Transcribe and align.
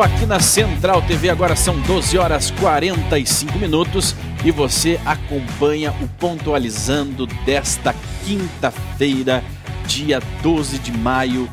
novo 0.00 0.02
aqui 0.02 0.24
na 0.24 0.40
Central 0.40 1.02
TV. 1.02 1.28
Agora 1.28 1.54
são 1.54 1.78
12 1.80 2.16
horas 2.16 2.50
45 2.52 3.58
minutos 3.58 4.14
e 4.44 4.50
você 4.50 4.98
acompanha 5.04 5.92
o 6.00 6.08
Pontualizando 6.08 7.26
desta 7.44 7.94
quinta-feira, 8.24 9.44
dia 9.86 10.20
12 10.42 10.78
de 10.78 10.92
maio. 10.92 11.50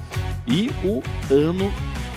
E 0.48 0.72
o 0.84 1.04
ano 1.30 1.74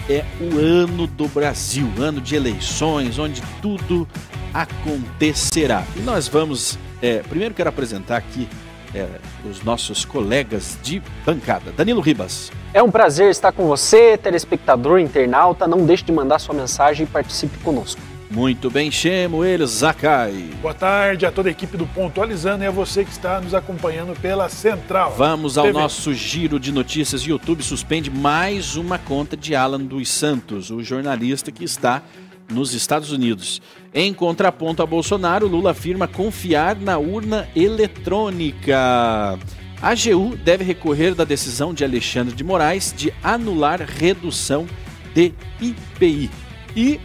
é 0.08 0.24
o 0.40 0.58
ano 0.58 1.06
do 1.06 1.26
Brasil, 1.26 1.90
ano 1.98 2.20
de 2.20 2.36
eleições, 2.36 3.18
onde 3.18 3.42
tudo 3.60 4.06
acontecerá. 4.54 5.84
E 5.96 6.00
nós 6.00 6.28
vamos. 6.28 6.78
É, 7.02 7.22
primeiro 7.28 7.54
quero 7.54 7.70
apresentar 7.70 8.18
aqui 8.18 8.48
é, 8.94 9.06
os 9.48 9.62
nossos 9.62 10.04
colegas 10.04 10.78
de 10.82 11.02
bancada. 11.24 11.72
Danilo 11.72 12.00
Ribas. 12.00 12.52
É 12.72 12.80
um 12.80 12.90
prazer 12.90 13.30
estar 13.30 13.50
com 13.50 13.66
você, 13.66 14.16
telespectador, 14.16 15.00
internauta. 15.00 15.66
Não 15.66 15.84
deixe 15.84 16.04
de 16.04 16.12
mandar 16.12 16.38
sua 16.38 16.54
mensagem 16.54 17.04
e 17.04 17.08
participe 17.08 17.58
conosco. 17.58 18.00
Muito 18.30 18.70
bem, 18.70 18.92
chamo 18.92 19.44
ele, 19.44 19.66
Zakai. 19.66 20.50
Boa 20.62 20.72
tarde 20.72 21.26
a 21.26 21.32
toda 21.32 21.48
a 21.48 21.50
equipe 21.50 21.76
do 21.76 21.84
Pontualizando 21.84 22.62
e 22.62 22.66
a 22.68 22.70
você 22.70 23.04
que 23.04 23.10
está 23.10 23.40
nos 23.40 23.54
acompanhando 23.54 24.16
pela 24.20 24.48
Central. 24.48 25.14
Vamos 25.18 25.58
ao 25.58 25.66
TV. 25.66 25.80
nosso 25.80 26.14
giro 26.14 26.60
de 26.60 26.70
notícias. 26.70 27.22
YouTube 27.22 27.60
suspende 27.64 28.08
mais 28.08 28.76
uma 28.76 28.98
conta 28.98 29.36
de 29.36 29.56
Alan 29.56 29.80
dos 29.80 30.08
Santos, 30.08 30.70
o 30.70 30.80
jornalista 30.80 31.50
que 31.50 31.64
está 31.64 32.02
nos 32.48 32.72
Estados 32.72 33.10
Unidos. 33.10 33.60
Em 33.92 34.14
contraponto 34.14 34.80
a 34.80 34.86
Bolsonaro, 34.86 35.48
Lula 35.48 35.72
afirma 35.72 36.06
confiar 36.06 36.76
na 36.76 36.98
urna 36.98 37.48
eletrônica. 37.56 39.40
A 39.82 39.92
AGU 39.92 40.36
deve 40.36 40.62
recorrer 40.62 41.14
da 41.14 41.24
decisão 41.24 41.72
de 41.72 41.82
Alexandre 41.82 42.34
de 42.34 42.44
Moraes 42.44 42.92
de 42.94 43.14
anular 43.22 43.80
redução 43.80 44.66
de 45.14 45.32
IPI. 45.58 46.30
E 46.76 47.00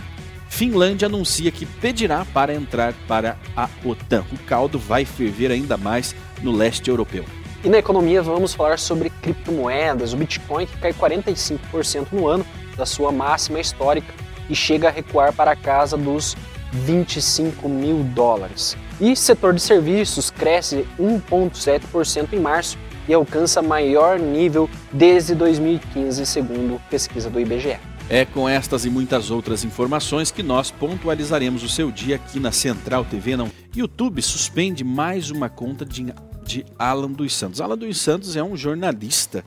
Finlândia 0.50 1.06
anuncia 1.06 1.52
que 1.52 1.66
pedirá 1.66 2.26
para 2.34 2.54
entrar 2.54 2.94
para 3.08 3.38
a 3.56 3.70
OTAN. 3.86 4.26
O 4.30 4.38
caldo 4.40 4.78
vai 4.78 5.06
ferver 5.06 5.52
ainda 5.52 5.78
mais 5.78 6.14
no 6.42 6.52
leste 6.52 6.90
europeu. 6.90 7.24
E 7.64 7.70
na 7.70 7.78
economia 7.78 8.22
vamos 8.22 8.54
falar 8.54 8.78
sobre 8.78 9.10
criptomoedas, 9.10 10.12
o 10.12 10.18
Bitcoin 10.18 10.66
que 10.66 10.78
cai 10.78 10.92
45% 10.92 12.08
no 12.12 12.28
ano 12.28 12.46
da 12.76 12.86
sua 12.86 13.10
máxima 13.10 13.62
histórica 13.62 14.14
e 14.50 14.56
chega 14.56 14.90
a 14.90 14.92
recuar 14.92 15.32
para 15.32 15.56
casa 15.56 15.96
dos 15.96 16.36
25 16.74 17.70
mil 17.70 18.04
dólares. 18.04 18.78
E 19.00 19.16
setor 19.16 19.54
de 19.54 19.62
serviços 19.62 20.30
cresce 20.32 20.88
1,7% 21.00 22.34
em 22.34 22.40
março 22.40 22.78
e 23.08 23.14
alcança 23.14 23.62
maior 23.62 24.18
nível 24.18 24.70
desde 24.92 25.36
2015, 25.36 26.26
segundo 26.26 26.82
pesquisa 26.90 27.30
do 27.30 27.40
IBGE. 27.40 27.78
É 28.10 28.24
com 28.24 28.48
estas 28.48 28.86
e 28.86 28.90
muitas 28.90 29.32
outras 29.32 29.64
informações 29.64 30.32
que 30.32 30.44
nós 30.44 30.72
pontualizaremos 30.72 31.64
o 31.64 31.70
seu 31.70 31.92
dia 31.92 32.16
aqui 32.16 32.40
na 32.40 32.52
Central 32.52 33.04
TV. 33.04 33.36
Não. 33.36 33.50
YouTube 33.76 34.22
suspende 34.22 34.84
mais 34.84 35.32
uma 35.32 35.50
conta 35.50 35.84
de, 35.84 36.14
de 36.46 36.66
Alan 36.78 37.12
dos 37.12 37.36
Santos. 37.36 37.60
Alan 37.60 37.78
dos 37.78 38.00
Santos 38.00 38.36
é 38.36 38.44
um 38.44 38.56
jornalista 38.56 39.44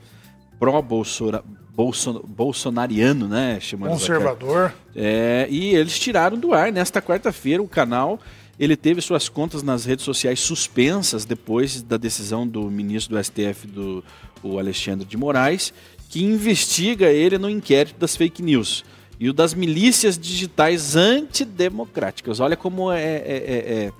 pró-Bolsonaro 0.59 1.45
bolson, 1.79 2.21
bolsonariano, 2.27 3.27
né? 3.27 3.57
Chamando 3.61 3.91
Conservador. 3.91 4.73
É, 4.93 5.47
e 5.49 5.73
eles 5.73 5.97
tiraram 5.97 6.37
do 6.37 6.53
ar 6.53 6.73
nesta 6.73 7.01
quarta-feira 7.01 7.63
o 7.63 7.67
canal. 7.67 8.19
Ele 8.59 8.75
teve 8.75 8.99
suas 8.99 9.29
contas 9.29 9.63
nas 9.63 9.85
redes 9.85 10.03
sociais 10.03 10.41
suspensas 10.41 11.23
depois 11.23 11.81
da 11.81 11.95
decisão 11.95 12.45
do 12.45 12.69
ministro 12.69 13.15
do 13.15 13.23
STF, 13.23 13.65
do 13.67 14.03
o 14.43 14.59
Alexandre 14.59 15.05
de 15.05 15.17
Moraes, 15.17 15.73
que 16.09 16.23
investiga 16.23 17.09
ele 17.09 17.37
no 17.37 17.49
inquérito 17.49 17.97
das 17.97 18.15
fake 18.15 18.41
news 18.41 18.83
e 19.19 19.29
o 19.29 19.33
das 19.33 19.53
milícias 19.53 20.17
digitais 20.17 20.95
antidemocráticas. 20.95 22.39
Olha 22.39 22.55
como 22.57 22.91
é, 22.91 23.01
é, 23.01 23.23
é, 23.25 23.93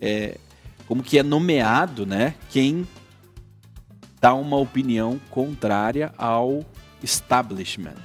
é 0.00 0.38
como 0.86 1.02
que 1.02 1.18
é 1.18 1.22
nomeado, 1.22 2.04
né? 2.04 2.34
Quem 2.50 2.86
dá 4.20 4.34
uma 4.34 4.56
opinião 4.56 5.20
contrária 5.30 6.12
ao 6.16 6.64
establishment, 7.02 7.96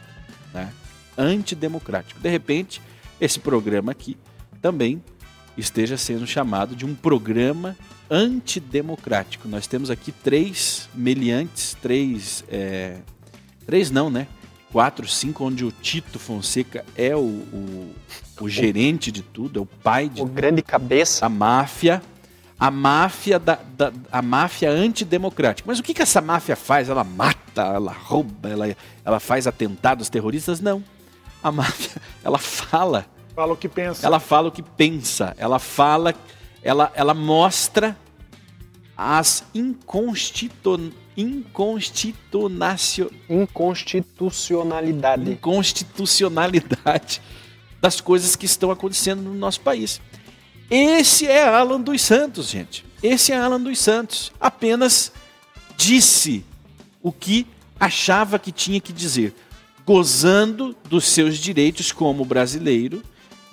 né? 0.53 0.72
antidemocrático. 1.17 2.19
De 2.19 2.29
repente, 2.29 2.81
esse 3.19 3.39
programa 3.39 3.91
aqui 3.91 4.17
também 4.61 5.01
esteja 5.59 5.97
sendo 5.97 6.25
chamado 6.25 6.75
de 6.75 6.86
um 6.86 6.96
programa 6.96 7.75
antidemocrático. 8.09 9.47
Nós 9.47 9.68
temos 9.68 9.90
aqui 9.90 10.12
três 10.12 10.90
meliantes, 10.94 11.75
três. 11.81 12.44
É, 12.50 12.97
três 13.66 13.92
não, 13.92 14.09
né? 14.09 14.28
Quatro, 14.72 15.08
cinco, 15.08 15.44
onde 15.46 15.66
o 15.66 15.72
Tito 15.72 16.20
Fonseca 16.20 16.86
é 16.96 17.16
o, 17.16 17.20
o, 17.20 17.96
o 18.42 18.50
gerente 18.50 19.12
de 19.12 19.22
tudo, 19.22 19.59
é 19.59 19.62
o 19.62 19.66
pai 19.66 20.09
de. 20.09 20.22
O 20.22 20.25
grande 20.25 20.62
cabeça. 20.62 21.25
A 21.25 21.30
máfia 21.30 22.02
a 22.59 22.70
máfia 22.70 23.40
da, 23.40 23.58
da, 23.78 23.94
a 24.12 24.22
máfia 24.22 24.70
antidemocrática. 24.70 25.66
Mas 25.66 25.80
o 25.80 25.84
que, 25.84 25.94
que 25.94 26.02
essa 26.02 26.20
máfia 26.20 26.58
faz? 26.58 26.90
Ela 26.90 27.06
mata, 27.06 27.62
ela 27.62 27.94
rouba, 27.94 28.50
ela, 28.50 28.76
ela 29.06 29.20
faz 29.20 29.47
atentados 29.47 30.09
terroristas? 30.09 30.59
Não. 30.59 30.84
A 31.41 31.52
máfia, 31.52 32.02
ela 32.22 32.38
fala. 32.38 33.06
Fala 33.39 33.53
o 33.53 33.55
que 33.55 33.69
pensa. 33.69 34.05
Ela 34.05 34.19
fala 34.19 34.50
o 34.50 34.51
que 34.51 34.61
pensa. 34.61 35.33
Ela 35.38 35.59
fala, 35.59 36.13
ela, 36.61 36.91
ela 36.94 37.13
mostra 37.13 37.97
as 38.97 39.45
inconstitu, 39.55 40.91
inconstitunacio, 41.16 43.09
inconstitucionalidade. 43.29 45.31
Inconstitucionalidade 45.31 47.22
das 47.79 48.01
coisas 48.01 48.35
que 48.35 48.45
estão 48.45 48.72
acontecendo 48.72 49.22
no 49.22 49.33
nosso 49.33 49.61
país. 49.61 50.01
Esse 50.69 51.25
é 51.25 51.47
Alan 51.47 51.79
dos 51.79 52.01
Santos, 52.01 52.49
gente. 52.49 52.83
Esse 53.01 53.31
é 53.31 53.38
Alan 53.38 53.61
dos 53.61 53.79
Santos. 53.79 54.33
Apenas 54.38 55.13
disse 55.78 56.44
o 57.01 57.13
que 57.13 57.47
achava 57.79 58.38
que 58.38 58.51
tinha 58.51 58.81
que 58.81 58.91
dizer, 58.91 59.33
gozando 59.85 60.75
dos 60.89 61.05
seus 61.05 61.38
direitos 61.38 61.94
como 61.94 62.25
brasileiro 62.25 63.01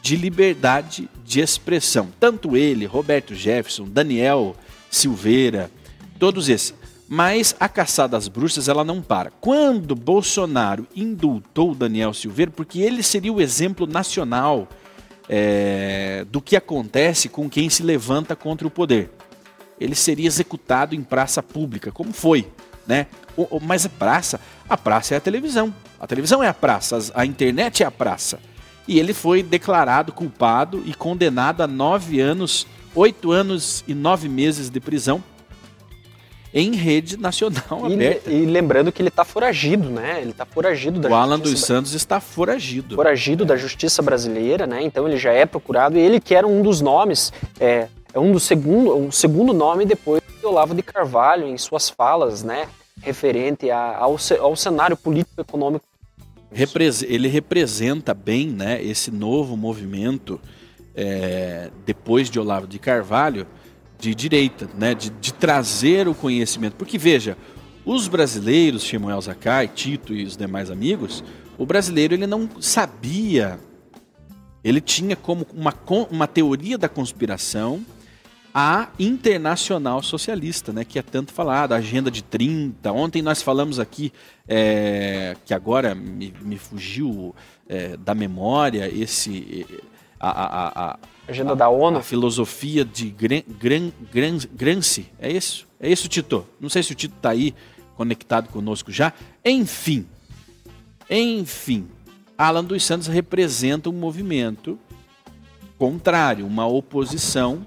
de 0.06 0.14
liberdade 0.14 1.10
de 1.24 1.40
expressão. 1.40 2.10
Tanto 2.20 2.56
ele, 2.56 2.86
Roberto 2.86 3.34
Jefferson, 3.34 3.88
Daniel 3.88 4.54
Silveira, 4.88 5.68
todos 6.16 6.48
esses. 6.48 6.72
Mas 7.08 7.56
a 7.58 7.68
caçada 7.68 8.16
às 8.16 8.28
bruxas 8.28 8.68
ela 8.68 8.84
não 8.84 9.02
para. 9.02 9.32
Quando 9.40 9.96
Bolsonaro 9.96 10.86
indultou 10.94 11.74
Daniel 11.74 12.14
Silveira, 12.14 12.52
porque 12.52 12.78
ele 12.78 13.02
seria 13.02 13.32
o 13.32 13.40
exemplo 13.40 13.84
nacional 13.84 14.68
é, 15.28 16.24
do 16.30 16.40
que 16.40 16.54
acontece 16.54 17.28
com 17.28 17.50
quem 17.50 17.68
se 17.68 17.82
levanta 17.82 18.36
contra 18.36 18.64
o 18.64 18.70
poder. 18.70 19.10
Ele 19.80 19.96
seria 19.96 20.28
executado 20.28 20.94
em 20.94 21.02
praça 21.02 21.42
pública, 21.42 21.90
como 21.90 22.12
foi, 22.12 22.46
né? 22.86 23.08
Mas 23.60 23.84
a 23.84 23.88
praça, 23.88 24.40
a 24.68 24.76
praça 24.76 25.14
é 25.14 25.16
a 25.16 25.20
televisão. 25.20 25.74
A 25.98 26.06
televisão 26.06 26.44
é 26.44 26.48
a 26.48 26.54
praça, 26.54 26.96
a 27.12 27.26
internet 27.26 27.82
é 27.82 27.86
a 27.86 27.90
praça. 27.90 28.38
E 28.86 28.98
ele 28.98 29.12
foi 29.12 29.42
declarado 29.42 30.12
culpado 30.12 30.82
e 30.86 30.94
condenado 30.94 31.62
a 31.62 31.66
nove 31.66 32.20
anos, 32.20 32.66
oito 32.94 33.32
anos 33.32 33.82
e 33.86 33.94
nove 33.94 34.28
meses 34.28 34.70
de 34.70 34.80
prisão 34.80 35.22
em 36.56 36.74
rede 36.74 37.18
nacional 37.18 37.82
e, 37.86 37.94
aberta. 37.94 38.30
E 38.30 38.46
lembrando 38.46 38.90
que 38.90 39.02
ele 39.02 39.10
está 39.10 39.24
foragido, 39.24 39.90
né? 39.90 40.20
Ele 40.22 40.30
está 40.30 40.46
foragido 40.46 40.98
da 40.98 41.10
O 41.10 41.14
Alan 41.14 41.38
dos 41.38 41.60
Santos 41.60 41.92
está 41.92 42.18
foragido. 42.18 42.94
Foragido 42.94 43.44
é. 43.44 43.46
da 43.46 43.56
justiça 43.56 44.00
brasileira, 44.00 44.66
né? 44.66 44.82
Então 44.82 45.06
ele 45.06 45.18
já 45.18 45.32
é 45.32 45.44
procurado. 45.44 45.98
E 45.98 46.00
ele 46.00 46.18
que 46.18 46.34
era 46.34 46.46
um 46.46 46.62
dos 46.62 46.80
nomes, 46.80 47.30
é, 47.60 47.88
é 48.14 48.18
um 48.18 48.32
do 48.32 48.40
segundo, 48.40 48.96
um 48.96 49.12
segundo 49.12 49.52
nome 49.52 49.84
depois 49.84 50.22
de 50.40 50.46
Olavo 50.46 50.74
de 50.74 50.82
Carvalho 50.82 51.46
em 51.46 51.58
suas 51.58 51.90
falas, 51.90 52.42
né? 52.42 52.66
Referente 53.02 53.70
a, 53.70 53.98
ao, 53.98 54.16
ao 54.40 54.56
cenário 54.56 54.96
político-econômico. 54.96 55.84
Ele 57.06 57.28
representa 57.28 58.14
bem, 58.14 58.48
né? 58.48 58.82
Esse 58.82 59.10
novo 59.10 59.56
movimento 59.56 60.40
é, 60.94 61.70
depois 61.84 62.30
de 62.30 62.40
Olavo 62.40 62.66
de 62.66 62.78
Carvalho 62.78 63.46
de 63.98 64.14
direita, 64.14 64.68
né? 64.76 64.94
de, 64.94 65.10
de 65.10 65.32
trazer 65.32 66.08
o 66.08 66.14
conhecimento. 66.14 66.76
Porque 66.76 66.98
veja, 66.98 67.36
os 67.84 68.08
brasileiros, 68.08 68.82
Shemuel 68.82 69.20
Zakai, 69.20 69.68
Tito 69.68 70.12
e 70.14 70.24
os 70.24 70.36
demais 70.36 70.70
amigos, 70.70 71.24
o 71.58 71.64
brasileiro 71.64 72.14
ele 72.14 72.26
não 72.26 72.48
sabia, 72.60 73.58
ele 74.62 74.80
tinha 74.80 75.16
como 75.16 75.46
uma, 75.54 75.74
uma 76.10 76.26
teoria 76.26 76.76
da 76.76 76.88
conspiração 76.88 77.84
a 78.58 78.88
internacional 78.98 80.02
socialista, 80.02 80.72
né, 80.72 80.82
que 80.82 80.98
é 80.98 81.02
tanto 81.02 81.30
falado, 81.30 81.74
a 81.74 81.76
Agenda 81.76 82.10
de 82.10 82.24
30. 82.24 82.90
Ontem 82.90 83.20
nós 83.20 83.42
falamos 83.42 83.78
aqui, 83.78 84.10
é, 84.48 85.36
que 85.44 85.52
agora 85.52 85.94
me, 85.94 86.32
me 86.40 86.56
fugiu 86.56 87.34
é, 87.68 87.98
da 87.98 88.14
memória, 88.14 88.88
esse 88.88 89.66
a, 90.18 90.30
a, 90.30 90.86
a, 90.86 90.98
agenda 91.28 91.52
a, 91.52 91.54
da 91.54 91.68
ONU. 91.68 91.98
A 91.98 92.02
filosofia 92.02 92.82
de 92.82 93.10
Gran, 93.10 93.42
Gran, 93.60 93.92
Gran, 94.10 94.38
Gramsci. 94.54 95.06
É 95.18 95.30
isso? 95.30 95.68
É 95.78 95.90
isso, 95.92 96.08
Tito? 96.08 96.46
Não 96.58 96.70
sei 96.70 96.82
se 96.82 96.92
o 96.92 96.94
Tito 96.94 97.14
está 97.14 97.28
aí 97.28 97.54
conectado 97.94 98.48
conosco 98.48 98.90
já. 98.90 99.12
Enfim. 99.44 100.06
Enfim. 101.10 101.86
Alan 102.38 102.64
dos 102.64 102.82
Santos 102.82 103.06
representa 103.06 103.90
um 103.90 103.92
movimento 103.92 104.78
contrário, 105.76 106.46
uma 106.46 106.66
oposição 106.66 107.66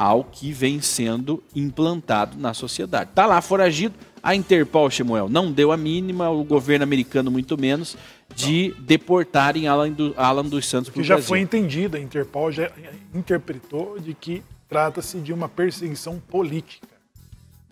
ao 0.00 0.24
que 0.24 0.50
vem 0.50 0.80
sendo 0.80 1.42
implantado 1.54 2.38
na 2.38 2.54
sociedade. 2.54 3.10
Está 3.10 3.26
lá 3.26 3.42
foragido, 3.42 3.94
a 4.22 4.34
Interpol, 4.34 4.90
Shemuel, 4.90 5.28
não 5.28 5.52
deu 5.52 5.70
a 5.70 5.76
mínima, 5.76 6.30
o 6.30 6.42
governo 6.42 6.84
americano 6.84 7.30
muito 7.30 7.58
menos, 7.58 7.98
de 8.34 8.74
deportarem 8.78 9.68
Alan, 9.68 9.90
do, 9.90 10.14
Alan 10.16 10.46
dos 10.46 10.66
Santos 10.66 10.88
para 10.88 11.02
o 11.02 11.04
já 11.04 11.16
Brasil. 11.16 11.28
foi 11.28 11.40
entendida, 11.40 11.98
a 11.98 12.00
Interpol 12.00 12.50
já 12.50 12.70
interpretou 13.12 14.00
de 14.00 14.14
que 14.14 14.42
trata-se 14.70 15.18
de 15.18 15.34
uma 15.34 15.50
perseguição 15.50 16.18
política. 16.18 16.88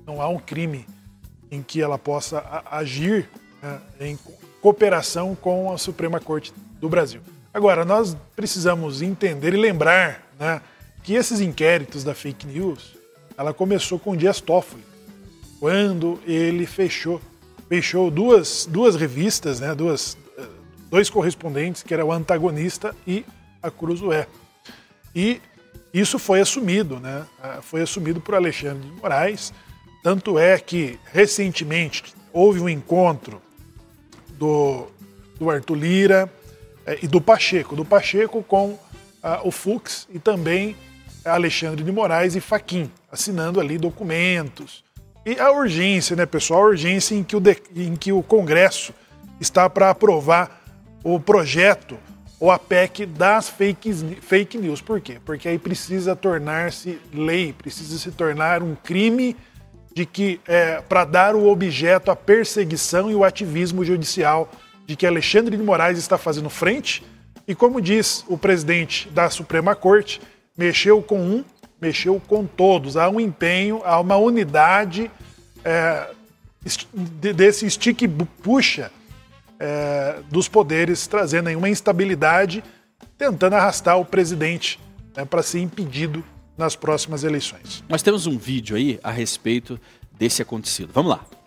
Não 0.07 0.21
há 0.21 0.29
um 0.29 0.39
crime 0.39 0.85
em 1.51 1.63
que 1.63 1.81
ela 1.81 1.97
possa 1.97 2.63
agir 2.71 3.27
né, 3.63 3.81
em 4.01 4.19
cooperação 4.61 5.35
com 5.35 5.73
a 5.73 5.79
Suprema 5.79 6.21
Corte 6.21 6.53
do 6.79 6.91
Brasil. 6.91 7.23
Agora, 7.55 7.87
nós 7.87 8.15
precisamos 8.37 9.01
entender 9.01 9.55
e 9.55 9.57
lembrar 9.57 10.29
né, 10.39 10.61
que 11.09 11.15
esses 11.15 11.41
inquéritos 11.41 12.05
da 12.05 12.15
fake 12.15 12.47
news, 12.47 12.95
ela 13.35 13.55
começou 13.55 13.99
com 13.99 14.11
o 14.11 14.17
Dias 14.17 14.43
Toffoli, 14.43 14.85
quando 15.59 16.21
ele 16.27 16.67
fechou, 16.67 17.19
fechou 17.67 18.11
duas, 18.11 18.69
duas 18.71 18.95
revistas, 18.95 19.59
né, 19.59 19.75
duas, 19.75 20.19
dois 20.91 21.09
correspondentes, 21.09 21.83
que 21.83 21.95
era 21.95 22.05
o 22.05 22.13
Antagonista 22.13 22.95
e 23.07 23.25
a 23.63 23.71
Cruzoé. 23.71 24.27
E 25.17 25.41
isso 25.95 26.19
foi 26.19 26.43
assumido, 26.43 27.01
né, 27.01 27.25
foi 27.63 27.81
assumido 27.81 28.21
por 28.21 28.35
Alexandre 28.35 28.87
de 28.87 29.01
Moraes, 29.01 29.51
tanto 30.03 30.39
é 30.39 30.59
que 30.59 30.99
recentemente 31.11 32.05
houve 32.35 32.61
um 32.61 32.69
encontro 32.69 33.41
do, 34.33 34.89
do 35.41 35.49
Arthur 35.49 35.75
Lira 35.75 36.31
é, 36.85 36.99
e 37.03 37.09
do 37.09 37.19
Pacheco, 37.19 37.75
do 37.75 37.83
Pacheco 37.83 38.43
com 38.43 38.79
ah, 39.23 39.41
o 39.43 39.51
Fux 39.51 40.07
e 40.13 40.19
também 40.19 40.77
Alexandre 41.25 41.85
de 41.85 41.93
Moraes 41.93 42.35
e 42.35 42.41
Faquim, 42.41 42.91
assinando 43.11 43.61
ali 43.61 43.79
documentos. 43.79 44.85
E 45.25 45.39
a 45.39 45.51
urgência, 45.51 46.17
né, 46.17 46.25
pessoal? 46.25 46.63
A 46.63 46.67
urgência 46.69 47.15
em 47.15 47.23
que 47.23 47.37
o, 47.37 47.41
de, 47.41 47.57
em 47.77 47.97
que 47.97 48.13
o 48.13 48.23
Congresso 48.23 48.95
está 49.41 49.69
para 49.69 49.91
aprovar 49.91 50.63
o 51.05 51.21
projeto 51.21 51.99
ou 52.41 52.51
a 52.51 52.59
PEC 52.59 53.05
das 53.05 53.49
fake, 53.49 53.93
fake 54.21 54.59
news. 54.59 54.81
Por 54.81 55.01
quê? 55.01 55.19
Porque 55.25 55.49
aí 55.49 55.59
precisa 55.59 56.15
tornar-se 56.15 56.99
lei, 57.13 57.53
precisa 57.53 57.99
se 57.99 58.11
tornar 58.13 58.63
um 58.63 58.75
crime 58.75 59.37
de 59.93 60.07
que 60.07 60.41
é, 60.47 60.81
para 60.81 61.05
dar 61.05 61.35
o 61.35 61.49
objeto 61.49 62.11
à 62.11 62.17
perseguição 62.17 63.11
e 63.11 63.15
o 63.15 63.25
ativismo 63.25 63.85
judicial 63.85 64.49
de 64.87 64.95
que 64.95 65.07
Alexandre 65.07 65.57
de 65.57 65.63
Moraes 65.63 65.99
está 65.99 66.17
fazendo 66.17 66.49
frente. 66.49 67.05
E 67.47 67.55
como 67.55 67.81
diz 67.81 68.25
o 68.29 68.39
presidente 68.39 69.09
da 69.09 69.29
Suprema 69.29 69.75
Corte, 69.75 70.21
mexeu 70.59 71.01
com 71.01 71.21
um, 71.21 71.45
mexeu 71.81 72.21
com 72.27 72.45
todos. 72.45 72.97
Há 72.97 73.09
um 73.09 73.21
empenho, 73.21 73.81
há 73.85 74.01
uma 74.01 74.17
unidade 74.17 75.09
é, 75.65 76.11
desse 77.35 77.71
stick 77.71 78.03
puxa 78.43 78.91
é, 79.61 80.19
dos 80.29 80.49
poderes, 80.49 81.07
trazendo 81.07 81.49
aí 81.49 81.57
uma 81.57 81.69
instabilidade, 81.69 82.65
tentando 83.17 83.55
arrastar 83.55 83.99
o 83.99 84.05
presidente 84.05 84.81
né, 85.17 85.25
para 85.25 85.43
ser 85.43 85.61
impedido 85.61 86.25
nas 86.57 86.75
próximas 86.75 87.23
eleições. 87.23 87.85
Nós 87.89 88.03
temos 88.03 88.27
um 88.27 88.37
vídeo 88.37 88.77
aí 88.77 88.99
a 89.03 89.13
respeito 89.13 89.81
desse 90.19 90.43
acontecido. 90.43 90.91
Vamos 90.93 91.13
lá 91.13 91.38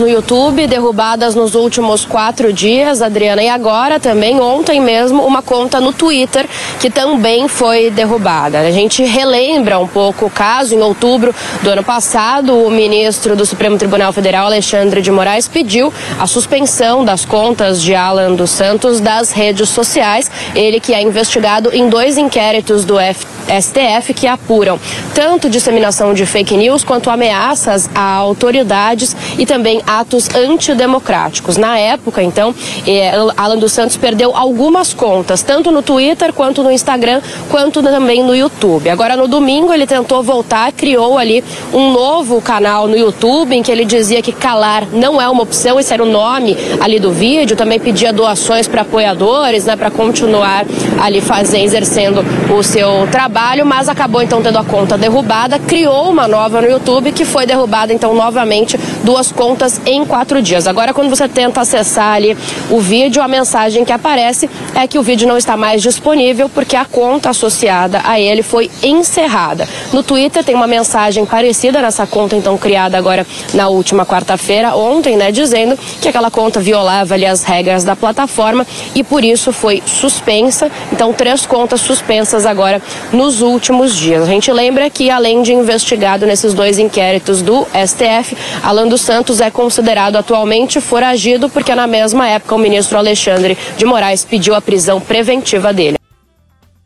no 0.00 0.08
YouTube, 0.08 0.66
derrubadas 0.66 1.36
nos 1.36 1.54
últimos 1.54 2.04
quatro 2.04 2.52
dias, 2.52 3.00
Adriana, 3.00 3.40
e 3.40 3.48
agora 3.48 4.00
também, 4.00 4.40
ontem 4.40 4.80
mesmo, 4.80 5.22
uma 5.22 5.42
conta 5.42 5.80
no 5.80 5.92
Twitter 5.92 6.44
que 6.80 6.90
também 6.90 7.46
foi 7.46 7.88
derrubada. 7.88 8.58
A 8.58 8.72
gente 8.72 9.04
relembra 9.04 9.78
um 9.78 9.86
pouco 9.86 10.26
o 10.26 10.30
caso. 10.30 10.74
Em 10.74 10.82
outubro 10.82 11.32
do 11.62 11.70
ano 11.70 11.84
passado, 11.84 12.52
o 12.52 12.68
ministro 12.68 13.36
do 13.36 13.46
Supremo 13.46 13.78
Tribunal 13.78 14.12
Federal, 14.12 14.46
Alexandre 14.46 15.00
de 15.00 15.12
Moraes, 15.12 15.46
pediu 15.46 15.92
a 16.18 16.26
suspensão 16.26 17.04
das 17.04 17.24
contas 17.24 17.80
de 17.80 17.94
Alan 17.94 18.34
dos 18.34 18.50
Santos 18.50 18.98
das 18.98 19.30
redes 19.30 19.68
sociais. 19.68 20.28
Ele 20.52 20.80
que 20.80 20.92
é 20.92 21.00
investigado 21.00 21.70
em 21.72 21.88
dois 21.88 22.18
inquéritos 22.18 22.84
do 22.84 22.96
STF 22.98 24.14
que 24.14 24.26
apuram 24.26 24.80
tanto 25.14 25.48
disseminação 25.48 26.12
de 26.12 26.26
fake 26.26 26.56
news 26.56 26.82
quanto 26.82 27.08
ameaças 27.08 27.88
a 27.94 28.14
autoridades 28.14 29.16
e 29.38 29.46
também 29.46 29.59
também 29.60 29.82
atos 29.86 30.34
antidemocráticos. 30.34 31.58
Na 31.58 31.78
época, 31.78 32.22
então, 32.22 32.54
eh, 32.86 33.12
Alan 33.36 33.58
dos 33.58 33.72
Santos 33.72 33.94
perdeu 33.98 34.34
algumas 34.34 34.94
contas, 34.94 35.42
tanto 35.42 35.70
no 35.70 35.82
Twitter, 35.82 36.32
quanto 36.32 36.62
no 36.62 36.70
Instagram, 36.70 37.20
quanto 37.50 37.82
também 37.82 38.24
no 38.24 38.34
YouTube. 38.34 38.88
Agora, 38.88 39.18
no 39.18 39.28
domingo, 39.28 39.70
ele 39.70 39.86
tentou 39.86 40.22
voltar, 40.22 40.72
criou 40.72 41.18
ali 41.18 41.44
um 41.74 41.92
novo 41.92 42.40
canal 42.40 42.88
no 42.88 42.96
YouTube, 42.96 43.54
em 43.54 43.62
que 43.62 43.70
ele 43.70 43.84
dizia 43.84 44.22
que 44.22 44.32
calar 44.32 44.86
não 44.90 45.20
é 45.20 45.28
uma 45.28 45.42
opção, 45.42 45.78
esse 45.78 45.92
era 45.92 46.02
o 46.02 46.06
nome 46.06 46.56
ali 46.80 46.98
do 46.98 47.12
vídeo, 47.12 47.54
também 47.54 47.78
pedia 47.78 48.14
doações 48.14 48.66
para 48.66 48.80
apoiadores, 48.80 49.66
né, 49.66 49.76
para 49.76 49.90
continuar 49.90 50.64
ali 50.98 51.20
fazendo, 51.20 51.64
exercendo 51.64 52.24
o 52.50 52.62
seu 52.62 53.06
trabalho, 53.12 53.66
mas 53.66 53.90
acabou 53.90 54.22
então 54.22 54.40
tendo 54.40 54.56
a 54.56 54.64
conta 54.64 54.96
derrubada, 54.96 55.58
criou 55.58 56.08
uma 56.08 56.26
nova 56.26 56.62
no 56.62 56.70
YouTube 56.70 57.12
que 57.12 57.26
foi 57.26 57.44
derrubada 57.44 57.92
então 57.92 58.14
novamente 58.14 58.78
duas 59.04 59.30
contas 59.30 59.49
contas 59.50 59.80
em 59.84 60.04
quatro 60.04 60.40
dias. 60.40 60.68
Agora, 60.68 60.94
quando 60.94 61.10
você 61.10 61.26
tenta 61.26 61.60
acessar 61.60 62.14
ali 62.14 62.36
o 62.70 62.78
vídeo, 62.78 63.20
a 63.20 63.26
mensagem 63.26 63.84
que 63.84 63.92
aparece 63.92 64.48
é 64.76 64.86
que 64.86 64.96
o 64.96 65.02
vídeo 65.02 65.26
não 65.26 65.36
está 65.36 65.56
mais 65.56 65.82
disponível 65.82 66.48
porque 66.48 66.76
a 66.76 66.84
conta 66.84 67.30
associada 67.30 68.00
a 68.04 68.20
ele 68.20 68.44
foi 68.44 68.70
encerrada. 68.80 69.68
No 69.92 70.04
Twitter 70.04 70.44
tem 70.44 70.54
uma 70.54 70.68
mensagem 70.68 71.26
parecida 71.26 71.82
nessa 71.82 72.06
conta, 72.06 72.36
então 72.36 72.56
criada 72.56 72.96
agora 72.96 73.26
na 73.52 73.68
última 73.68 74.06
quarta-feira, 74.06 74.76
ontem, 74.76 75.16
né, 75.16 75.32
dizendo 75.32 75.76
que 76.00 76.08
aquela 76.08 76.30
conta 76.30 76.60
violava 76.60 77.14
ali 77.14 77.26
as 77.26 77.42
regras 77.42 77.82
da 77.82 77.96
plataforma 77.96 78.64
e 78.94 79.02
por 79.02 79.24
isso 79.24 79.52
foi 79.52 79.82
suspensa. 79.84 80.70
Então, 80.92 81.12
três 81.12 81.44
contas 81.44 81.80
suspensas 81.80 82.46
agora 82.46 82.80
nos 83.12 83.42
últimos 83.42 83.96
dias. 83.96 84.22
A 84.22 84.26
gente 84.26 84.52
lembra 84.52 84.88
que, 84.88 85.10
além 85.10 85.42
de 85.42 85.52
investigado 85.52 86.24
nesses 86.24 86.54
dois 86.54 86.78
inquéritos 86.78 87.42
do 87.42 87.66
STF, 87.74 88.36
Alan 88.62 88.86
dos 88.86 89.00
Santos 89.00 89.39
é 89.40 89.50
considerado 89.50 90.16
atualmente 90.16 90.80
foragido 90.80 91.48
porque 91.48 91.74
na 91.74 91.86
mesma 91.86 92.28
época 92.28 92.54
o 92.54 92.58
ministro 92.58 92.98
Alexandre 92.98 93.56
de 93.76 93.84
Moraes 93.84 94.24
pediu 94.24 94.54
a 94.54 94.60
prisão 94.60 95.00
preventiva 95.00 95.72
dele. 95.72 95.96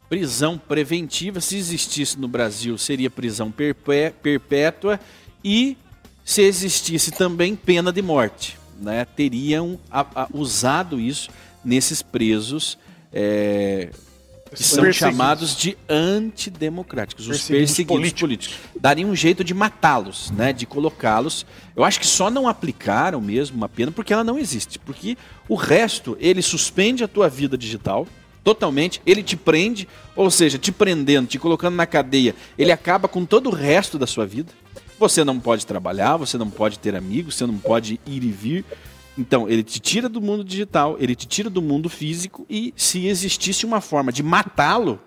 Prisão 0.08 0.56
preventiva, 0.56 1.40
se 1.40 1.56
existisse 1.56 2.18
no 2.18 2.28
Brasil, 2.28 2.78
seria 2.78 3.10
prisão 3.10 3.52
perpétua 4.22 5.00
e 5.42 5.76
se 6.24 6.42
existisse 6.42 7.10
também 7.10 7.56
pena 7.56 7.92
de 7.92 8.00
morte. 8.00 8.56
Né? 8.80 9.04
Teriam 9.04 9.78
a, 9.90 10.06
a, 10.14 10.28
usado 10.32 11.00
isso 11.00 11.30
nesses 11.64 12.02
presos 12.02 12.78
é, 13.12 13.90
que 14.54 14.62
são 14.62 14.92
chamados 14.92 15.56
de 15.56 15.76
antidemocráticos, 15.88 17.28
os 17.28 17.38
perseguidos 17.46 17.84
políticos. 17.86 18.20
políticos. 18.20 18.58
Daria 18.80 19.06
um 19.06 19.14
jeito 19.14 19.42
de 19.42 19.52
matá-los, 19.52 20.30
né, 20.30 20.52
de 20.52 20.66
colocá-los. 20.66 21.44
Eu 21.76 21.84
acho 21.84 22.00
que 22.00 22.06
só 22.06 22.30
não 22.30 22.48
aplicaram 22.48 23.20
mesmo 23.20 23.56
uma 23.56 23.68
pena 23.68 23.90
porque 23.92 24.12
ela 24.12 24.24
não 24.24 24.38
existe, 24.38 24.78
porque 24.78 25.16
o 25.48 25.54
resto 25.54 26.16
ele 26.20 26.42
suspende 26.42 27.02
a 27.04 27.08
tua 27.08 27.28
vida 27.28 27.58
digital 27.58 28.06
totalmente, 28.44 29.00
ele 29.06 29.22
te 29.22 29.36
prende, 29.36 29.88
ou 30.14 30.30
seja, 30.30 30.58
te 30.58 30.70
prendendo, 30.70 31.26
te 31.26 31.38
colocando 31.38 31.74
na 31.74 31.86
cadeia, 31.86 32.34
ele 32.58 32.70
acaba 32.70 33.08
com 33.08 33.24
todo 33.24 33.48
o 33.48 33.54
resto 33.54 33.98
da 33.98 34.06
sua 34.06 34.26
vida. 34.26 34.52
Você 34.98 35.24
não 35.24 35.40
pode 35.40 35.66
trabalhar, 35.66 36.16
você 36.18 36.38
não 36.38 36.50
pode 36.50 36.78
ter 36.78 36.94
amigos, 36.94 37.34
você 37.34 37.46
não 37.46 37.58
pode 37.58 37.98
ir 38.06 38.22
e 38.22 38.30
vir. 38.30 38.64
Então, 39.16 39.48
ele 39.48 39.62
te 39.62 39.80
tira 39.80 40.08
do 40.08 40.20
mundo 40.20 40.42
digital, 40.42 40.96
ele 40.98 41.14
te 41.14 41.26
tira 41.26 41.48
do 41.48 41.62
mundo 41.62 41.88
físico 41.88 42.44
e 42.50 42.74
se 42.76 43.06
existisse 43.06 43.64
uma 43.64 43.80
forma 43.80 44.10
de 44.10 44.22
matá-lo, 44.22 44.98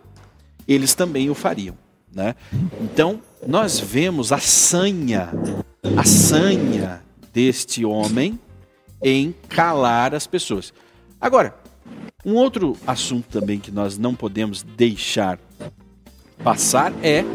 eles 0.68 0.94
também 0.96 1.30
o 1.30 1.36
fariam. 1.36 1.78
Né? 2.14 2.36
Então, 2.82 3.22
nós 3.46 3.80
vemos 3.80 4.32
a 4.32 4.40
sanha, 4.40 5.30
a 5.96 6.04
sanha 6.04 7.02
deste 7.34 7.84
homem 7.84 8.40
em 9.04 9.36
calar 9.50 10.16
as 10.16 10.26
pessoas. 10.26 10.74
Agora, 11.20 11.56
um 12.26 12.34
outro 12.34 12.76
assunto 12.86 13.28
também 13.30 13.60
que 13.60 13.72
nós 13.72 13.98
não 13.98 14.16
podemos 14.16 14.64
deixar 14.64 15.40
passar 16.44 16.94
é 17.04 17.26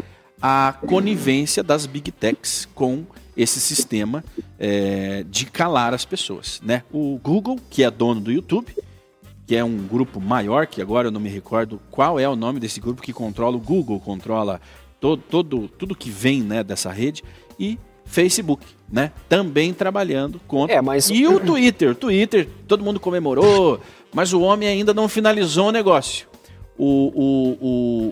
a 0.41 0.73
conivência 0.87 1.63
das 1.63 1.85
big 1.85 2.11
techs 2.11 2.67
com 2.75 3.05
esse 3.35 3.59
sistema 3.59 4.23
é, 4.59 5.23
de 5.29 5.45
calar 5.45 5.93
as 5.93 6.05
pessoas. 6.05 6.61
Né? 6.63 6.83
O 6.91 7.19
Google, 7.21 7.57
que 7.69 7.83
é 7.83 7.89
dono 7.91 8.21
do 8.21 8.31
YouTube, 8.31 8.75
que 9.45 9.55
é 9.55 9.63
um 9.63 9.77
grupo 9.87 10.21
maior, 10.21 10.67
que 10.67 10.81
agora 10.81 11.07
eu 11.07 11.11
não 11.11 11.19
me 11.19 11.29
recordo 11.29 11.79
qual 11.91 12.19
é 12.19 12.27
o 12.27 12.35
nome 12.35 12.59
desse 12.59 12.79
grupo 12.79 13.01
que 13.01 13.11
controla 13.11 13.57
o 13.57 13.59
Google, 13.59 13.99
controla 13.99 14.61
todo, 14.99 15.21
todo 15.29 15.67
tudo 15.67 15.95
que 15.95 16.09
vem 16.09 16.41
né, 16.41 16.63
dessa 16.63 16.91
rede, 16.91 17.23
e 17.59 17.77
Facebook, 18.05 18.65
né? 18.91 19.11
Também 19.29 19.73
trabalhando 19.73 20.39
contra. 20.47 20.75
É, 20.75 20.81
mas- 20.81 21.09
E 21.09 21.25
o 21.27 21.39
Twitter, 21.39 21.91
o 21.91 21.95
Twitter, 21.95 22.47
todo 22.67 22.83
mundo 22.83 22.99
comemorou, 22.99 23.79
mas 24.13 24.33
o 24.33 24.41
homem 24.41 24.67
ainda 24.67 24.93
não 24.93 25.07
finalizou 25.07 25.67
o 25.67 25.71
negócio. 25.71 26.27
O, 26.85 27.11
o, 27.15 27.57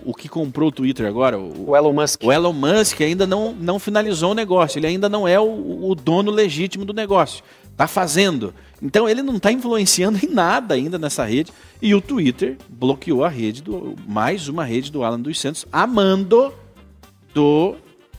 o, 0.06 0.10
o 0.10 0.14
que 0.14 0.28
comprou 0.28 0.68
o 0.68 0.72
Twitter 0.72 1.06
agora, 1.06 1.38
o, 1.38 1.70
O 1.70 1.76
Elon 1.76 1.92
Musk. 1.92 2.22
o 2.24 2.32
Elon 2.32 2.52
Musk 2.54 3.00
ainda 3.02 3.26
não, 3.26 3.52
não 3.52 3.78
finalizou 3.78 4.30
o 4.30 4.34
negócio, 4.34 4.78
ele 4.78 4.86
ainda 4.86 5.08
não 5.10 5.28
é 5.28 5.38
o, 5.38 5.90
o 5.90 5.94
dono 5.94 6.30
legítimo 6.30 6.84
do 6.84 6.94
negócio. 6.94 7.44
Tá 7.76 7.86
fazendo. 7.86 8.54
Então 8.80 9.08
ele 9.08 9.22
não 9.22 9.36
está 9.36 9.50
influenciando 9.52 10.18
em 10.24 10.28
nada 10.28 10.74
ainda 10.74 10.98
nessa 10.98 11.24
rede. 11.24 11.52
E 11.80 11.94
o 11.94 12.00
Twitter 12.00 12.56
bloqueou 12.68 13.24
a 13.24 13.28
rede 13.28 13.62
do. 13.62 13.94
Mais 14.06 14.48
uma 14.48 14.64
rede 14.64 14.90
do 14.92 15.02
Alan 15.02 15.20
dos 15.20 15.38
Santos, 15.40 15.66
a 15.72 15.86
mando 15.86 16.52
do 17.34 17.74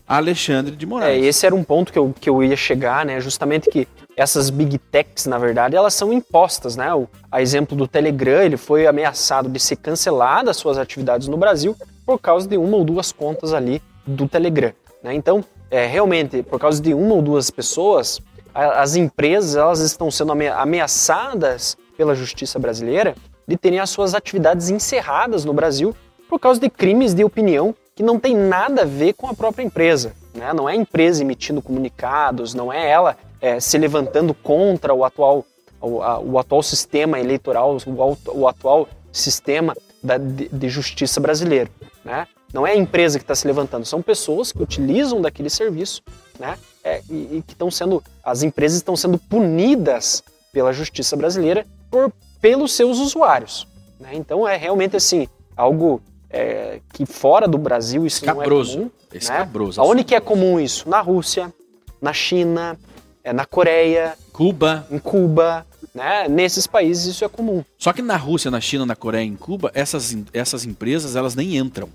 Alexandre 0.07 0.75
de 0.75 0.85
É, 0.85 0.87
Moraes. 0.87 1.23
esse 1.25 1.45
era 1.45 1.55
um 1.55 1.63
ponto 1.63 1.91
que 1.93 1.99
eu, 1.99 2.13
que 2.19 2.29
eu 2.29 2.43
ia 2.43 2.55
chegar, 2.55 3.05
né? 3.05 3.19
Justamente 3.21 3.69
que 3.69 3.87
essas 4.15 4.49
big 4.49 4.77
techs, 4.77 5.25
na 5.25 5.37
verdade, 5.37 5.75
elas 5.75 5.93
são 5.93 6.13
impostas, 6.13 6.75
né? 6.75 6.93
O, 6.93 7.07
a 7.31 7.41
exemplo 7.41 7.75
do 7.75 7.87
Telegram, 7.87 8.41
ele 8.43 8.57
foi 8.57 8.85
ameaçado 8.87 9.49
de 9.49 9.59
ser 9.59 9.75
cancelado 9.77 10.49
as 10.49 10.57
suas 10.57 10.77
atividades 10.77 11.27
no 11.27 11.37
Brasil 11.37 11.75
por 12.05 12.19
causa 12.19 12.47
de 12.47 12.57
uma 12.57 12.77
ou 12.77 12.83
duas 12.83 13.11
contas 13.11 13.53
ali 13.53 13.81
do 14.05 14.27
Telegram, 14.27 14.71
né? 15.01 15.13
Então, 15.13 15.43
é, 15.71 15.85
realmente, 15.87 16.43
por 16.43 16.59
causa 16.59 16.81
de 16.81 16.93
uma 16.93 17.15
ou 17.15 17.21
duas 17.21 17.49
pessoas, 17.49 18.19
a- 18.53 18.81
as 18.81 18.95
empresas 18.95 19.55
elas 19.55 19.79
estão 19.79 20.11
sendo 20.11 20.31
ame- 20.33 20.49
ameaçadas 20.49 21.75
pela 21.97 22.13
justiça 22.15 22.59
brasileira 22.59 23.15
de 23.47 23.57
terem 23.57 23.79
as 23.79 23.89
suas 23.89 24.13
atividades 24.13 24.69
encerradas 24.69 25.43
no 25.45 25.53
Brasil 25.53 25.95
por 26.29 26.39
causa 26.39 26.59
de 26.59 26.69
crimes 26.69 27.13
de 27.13 27.23
opinião 27.23 27.73
que 27.95 28.03
não 28.03 28.19
tem 28.19 28.35
nada 28.35 28.81
a 28.83 28.85
ver 28.85 29.13
com 29.13 29.27
a 29.27 29.33
própria 29.33 29.63
empresa. 29.63 30.13
Né? 30.33 30.51
Não 30.53 30.67
é 30.67 30.73
a 30.73 30.75
empresa 30.75 31.21
emitindo 31.21 31.61
comunicados, 31.61 32.53
não 32.53 32.71
é 32.73 32.89
ela 32.89 33.15
é, 33.43 33.59
se 33.59 33.77
levantando 33.77 34.33
contra 34.33 34.93
o 34.93 35.03
atual, 35.03 35.45
o, 35.81 36.01
a- 36.01 36.17
o 36.19 36.39
atual 36.39 36.63
sistema 36.63 37.19
eleitoral, 37.19 37.77
o, 37.85 38.17
o 38.39 38.47
atual 38.47 38.87
sistema 39.11 39.75
da- 40.01 40.17
de, 40.17 40.47
de 40.47 40.69
justiça 40.69 41.19
brasileiro. 41.19 41.69
Né? 42.05 42.25
Não 42.53 42.65
é 42.65 42.71
a 42.71 42.75
empresa 42.77 43.19
que 43.19 43.23
está 43.23 43.35
se 43.35 43.45
levantando, 43.45 43.85
são 43.85 44.01
pessoas 44.01 44.51
que 44.53 44.63
utilizam 44.63 45.19
daquele 45.21 45.49
serviço 45.49 46.01
né? 46.39 46.57
É, 46.83 47.01
e, 47.09 47.37
e 47.37 47.43
que 47.45 47.51
estão 47.53 47.69
sendo, 47.69 48.01
as 48.23 48.43
empresas 48.43 48.77
estão 48.77 48.95
sendo 48.95 49.17
punidas 49.17 50.23
pela 50.53 50.71
justiça 50.73 51.15
brasileira 51.17 51.65
por, 51.91 52.11
pelos 52.41 52.71
seus 52.73 52.97
usuários. 52.99 53.67
né? 53.99 54.11
Então 54.13 54.47
é 54.47 54.55
realmente 54.55 54.95
assim 54.95 55.27
algo 55.55 56.01
é, 56.29 56.79
que 56.93 57.05
fora 57.05 57.47
do 57.47 57.57
Brasil 57.57 58.05
isso 58.05 58.23
Escabroso. 58.23 58.77
não 58.77 58.85
é 58.85 58.89
comum. 58.89 58.91
Escabroso. 59.13 59.81
Aonde 59.81 60.03
que 60.03 60.15
é 60.15 60.19
comum 60.19 60.59
isso? 60.59 60.87
Na 60.89 61.01
Rússia, 61.01 61.53
na 62.01 62.11
China, 62.13 62.77
é, 63.23 63.31
na 63.31 63.45
Coreia, 63.45 64.15
Cuba. 64.31 64.85
em 64.91 64.99
Cuba, 64.99 65.65
né? 65.93 66.27
Nesses 66.27 66.67
países 66.67 67.05
isso 67.05 67.23
é 67.23 67.29
comum. 67.29 67.63
Só 67.77 67.93
que 67.93 68.01
na 68.01 68.17
Rússia, 68.17 68.51
na 68.51 68.59
China, 68.59 68.85
na 68.85 68.95
Coreia, 68.95 69.23
em 69.23 69.35
Cuba, 69.35 69.71
essas, 69.73 70.15
essas 70.33 70.65
empresas 70.65 71.15
elas 71.15 71.35
nem 71.35 71.57
entram. 71.57 71.89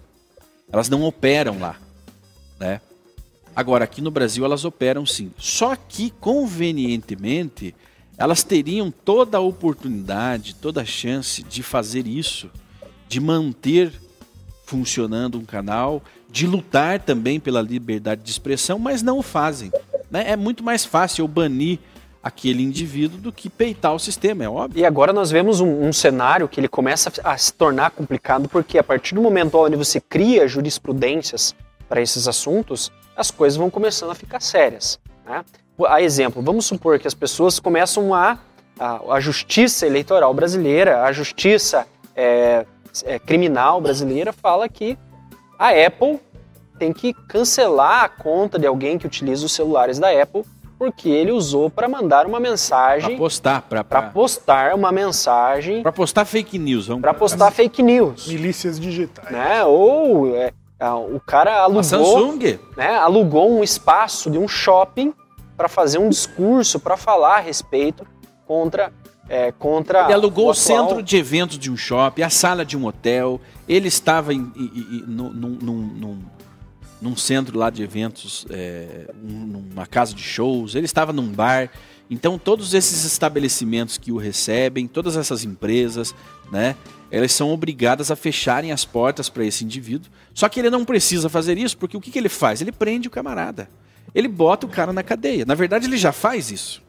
Elas 0.72 0.88
não 0.88 1.02
operam 1.02 1.58
lá, 1.58 1.76
né? 2.58 2.80
Agora 3.54 3.84
aqui 3.84 4.00
no 4.00 4.10
Brasil 4.10 4.44
elas 4.44 4.64
operam 4.64 5.04
sim. 5.04 5.32
Só 5.36 5.74
que 5.76 6.10
convenientemente 6.10 7.74
elas 8.16 8.42
teriam 8.42 8.90
toda 8.90 9.38
a 9.38 9.40
oportunidade, 9.40 10.54
toda 10.54 10.82
a 10.82 10.84
chance 10.84 11.42
de 11.42 11.62
fazer 11.62 12.06
isso, 12.06 12.50
de 13.08 13.20
manter 13.20 13.92
funcionando 14.64 15.38
um 15.38 15.44
canal, 15.44 16.02
de 16.30 16.46
lutar 16.46 17.00
também 17.00 17.40
pela 17.40 17.62
liberdade 17.62 18.22
de 18.22 18.30
expressão, 18.30 18.78
mas 18.78 19.02
não 19.02 19.18
o 19.18 19.22
fazem. 19.22 19.72
Né? 20.10 20.24
É 20.30 20.36
muito 20.36 20.62
mais 20.62 20.84
fácil 20.84 21.22
eu 21.24 21.28
banir 21.28 21.78
aquele 22.22 22.62
indivíduo 22.62 23.18
do 23.18 23.32
que 23.32 23.48
peitar 23.48 23.94
o 23.94 23.98
sistema, 23.98 24.44
é 24.44 24.48
óbvio. 24.48 24.80
E 24.80 24.84
agora 24.84 25.12
nós 25.12 25.30
vemos 25.30 25.60
um, 25.60 25.86
um 25.86 25.92
cenário 25.92 26.48
que 26.48 26.60
ele 26.60 26.68
começa 26.68 27.12
a 27.22 27.36
se 27.36 27.52
tornar 27.52 27.90
complicado, 27.90 28.48
porque 28.48 28.78
a 28.78 28.84
partir 28.84 29.14
do 29.14 29.22
momento 29.22 29.56
onde 29.56 29.76
você 29.76 30.00
cria 30.00 30.48
jurisprudências 30.48 31.54
para 31.88 32.02
esses 32.02 32.28
assuntos, 32.28 32.92
as 33.16 33.30
coisas 33.30 33.56
vão 33.56 33.70
começando 33.70 34.10
a 34.10 34.14
ficar 34.14 34.40
sérias. 34.40 34.98
Né? 35.24 35.44
A 35.86 36.02
exemplo, 36.02 36.42
vamos 36.42 36.66
supor 36.66 36.98
que 36.98 37.06
as 37.06 37.14
pessoas 37.14 37.58
começam 37.58 38.14
a. 38.14 38.38
A, 38.80 39.14
a 39.14 39.18
justiça 39.18 39.88
eleitoral 39.88 40.32
brasileira, 40.32 41.02
a 41.02 41.10
justiça 41.10 41.84
é, 42.14 42.64
é, 43.04 43.18
criminal 43.18 43.80
brasileira 43.80 44.32
fala 44.32 44.68
que 44.68 44.96
a 45.58 45.70
Apple 45.70 46.20
tem 46.78 46.92
que 46.92 47.12
cancelar 47.12 48.04
a 48.04 48.08
conta 48.08 48.58
de 48.58 48.66
alguém 48.66 48.96
que 48.98 49.06
utiliza 49.06 49.44
os 49.44 49.52
celulares 49.52 49.98
da 49.98 50.08
Apple 50.10 50.44
porque 50.78 51.08
ele 51.08 51.32
usou 51.32 51.68
para 51.68 51.88
mandar 51.88 52.24
uma 52.24 52.40
Pra 52.40 52.50
mensagem 52.50 53.16
postar, 53.18 53.62
pra, 53.62 53.82
para 53.82 54.02
pra, 54.02 54.10
postar 54.10 54.74
uma 54.76 54.92
mensagem, 54.92 55.82
pra 55.82 55.90
postar 55.90 56.24
fake 56.24 56.56
news. 56.56 56.86
Vamos 56.86 57.02
para 57.02 57.12
postar 57.12 57.50
fake 57.50 57.82
news, 57.82 58.28
Milícias 58.28 58.78
digitais. 58.78 59.28
né? 59.30 59.64
Ou 59.64 60.36
é, 60.36 60.52
a- 60.78 60.94
o 60.96 61.18
cara 61.18 61.50
A 61.56 61.62
alugou, 61.64 61.82
Samsung, 61.82 62.58
né? 62.76 62.94
Alugou 62.96 63.50
um 63.58 63.64
espaço 63.64 64.30
de 64.30 64.38
um 64.38 64.46
shopping 64.46 65.12
para 65.56 65.68
fazer 65.68 65.98
um 65.98 66.08
discurso 66.08 66.78
para 66.78 66.96
falar 66.96 67.38
a 67.38 67.40
respeito 67.40 68.06
contra 68.46 68.92
é, 69.28 69.52
contra 69.52 70.04
ele 70.04 70.12
alugou 70.14 70.46
o, 70.46 70.50
atual- 70.52 70.54
centro 70.54 71.02
de 71.02 71.16
eventos 71.16 71.58
de 71.58 71.70
um 71.70 71.76
shopping, 71.76 72.22
a 72.22 72.30
sala 72.30 72.64
de 72.64 72.78
um 72.78 72.86
hotel, 72.86 73.38
ele 73.68 73.88
estava 73.88 74.32
em, 74.32 74.38
em- 74.56 74.62
em- 75.00 75.04
num, 75.06 75.28
num- 75.30 75.58
num- 75.60 76.18
num- 77.00 77.16
centro 77.16 77.58
lá 77.58 77.70
de 77.70 77.82
eventos, 77.82 78.46
é, 78.50 79.10
um- 79.22 79.62
numa 79.70 79.86
casa 79.86 80.14
de 80.14 80.22
shows, 80.22 80.74
ele 80.74 80.84
estava 80.86 81.12
num 81.12 81.28
bar. 81.28 81.70
Então 82.10 82.38
todos 82.38 82.72
esses 82.74 83.04
estabelecimentos 83.04 83.98
que 83.98 84.10
o 84.10 84.16
recebem, 84.16 84.86
todas 84.86 85.16
essas 85.16 85.44
empresas, 85.44 86.14
né, 86.50 86.74
elas 87.10 87.32
são 87.32 87.50
obrigadas 87.52 88.10
a 88.10 88.16
fecharem 88.16 88.72
as 88.72 88.84
portas 88.84 89.28
para 89.28 89.44
esse 89.44 89.64
indivíduo. 89.64 90.10
Só 90.34 90.48
que 90.48 90.58
ele 90.60 90.70
não 90.70 90.84
precisa 90.84 91.28
fazer 91.28 91.56
isso, 91.58 91.76
porque 91.76 91.96
o 91.96 92.00
que, 92.00 92.10
que 92.10 92.18
ele 92.18 92.28
faz? 92.28 92.60
Ele 92.60 92.72
prende 92.72 93.08
o 93.08 93.10
camarada. 93.10 93.68
Ele 94.14 94.28
bota 94.28 94.66
o 94.66 94.68
cara 94.68 94.92
na 94.92 95.02
cadeia. 95.02 95.44
Na 95.44 95.54
verdade, 95.54 95.86
ele 95.86 95.98
já 95.98 96.12
faz 96.12 96.50
isso. 96.50 96.82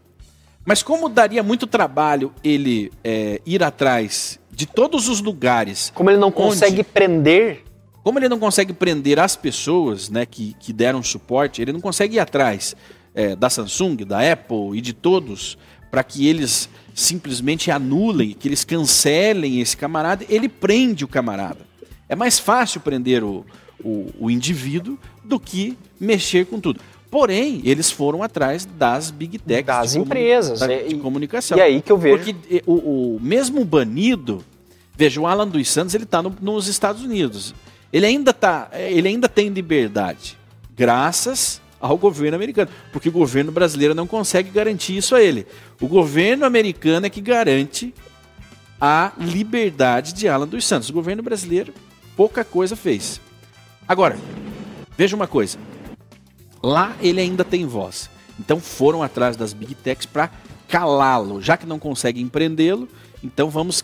Mas 0.66 0.84
como 0.84 1.10
daria 1.10 1.42
muito 1.44 1.66
trabalho 1.68 2.34
ele 2.44 2.92
é, 3.04 3.42
ir 3.46 3.63
atrás 3.63 4.39
de 4.51 4.66
todos 4.66 5.08
os 5.10 5.20
lugares, 5.22 5.92
como 5.96 6.10
ele 6.10 6.18
não 6.18 6.28
Onde? 6.28 6.36
consegue 6.38 6.84
prender 6.84 7.63
como 8.03 8.18
ele 8.20 8.29
não 8.29 8.39
consegue 8.39 8.74
prender 8.74 9.20
as 9.20 9.36
pessoas 9.36 10.10
né, 10.10 10.25
que, 10.25 10.56
que 10.60 10.72
deram 10.74 11.01
suporte, 11.03 11.62
ele 11.62 11.72
não 11.74 11.82
consegue 11.82 12.15
ir 12.15 12.20
atrás 12.20 12.75
é, 13.13 13.36
da 13.36 13.50
Samsung, 13.50 13.98
da 14.06 14.20
Apple 14.32 14.77
e 14.77 14.82
de 14.82 14.94
todos 14.94 15.58
para 15.91 16.03
que 16.03 16.27
eles 16.27 16.70
simplesmente 16.94 17.72
anulem, 17.72 18.34
que 18.34 18.48
eles 18.48 18.63
cancelem 18.63 19.60
esse 19.60 19.75
camarada, 19.75 20.24
ele 20.29 20.48
prende 20.48 21.03
o 21.03 21.08
camarada. 21.08 21.60
É 22.08 22.15
mais 22.15 22.38
fácil 22.39 22.79
prender 22.82 23.24
o, 23.24 23.46
o, 23.84 24.08
o 24.20 24.29
indivíduo 24.32 24.98
do 25.24 25.39
que 25.39 25.77
mexer 26.00 26.46
com 26.46 26.60
tudo. 26.60 26.79
Porém, 27.10 27.62
eles 27.63 27.89
foram 27.89 28.22
atrás 28.22 28.65
das 28.65 29.10
big 29.10 29.39
techs 29.39 29.65
Das 29.65 29.91
de 29.94 30.00
comuni- 30.00 30.10
empresas, 30.20 30.60
da- 30.60 30.72
é, 30.72 30.84
de 30.84 30.96
e- 30.96 31.00
comunicação. 31.00 31.58
e 31.58 31.62
aí 31.62 31.82
que 31.82 31.91
eu 31.91 31.98
vejo 31.98 32.18
Porque 32.24 32.63
o, 32.68 33.15
o 33.15 33.20
mesmo 33.20 33.65
banido, 33.65 34.44
veja, 34.96 35.20
o 35.20 35.25
Alan 35.25 35.48
dos 35.48 35.68
Santos 35.70 35.96
ele 35.96 36.03
está 36.03 36.22
nos 36.22 36.68
Estados 36.68 37.01
Unidos. 37.03 37.56
Ele 37.91 38.05
ainda 38.05 38.34
tá, 38.34 38.69
eh, 38.72 38.91
ele 38.91 39.08
ainda 39.08 39.27
tem 39.27 39.50
liberdade, 39.50 40.38
graças 40.75 41.62
ao 41.79 41.98
governo 41.98 42.36
americano, 42.36 42.69
porque 42.91 43.10
o 43.10 43.12
governo 43.12 43.51
brasileiro 43.51 43.96
não 43.96 44.05
consegue 44.05 44.50
garantir 44.50 44.98
isso 44.98 45.15
a 45.15 45.22
ele. 45.22 45.48
O 45.79 45.88
governo 45.88 46.46
americano 46.46 47.05
é 47.05 47.10
que 47.10 47.22
garante 47.22 47.93
a 48.79 49.12
liberdade 49.17 50.13
de 50.13 50.27
Alan 50.27 50.48
dos 50.48 50.65
Santos. 50.65 50.89
O 50.89 50.93
governo 50.93 51.24
brasileiro 51.24 51.74
pouca 52.15 52.43
coisa 52.43 52.75
fez. 52.75 53.19
Agora, 53.88 54.17
veja 54.98 55.15
uma 55.15 55.27
coisa. 55.27 55.58
Lá 56.62 56.96
ele 57.01 57.22
ainda 57.22 57.43
tem 57.43 57.65
voz. 57.65 58.10
Então 58.39 58.60
foram 58.60 59.01
atrás 59.01 59.36
das 59.36 59.53
big 59.53 59.74
techs 59.75 60.05
para 60.05 60.29
calá-lo. 60.67 61.41
Já 61.41 61.58
que 61.58 61.65
não 61.65 61.79
conseguem 61.79 62.27
prendê-lo, 62.27 62.88
então 63.24 63.50
vamos 63.50 63.84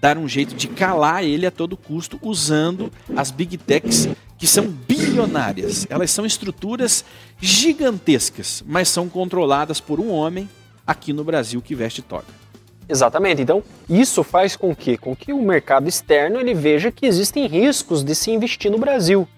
dar 0.00 0.16
um 0.16 0.26
jeito 0.26 0.54
de 0.54 0.66
calar 0.68 1.22
ele 1.22 1.46
a 1.46 1.50
todo 1.50 1.76
custo 1.76 2.18
usando 2.22 2.90
as 3.14 3.30
big 3.30 3.58
techs 3.58 4.08
que 4.38 4.46
são 4.46 4.66
bilionárias. 4.66 5.86
Elas 5.90 6.10
são 6.10 6.24
estruturas 6.24 7.04
gigantescas, 7.38 8.64
mas 8.66 8.88
são 8.88 9.08
controladas 9.08 9.80
por 9.80 10.00
um 10.00 10.10
homem 10.10 10.48
aqui 10.86 11.12
no 11.12 11.22
Brasil 11.22 11.60
que 11.60 11.74
veste 11.74 12.00
toga. 12.00 12.40
Exatamente. 12.88 13.42
Então, 13.42 13.62
isso 13.88 14.24
faz 14.24 14.56
com 14.56 14.74
que, 14.74 14.96
com 14.96 15.14
que 15.14 15.32
o 15.32 15.42
mercado 15.42 15.88
externo 15.88 16.40
ele 16.40 16.54
veja 16.54 16.90
que 16.90 17.06
existem 17.06 17.46
riscos 17.46 18.02
de 18.02 18.14
se 18.14 18.30
investir 18.30 18.70
no 18.70 18.78
Brasil. 18.78 19.28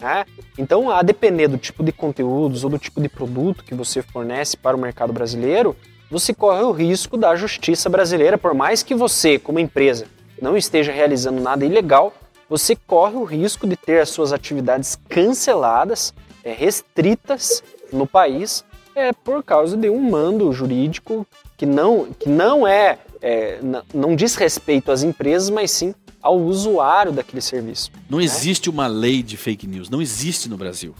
né? 0.00 0.24
Então, 0.56 0.88
a 0.88 1.02
depender 1.02 1.48
do 1.48 1.58
tipo 1.58 1.82
de 1.82 1.92
conteúdos 1.92 2.64
ou 2.64 2.70
do 2.70 2.78
tipo 2.78 3.02
de 3.02 3.08
produto 3.08 3.64
que 3.64 3.74
você 3.74 4.00
fornece 4.00 4.56
para 4.56 4.76
o 4.76 4.80
mercado 4.80 5.12
brasileiro, 5.12 5.76
você 6.10 6.32
corre 6.34 6.62
o 6.62 6.70
risco 6.70 7.16
da 7.16 7.34
justiça 7.36 7.88
brasileira, 7.88 8.38
por 8.38 8.54
mais 8.54 8.82
que 8.82 8.94
você, 8.94 9.38
como 9.38 9.58
empresa, 9.58 10.06
não 10.40 10.56
esteja 10.56 10.92
realizando 10.92 11.40
nada 11.40 11.64
ilegal, 11.64 12.14
você 12.48 12.76
corre 12.76 13.16
o 13.16 13.24
risco 13.24 13.66
de 13.66 13.76
ter 13.76 14.00
as 14.00 14.10
suas 14.10 14.32
atividades 14.32 14.98
canceladas, 15.08 16.14
é, 16.44 16.52
restritas 16.52 17.62
no 17.92 18.06
país 18.06 18.64
é 18.94 19.12
por 19.12 19.42
causa 19.42 19.76
de 19.76 19.90
um 19.90 20.00
mando 20.10 20.52
jurídico 20.52 21.26
que 21.56 21.66
não, 21.66 22.12
que 22.12 22.28
não 22.28 22.66
é, 22.66 22.98
é 23.20 23.58
não 23.92 24.14
diz 24.14 24.36
respeito 24.36 24.92
às 24.92 25.02
empresas, 25.02 25.50
mas 25.50 25.70
sim 25.70 25.94
ao 26.22 26.38
usuário 26.38 27.12
daquele 27.12 27.42
serviço. 27.42 27.90
Não 28.08 28.18
né? 28.18 28.24
existe 28.24 28.70
uma 28.70 28.86
lei 28.86 29.22
de 29.22 29.36
fake 29.36 29.66
news, 29.66 29.90
não 29.90 30.00
existe 30.00 30.48
no 30.48 30.56
Brasil. 30.56 30.94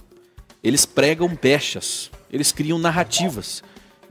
Eles 0.62 0.84
pregam 0.84 1.34
pechas, 1.34 2.10
eles 2.30 2.52
criam 2.52 2.78
narrativas. 2.78 3.62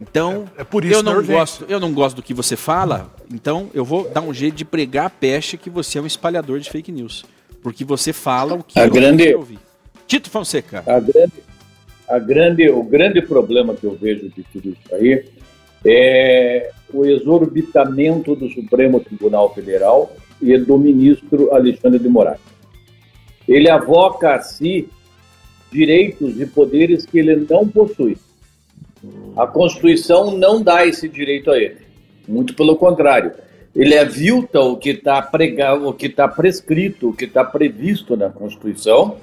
Então, 0.01 0.50
é, 0.57 0.62
é 0.62 0.63
por 0.63 0.83
isso 0.83 0.95
eu 0.95 1.03
não 1.03 1.23
gosto, 1.23 1.65
eu 1.69 1.79
não 1.79 1.93
gosto 1.93 2.15
do 2.15 2.23
que 2.23 2.33
você 2.33 2.55
fala, 2.55 3.13
então 3.33 3.69
eu 3.73 3.85
vou 3.85 4.09
dar 4.09 4.21
um 4.21 4.33
jeito 4.33 4.55
de 4.55 4.65
pregar 4.65 5.05
a 5.05 5.09
pecha 5.09 5.57
que 5.57 5.69
você 5.69 5.97
é 5.97 6.01
um 6.01 6.05
espalhador 6.05 6.59
de 6.59 6.69
fake 6.69 6.91
news, 6.91 7.25
porque 7.62 7.85
você 7.85 8.12
fala 8.12 8.55
o 8.55 8.63
que 8.63 8.79
a 8.79 8.85
eu 8.85 8.91
grande, 8.91 9.33
ouvir. 9.35 9.59
Tito 10.07 10.29
Fonseca. 10.29 10.83
A 10.85 11.00
grande, 11.00 11.33
a 12.07 12.19
grande, 12.19 12.69
o 12.69 12.83
grande 12.83 13.21
problema 13.21 13.73
que 13.73 13.85
eu 13.85 13.95
vejo 13.95 14.29
de 14.29 14.43
tudo 14.51 14.69
isso 14.69 14.95
aí 14.95 15.25
é 15.85 16.71
o 16.93 17.05
exorbitamento 17.05 18.35
do 18.35 18.50
Supremo 18.50 19.00
Tribunal 19.00 19.53
Federal 19.53 20.15
e 20.41 20.57
do 20.57 20.77
ministro 20.77 21.53
Alexandre 21.53 22.00
de 22.00 22.07
Moraes. 22.07 22.39
Ele 23.47 23.69
avoca 23.69 24.35
a 24.35 24.41
si 24.41 24.88
direitos 25.71 26.39
e 26.39 26.45
poderes 26.45 27.05
que 27.05 27.19
ele 27.19 27.47
não 27.50 27.67
possui. 27.67 28.17
A 29.36 29.48
Constituição 29.48 30.38
não 30.38 30.62
dá 30.62 30.86
esse 30.86 31.07
direito 31.10 31.51
a 31.51 31.57
ele. 31.57 31.77
Muito 32.27 32.53
pelo 32.53 32.75
contrário. 32.75 33.33
Ele 33.75 33.98
avilta 33.98 34.60
o 34.60 34.77
que 34.77 34.91
está 34.91 35.22
pregado, 35.22 35.88
o 35.88 35.93
que 35.93 36.05
está 36.05 36.27
prescrito, 36.27 37.10
o 37.10 37.13
que 37.13 37.25
está 37.25 37.43
previsto 37.43 38.15
na 38.15 38.29
Constituição, 38.29 39.17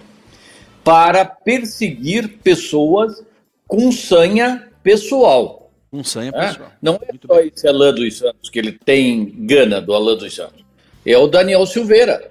para 0.83 1.25
perseguir 1.25 2.39
pessoas 2.43 3.25
com 3.67 3.93
sanha 3.93 4.69
pessoal. 4.83 5.71
Com 5.91 6.03
sanha 6.03 6.33
é? 6.35 6.49
pessoal. 6.49 6.73
Não 6.83 6.95
é 6.97 7.13
Muito 7.13 7.27
só 7.27 7.37
bem. 7.37 7.53
esse 7.55 7.69
Alain 7.69 7.95
dos 7.95 8.19
Santos 8.19 8.51
que 8.51 8.59
ele 8.59 8.73
tem 8.73 9.33
gana 9.47 9.81
do 9.81 9.95
Alain 9.95 10.19
dos 10.19 10.35
Santos. 10.35 10.65
É 11.07 11.17
o 11.17 11.27
Daniel 11.27 11.65
Silveira 11.67 12.30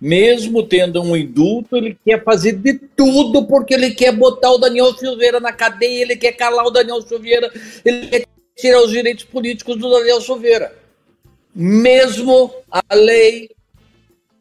mesmo 0.00 0.62
tendo 0.62 1.02
um 1.02 1.16
indulto, 1.16 1.76
ele 1.76 1.98
quer 2.04 2.22
fazer 2.22 2.52
de 2.52 2.74
tudo 2.74 3.46
porque 3.46 3.74
ele 3.74 3.90
quer 3.90 4.12
botar 4.12 4.50
o 4.52 4.58
Daniel 4.58 4.94
Silveira 4.94 5.40
na 5.40 5.52
cadeia, 5.52 6.02
ele 6.02 6.16
quer 6.16 6.32
calar 6.32 6.64
o 6.66 6.70
Daniel 6.70 7.02
Silveira, 7.02 7.50
ele 7.84 8.06
quer 8.06 8.24
tirar 8.56 8.80
os 8.82 8.90
direitos 8.90 9.24
políticos 9.24 9.76
do 9.76 9.90
Daniel 9.90 10.20
Silveira. 10.20 10.72
Mesmo 11.52 12.52
a 12.70 12.94
lei, 12.94 13.50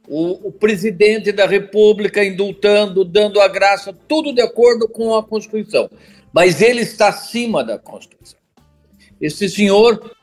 o, 0.08 0.50
o 0.50 0.52
presidente 0.52 1.32
da 1.32 1.48
República 1.48 2.24
indultando, 2.24 3.04
dando 3.04 3.42
a 3.42 3.48
graça, 3.48 3.92
tudo 4.08 4.34
de 4.34 4.42
acordo 4.42 4.88
com 4.88 5.16
a 5.16 5.24
Constituição. 5.24 5.90
Mas 6.32 6.62
ele 6.62 6.82
está 6.82 7.08
acima 7.08 7.64
da 7.64 7.80
Constituição. 7.80 8.38
Esse 9.20 9.50
senhor. 9.50 10.16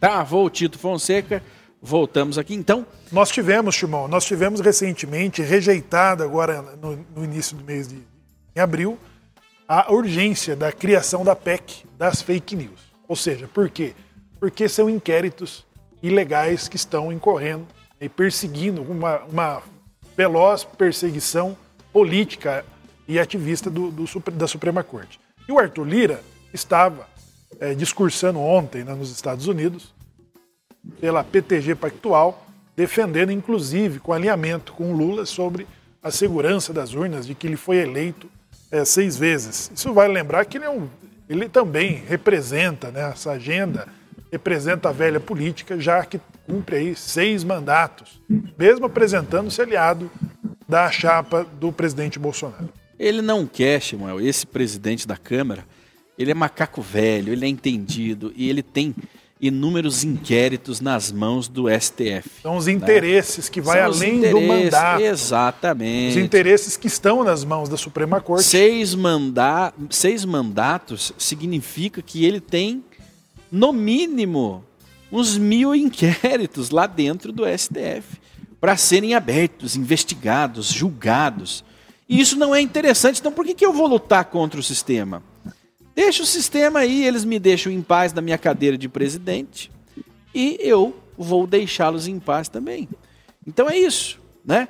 Travou 0.00 0.46
o 0.46 0.50
Tito 0.50 0.78
Fonseca 0.78 1.42
voltamos 1.84 2.38
aqui. 2.38 2.54
Então. 2.54 2.86
Nós 3.12 3.30
tivemos, 3.30 3.76
Timão, 3.76 4.08
nós 4.08 4.24
tivemos 4.24 4.60
recentemente, 4.60 5.42
rejeitado 5.42 6.24
agora 6.24 6.62
no, 6.80 6.96
no 7.14 7.24
início 7.24 7.56
do 7.56 7.62
mês 7.62 7.86
de 7.86 8.02
em 8.56 8.60
abril, 8.60 8.98
a 9.68 9.92
urgência 9.92 10.54
da 10.54 10.70
criação 10.70 11.24
da 11.24 11.34
PEC 11.34 11.84
das 11.98 12.22
fake 12.22 12.54
news. 12.54 12.92
Ou 13.08 13.16
seja, 13.16 13.48
por 13.48 13.68
quê? 13.68 13.94
Porque 14.38 14.68
são 14.68 14.88
inquéritos 14.88 15.66
ilegais 16.02 16.68
que 16.68 16.76
estão 16.76 17.12
incorrendo 17.12 17.66
e 18.00 18.08
perseguindo 18.08 18.82
uma, 18.82 19.20
uma 19.24 19.62
veloz 20.16 20.64
perseguição 20.64 21.56
política 21.92 22.64
e 23.08 23.18
ativista 23.18 23.68
do, 23.68 23.90
do, 23.90 24.04
da 24.32 24.46
Suprema 24.46 24.84
Corte. 24.84 25.18
E 25.48 25.52
o 25.52 25.58
Arthur 25.58 25.84
Lira 25.84 26.22
estava 26.52 27.08
é, 27.58 27.74
discursando 27.74 28.38
ontem 28.38 28.84
né, 28.84 28.94
nos 28.94 29.10
Estados 29.10 29.46
Unidos 29.46 29.93
pela 31.00 31.24
PTG 31.24 31.74
Pactual, 31.74 32.46
defendendo 32.76 33.30
inclusive 33.30 34.00
com 34.00 34.12
alinhamento 34.12 34.72
com 34.72 34.92
Lula 34.92 35.24
sobre 35.26 35.66
a 36.02 36.10
segurança 36.10 36.72
das 36.72 36.92
urnas, 36.94 37.26
de 37.26 37.34
que 37.34 37.46
ele 37.46 37.56
foi 37.56 37.78
eleito 37.78 38.28
é, 38.70 38.84
seis 38.84 39.16
vezes. 39.16 39.70
Isso 39.74 39.92
vai 39.92 40.08
lembrar 40.08 40.44
que 40.44 40.58
ele, 40.58 40.64
é 40.64 40.70
um, 40.70 40.88
ele 41.28 41.48
também 41.48 42.02
representa 42.06 42.90
né, 42.90 43.10
essa 43.10 43.32
agenda, 43.32 43.88
representa 44.30 44.88
a 44.88 44.92
velha 44.92 45.20
política, 45.20 45.78
já 45.80 46.04
que 46.04 46.20
cumpre 46.46 46.76
aí 46.76 46.96
seis 46.96 47.42
mandatos, 47.42 48.20
mesmo 48.58 48.86
apresentando-se 48.86 49.62
aliado 49.62 50.10
da 50.68 50.90
chapa 50.90 51.46
do 51.58 51.72
presidente 51.72 52.18
Bolsonaro. 52.18 52.68
Ele 52.98 53.22
não 53.22 53.46
quer, 53.46 53.80
Samuel, 53.80 54.20
esse 54.20 54.46
presidente 54.46 55.06
da 55.06 55.16
Câmara, 55.16 55.64
ele 56.18 56.30
é 56.30 56.34
macaco 56.34 56.80
velho, 56.80 57.32
ele 57.32 57.44
é 57.44 57.48
entendido 57.48 58.32
e 58.36 58.48
ele 58.48 58.62
tem 58.62 58.94
inúmeros 59.40 60.04
inquéritos 60.04 60.80
nas 60.80 61.10
mãos 61.12 61.48
do 61.48 61.64
STF. 61.68 62.28
São 62.42 62.56
os 62.56 62.68
interesses 62.68 63.46
né? 63.46 63.52
que 63.52 63.60
vai 63.60 63.78
São 63.78 63.86
além 63.86 64.20
do 64.20 64.40
mandato. 64.40 65.02
Exatamente. 65.02 66.18
Os 66.18 66.24
interesses 66.24 66.76
que 66.76 66.86
estão 66.86 67.24
nas 67.24 67.44
mãos 67.44 67.68
da 67.68 67.76
Suprema 67.76 68.20
Corte. 68.20 68.44
Seis, 68.44 68.94
manda 68.94 69.72
seis 69.90 70.24
mandatos 70.24 71.12
significa 71.18 72.00
que 72.00 72.24
ele 72.24 72.40
tem, 72.40 72.84
no 73.50 73.72
mínimo, 73.72 74.64
uns 75.10 75.36
mil 75.36 75.74
inquéritos 75.74 76.70
lá 76.70 76.86
dentro 76.86 77.32
do 77.32 77.44
STF 77.46 78.22
para 78.60 78.76
serem 78.76 79.14
abertos, 79.14 79.76
investigados, 79.76 80.68
julgados. 80.68 81.62
E 82.08 82.20
isso 82.20 82.36
não 82.36 82.54
é 82.54 82.60
interessante. 82.60 83.20
Então, 83.20 83.30
por 83.30 83.44
que, 83.44 83.54
que 83.54 83.66
eu 83.66 83.74
vou 83.74 83.86
lutar 83.86 84.24
contra 84.24 84.58
o 84.58 84.62
sistema? 84.62 85.22
Deixa 85.94 86.22
o 86.22 86.26
sistema 86.26 86.80
aí, 86.80 87.06
eles 87.06 87.24
me 87.24 87.38
deixam 87.38 87.72
em 87.72 87.80
paz 87.80 88.12
na 88.12 88.20
minha 88.20 88.36
cadeira 88.38 88.76
de 88.76 88.88
presidente 88.88 89.70
e 90.34 90.58
eu 90.60 90.96
vou 91.16 91.46
deixá-los 91.46 92.08
em 92.08 92.18
paz 92.18 92.48
também. 92.48 92.88
Então 93.46 93.70
é 93.70 93.78
isso, 93.78 94.18
né? 94.44 94.66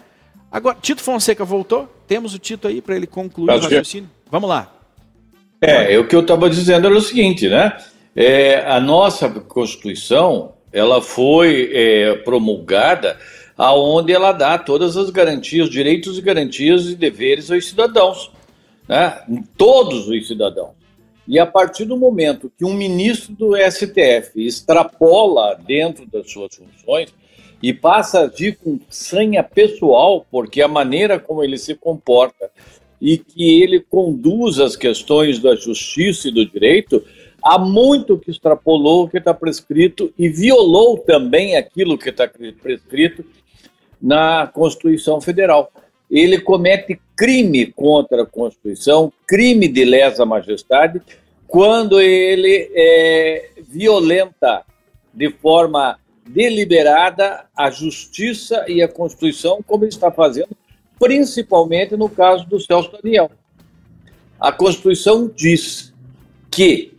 Agora, 0.52 0.76
Tito 0.80 1.02
Fonseca 1.02 1.44
voltou? 1.44 1.88
Temos 2.06 2.34
o 2.34 2.38
Tito 2.38 2.68
aí 2.68 2.80
para 2.80 2.94
ele 2.94 3.06
concluir 3.06 3.56
o 3.56 3.60
raciocínio? 3.60 4.10
Vamos 4.30 4.48
lá. 4.48 4.72
É, 5.60 5.98
o 5.98 6.06
que 6.06 6.14
eu 6.14 6.20
estava 6.20 6.50
dizendo 6.50 6.86
era 6.86 6.96
o 6.96 7.00
seguinte, 7.00 7.48
né? 7.48 7.76
É, 8.14 8.64
a 8.66 8.78
nossa 8.78 9.28
Constituição, 9.28 10.52
ela 10.72 11.00
foi 11.00 11.70
é, 11.72 12.14
promulgada 12.16 13.18
aonde 13.56 14.12
ela 14.12 14.32
dá 14.32 14.58
todas 14.58 14.96
as 14.96 15.10
garantias, 15.10 15.70
direitos 15.70 16.18
e 16.18 16.20
garantias 16.20 16.86
e 16.86 16.94
deveres 16.94 17.50
aos 17.50 17.66
cidadãos, 17.66 18.30
né? 18.86 19.22
Todos 19.56 20.06
os 20.08 20.28
cidadãos. 20.28 20.73
E 21.26 21.38
a 21.38 21.46
partir 21.46 21.84
do 21.84 21.96
momento 21.96 22.52
que 22.56 22.64
um 22.64 22.74
ministro 22.74 23.34
do 23.34 23.56
STF 23.56 24.32
extrapola 24.36 25.58
dentro 25.66 26.06
das 26.06 26.30
suas 26.30 26.54
funções 26.54 27.14
e 27.62 27.72
passa 27.72 28.20
a 28.20 28.24
agir 28.24 28.58
com 28.62 28.78
sanha 28.90 29.42
pessoal, 29.42 30.26
porque 30.30 30.60
a 30.60 30.68
maneira 30.68 31.18
como 31.18 31.42
ele 31.42 31.56
se 31.56 31.74
comporta 31.74 32.50
e 33.00 33.16
que 33.16 33.62
ele 33.62 33.80
conduz 33.80 34.58
as 34.58 34.76
questões 34.76 35.38
da 35.38 35.54
justiça 35.54 36.28
e 36.28 36.30
do 36.30 36.44
direito, 36.44 37.02
há 37.42 37.58
muito 37.58 38.18
que 38.18 38.30
extrapolou 38.30 39.04
o 39.04 39.08
que 39.08 39.18
está 39.18 39.32
prescrito 39.32 40.12
e 40.18 40.28
violou 40.28 40.98
também 40.98 41.56
aquilo 41.56 41.98
que 41.98 42.10
está 42.10 42.28
prescrito 42.28 43.24
na 44.00 44.46
Constituição 44.46 45.20
Federal. 45.20 45.70
Ele 46.14 46.40
comete 46.40 47.00
crime 47.16 47.66
contra 47.66 48.22
a 48.22 48.26
Constituição, 48.26 49.12
crime 49.26 49.66
de 49.66 49.84
lesa 49.84 50.24
majestade, 50.24 51.02
quando 51.44 52.00
ele 52.00 52.70
é, 52.72 53.50
violenta 53.68 54.64
de 55.12 55.28
forma 55.28 55.98
deliberada 56.24 57.46
a 57.56 57.68
justiça 57.68 58.64
e 58.68 58.80
a 58.80 58.86
Constituição, 58.86 59.60
como 59.66 59.82
ele 59.82 59.90
está 59.90 60.08
fazendo, 60.08 60.56
principalmente 61.00 61.96
no 61.96 62.08
caso 62.08 62.46
do 62.46 62.60
Celso 62.60 62.92
Daniel. 62.92 63.28
A 64.38 64.52
Constituição 64.52 65.28
diz 65.34 65.92
que 66.48 66.92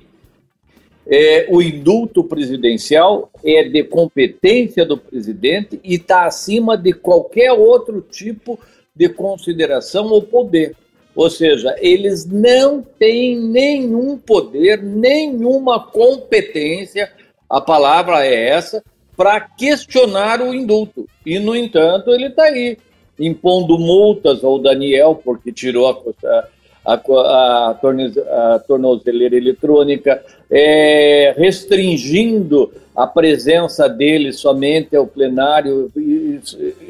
é, 1.07 1.47
o 1.49 1.61
indulto 1.61 2.21
presidencial 2.21 3.31
é 3.45 3.63
de 3.63 3.81
competência 3.85 4.85
do 4.85 4.97
presidente 4.97 5.79
e 5.85 5.95
está 5.95 6.25
acima 6.25 6.77
de 6.77 6.91
qualquer 6.91 7.53
outro 7.53 8.01
tipo 8.01 8.59
de 8.59 8.74
consideração 9.09 10.07
ou 10.07 10.21
poder. 10.21 10.75
Ou 11.15 11.29
seja, 11.29 11.75
eles 11.79 12.25
não 12.25 12.81
têm 12.81 13.39
nenhum 13.39 14.17
poder, 14.17 14.83
nenhuma 14.83 15.79
competência, 15.79 17.09
a 17.49 17.61
palavra 17.61 18.25
é 18.25 18.49
essa, 18.49 18.83
para 19.15 19.39
questionar 19.39 20.41
o 20.41 20.53
indulto. 20.53 21.07
E, 21.25 21.39
no 21.39 21.55
entanto, 21.55 22.11
ele 22.11 22.27
está 22.27 22.43
aí, 22.43 22.77
impondo 23.17 23.79
multas 23.79 24.43
ao 24.43 24.59
Daniel, 24.59 25.19
porque 25.23 25.53
tirou 25.53 25.87
a, 25.87 26.43
a, 26.85 26.93
a, 26.93 27.69
a 27.71 28.59
tornozeleira 28.59 29.37
eletrônica, 29.37 30.21
é, 30.51 31.33
restringindo 31.37 32.73
a 32.95 33.07
presença 33.07 33.87
dele 33.87 34.31
somente 34.33 34.95
ao 34.95 35.07
plenário, 35.07 35.91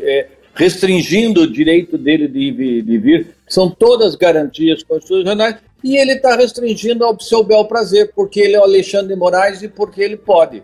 é, 0.02 0.28
restringindo 0.56 1.42
o 1.42 1.52
direito 1.52 1.98
dele 1.98 2.28
de, 2.28 2.82
de 2.82 2.98
vir 2.98 3.36
são 3.48 3.70
todas 3.70 4.16
garantias 4.16 4.82
constitucionais, 4.84 5.58
e 5.84 5.98
ele 5.98 6.14
está 6.14 6.36
restringindo 6.36 7.06
ao 7.06 7.20
seu 7.20 7.44
bel 7.44 7.66
prazer, 7.66 8.12
porque 8.16 8.40
ele 8.40 8.56
é 8.56 8.60
o 8.60 8.64
Alexandre 8.64 9.14
de 9.14 9.20
Moraes 9.20 9.62
e 9.62 9.68
porque 9.68 10.02
ele 10.02 10.18
pode. 10.18 10.64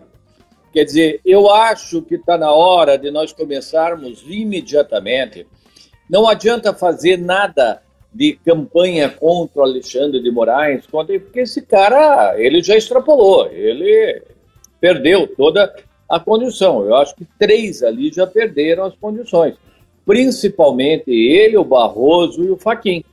Quer 0.72 0.84
dizer, 0.84 1.20
eu 1.24 1.50
acho 1.50 2.02
que 2.02 2.14
está 2.14 2.36
na 2.38 2.50
hora 2.50 2.96
de 2.96 3.10
nós 3.10 3.32
começarmos 3.32 4.24
imediatamente. 4.26 5.46
Não 6.08 6.26
adianta 6.26 6.72
fazer 6.72 7.18
nada 7.18 7.82
de 8.12 8.32
campanha 8.44 9.08
contra 9.08 9.60
o 9.60 9.64
Alexandre 9.64 10.20
de 10.20 10.30
Moraes, 10.30 10.86
porque 10.86 11.20
esse 11.40 11.62
cara, 11.62 12.34
ele 12.36 12.62
já 12.62 12.76
extrapolou, 12.76 13.48
ele 13.50 14.22
perdeu 14.80 15.26
toda 15.26 15.72
a 16.08 16.18
condição. 16.18 16.84
Eu 16.84 16.96
acho 16.96 17.14
que 17.14 17.26
três 17.38 17.82
ali 17.82 18.10
já 18.12 18.26
perderam 18.26 18.84
as 18.84 18.94
condições, 18.96 19.54
principalmente 20.04 21.10
ele, 21.10 21.56
o 21.56 21.64
Barroso 21.64 22.44
e 22.44 22.50
o 22.50 22.56
Faquim. 22.56 23.04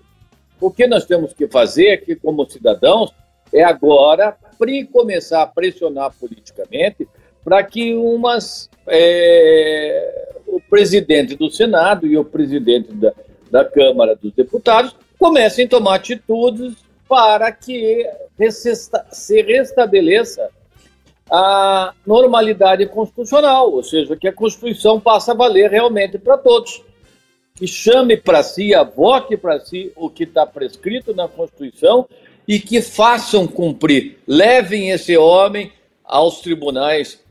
O 0.59 0.69
que 0.69 0.87
nós 0.87 1.05
temos 1.05 1.33
que 1.33 1.47
fazer 1.47 1.91
aqui 1.91 2.15
como 2.15 2.49
cidadãos 2.49 3.11
é 3.53 3.63
agora 3.63 4.35
começar 4.91 5.41
a 5.41 5.47
pressionar 5.47 6.13
politicamente 6.19 7.07
para 7.43 7.63
que 7.63 7.95
umas 7.95 8.69
é, 8.85 10.33
o 10.45 10.59
presidente 10.69 11.35
do 11.35 11.49
Senado 11.49 12.05
e 12.05 12.17
o 12.17 12.25
presidente 12.25 12.91
da, 12.93 13.13
da 13.49 13.65
Câmara 13.65 14.15
dos 14.15 14.33
Deputados 14.33 14.95
comecem 15.17 15.65
a 15.65 15.69
tomar 15.69 15.95
atitudes 15.95 16.75
para 17.07 17.51
que 17.51 18.05
se 19.11 19.41
restabeleça 19.41 20.49
a 21.29 21.93
normalidade 22.05 22.85
constitucional, 22.87 23.71
ou 23.71 23.83
seja, 23.83 24.15
que 24.15 24.27
a 24.27 24.33
Constituição 24.33 24.99
passe 24.99 25.29
a 25.29 25.33
valer 25.33 25.69
realmente 25.69 26.17
para 26.17 26.37
todos. 26.37 26.81
Que 27.55 27.67
chame 27.67 28.17
para 28.17 28.41
si, 28.41 28.73
avoque 28.73 29.37
para 29.37 29.59
si 29.59 29.91
o 29.95 30.09
que 30.09 30.23
está 30.23 30.45
prescrito 30.45 31.13
na 31.13 31.27
Constituição 31.27 32.07
e 32.47 32.59
que 32.59 32.81
façam 32.81 33.45
cumprir, 33.45 34.17
levem 34.25 34.89
esse 34.89 35.15
homem 35.15 35.71
aos 36.03 36.41
tribunais 36.41 37.23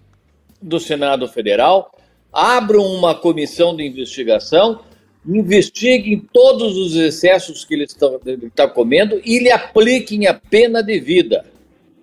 do 0.62 0.78
Senado 0.78 1.26
Federal, 1.26 1.90
abram 2.32 2.84
uma 2.84 3.14
comissão 3.14 3.74
de 3.74 3.84
investigação, 3.84 4.80
investiguem 5.26 6.20
todos 6.32 6.76
os 6.76 6.94
excessos 6.94 7.64
que 7.64 7.74
ele 7.74 7.84
está 7.84 8.68
comendo 8.68 9.20
e 9.24 9.40
lhe 9.40 9.50
apliquem 9.50 10.26
a 10.26 10.34
pena 10.34 10.82
de 10.82 11.00
vida, 11.00 11.44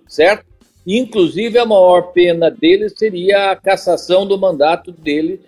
certo? 0.08 0.55
Inclusive, 0.86 1.58
a 1.58 1.66
maior 1.66 2.14
pena 2.14 2.52
dele 2.52 2.90
seria 2.90 3.52
a 3.52 3.56
cassação 3.56 4.26
do 4.26 4.38
mandato 4.38 4.92
dele 4.92 5.42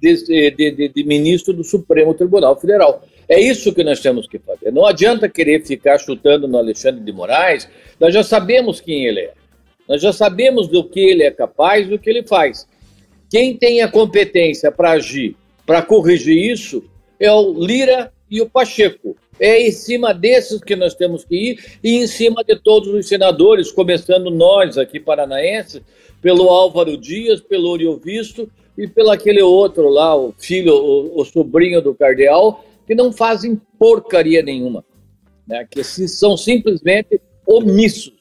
de, 0.00 0.50
de, 0.50 0.70
de, 0.70 0.88
de, 0.88 1.04
ministro 1.04 1.52
do 1.52 1.62
Supremo 1.62 2.12
Tribunal 2.14 2.58
Federal. 2.58 3.04
É 3.28 3.40
isso 3.40 3.72
que 3.72 3.84
nós 3.84 4.00
temos 4.00 4.26
que 4.26 4.38
fazer. 4.40 4.72
Não 4.72 4.84
adianta 4.84 5.28
querer 5.28 5.64
ficar 5.64 5.98
chutando 5.98 6.48
no 6.48 6.58
Alexandre 6.58 7.00
de 7.00 7.12
Moraes, 7.12 7.68
nós 8.00 8.12
já 8.12 8.24
sabemos 8.24 8.80
quem 8.80 9.06
ele 9.06 9.20
é. 9.20 9.32
Nós 9.88 10.02
já 10.02 10.12
sabemos 10.12 10.66
do 10.66 10.82
que 10.82 11.00
ele 11.00 11.22
é 11.22 11.30
capaz, 11.30 11.88
do 11.88 11.98
que 11.98 12.10
ele 12.10 12.24
faz. 12.24 12.66
Quem 13.30 13.56
tem 13.56 13.80
a 13.80 13.88
competência 13.88 14.72
para 14.72 14.92
agir, 14.92 15.36
para 15.64 15.82
corrigir 15.82 16.50
isso, 16.50 16.84
é 17.18 17.30
o 17.30 17.52
Lira 17.52 18.12
e 18.32 18.40
o 18.40 18.48
Pacheco. 18.48 19.14
É 19.38 19.60
em 19.60 19.70
cima 19.70 20.14
desses 20.14 20.62
que 20.62 20.74
nós 20.74 20.94
temos 20.94 21.24
que 21.24 21.34
ir 21.34 21.78
e 21.84 21.96
em 21.96 22.06
cima 22.06 22.42
de 22.42 22.56
todos 22.56 22.88
os 22.88 23.06
senadores, 23.06 23.70
começando 23.70 24.30
nós 24.30 24.78
aqui 24.78 24.98
paranaenses, 24.98 25.82
pelo 26.22 26.48
Álvaro 26.48 26.96
Dias, 26.96 27.40
pelo 27.40 27.68
Oriovisto 27.68 28.50
e 28.78 28.88
pelo 28.88 29.10
aquele 29.10 29.42
outro 29.42 29.88
lá, 29.90 30.16
o 30.16 30.32
filho, 30.38 30.72
o, 30.74 31.20
o 31.20 31.24
sobrinho 31.24 31.82
do 31.82 31.94
cardeal, 31.94 32.64
que 32.86 32.94
não 32.94 33.12
fazem 33.12 33.60
porcaria 33.78 34.42
nenhuma, 34.42 34.82
né? 35.46 35.66
que 35.70 35.84
são 35.84 36.36
simplesmente 36.36 37.20
omissos. 37.46 38.14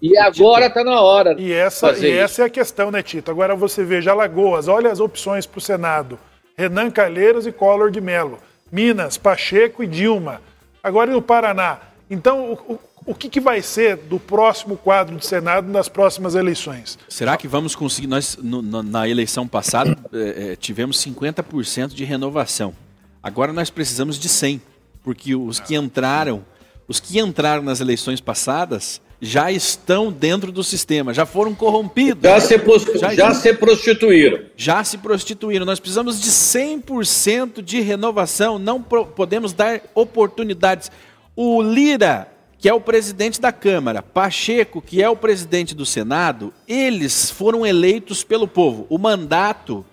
E 0.00 0.16
agora 0.16 0.66
está 0.66 0.82
na 0.82 1.02
hora. 1.02 1.36
E 1.38 1.52
essa, 1.52 1.92
e 1.98 2.10
essa 2.10 2.42
é 2.42 2.44
a 2.46 2.50
questão, 2.50 2.90
né, 2.90 3.02
Tito? 3.02 3.30
Agora 3.30 3.54
você 3.54 3.84
veja 3.84 4.12
Alagoas, 4.12 4.66
olha 4.66 4.90
as 4.90 4.98
opções 4.98 5.44
para 5.44 5.58
o 5.58 5.60
Senado: 5.60 6.18
Renan 6.56 6.90
Calheiros 6.90 7.46
e 7.46 7.52
Collor 7.52 7.90
de 7.90 8.00
Mello. 8.00 8.38
Minas, 8.70 9.16
Pacheco 9.16 9.82
e 9.82 9.86
Dilma. 9.86 10.40
Agora 10.82 11.10
no 11.10 11.20
Paraná. 11.20 11.78
Então, 12.08 12.52
o, 12.52 12.74
o, 12.74 12.78
o 13.06 13.14
que, 13.14 13.28
que, 13.28 13.40
vai 13.40 13.62
ser 13.62 13.96
do 13.96 14.18
próximo 14.18 14.76
quadro 14.76 15.16
de 15.16 15.26
Senado 15.26 15.70
nas 15.70 15.88
próximas 15.88 16.34
eleições? 16.34 16.98
Será 17.08 17.36
que 17.36 17.46
vamos 17.48 17.74
conseguir? 17.74 18.06
Nós, 18.06 18.36
no, 18.36 18.62
no, 18.62 18.82
na 18.82 19.08
eleição 19.08 19.46
passada, 19.46 19.96
é, 20.12 20.56
tivemos 20.60 20.98
50% 21.04 21.88
de 21.88 22.04
renovação. 22.04 22.74
Agora 23.22 23.52
nós 23.52 23.70
precisamos 23.70 24.18
de 24.18 24.28
100%, 24.28 24.60
porque 25.02 25.34
os 25.34 25.60
que 25.60 25.74
entraram, 25.74 26.44
os 26.86 27.00
que 27.00 27.18
entraram 27.18 27.62
nas 27.62 27.80
eleições 27.80 28.20
passadas 28.20 29.00
já 29.20 29.52
estão 29.52 30.10
dentro 30.10 30.50
do 30.50 30.64
sistema, 30.64 31.12
já 31.12 31.26
foram 31.26 31.54
corrompidos. 31.54 32.22
Já, 32.22 32.40
se, 32.40 32.58
já, 32.98 33.14
já 33.14 33.34
se 33.34 33.52
prostituíram. 33.52 34.40
Já 34.56 34.82
se 34.82 34.96
prostituíram. 34.96 35.66
Nós 35.66 35.78
precisamos 35.78 36.20
de 36.20 36.30
100% 36.30 37.60
de 37.60 37.80
renovação, 37.80 38.58
não 38.58 38.82
podemos 38.82 39.52
dar 39.52 39.82
oportunidades. 39.94 40.90
O 41.36 41.60
Lira, 41.60 42.28
que 42.58 42.68
é 42.68 42.72
o 42.72 42.80
presidente 42.80 43.40
da 43.40 43.52
Câmara, 43.52 44.02
Pacheco, 44.02 44.80
que 44.80 45.02
é 45.02 45.08
o 45.08 45.16
presidente 45.16 45.74
do 45.74 45.84
Senado, 45.84 46.52
eles 46.66 47.30
foram 47.30 47.66
eleitos 47.66 48.24
pelo 48.24 48.48
povo. 48.48 48.86
O 48.88 48.96
mandato, 48.96 49.84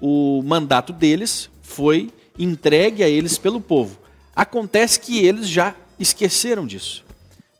o 0.00 0.42
mandato 0.42 0.94
deles 0.94 1.50
foi 1.60 2.10
entregue 2.38 3.04
a 3.04 3.08
eles 3.08 3.36
pelo 3.36 3.60
povo. 3.60 3.98
Acontece 4.34 4.98
que 4.98 5.22
eles 5.24 5.46
já 5.46 5.74
esqueceram 5.98 6.66
disso 6.66 7.04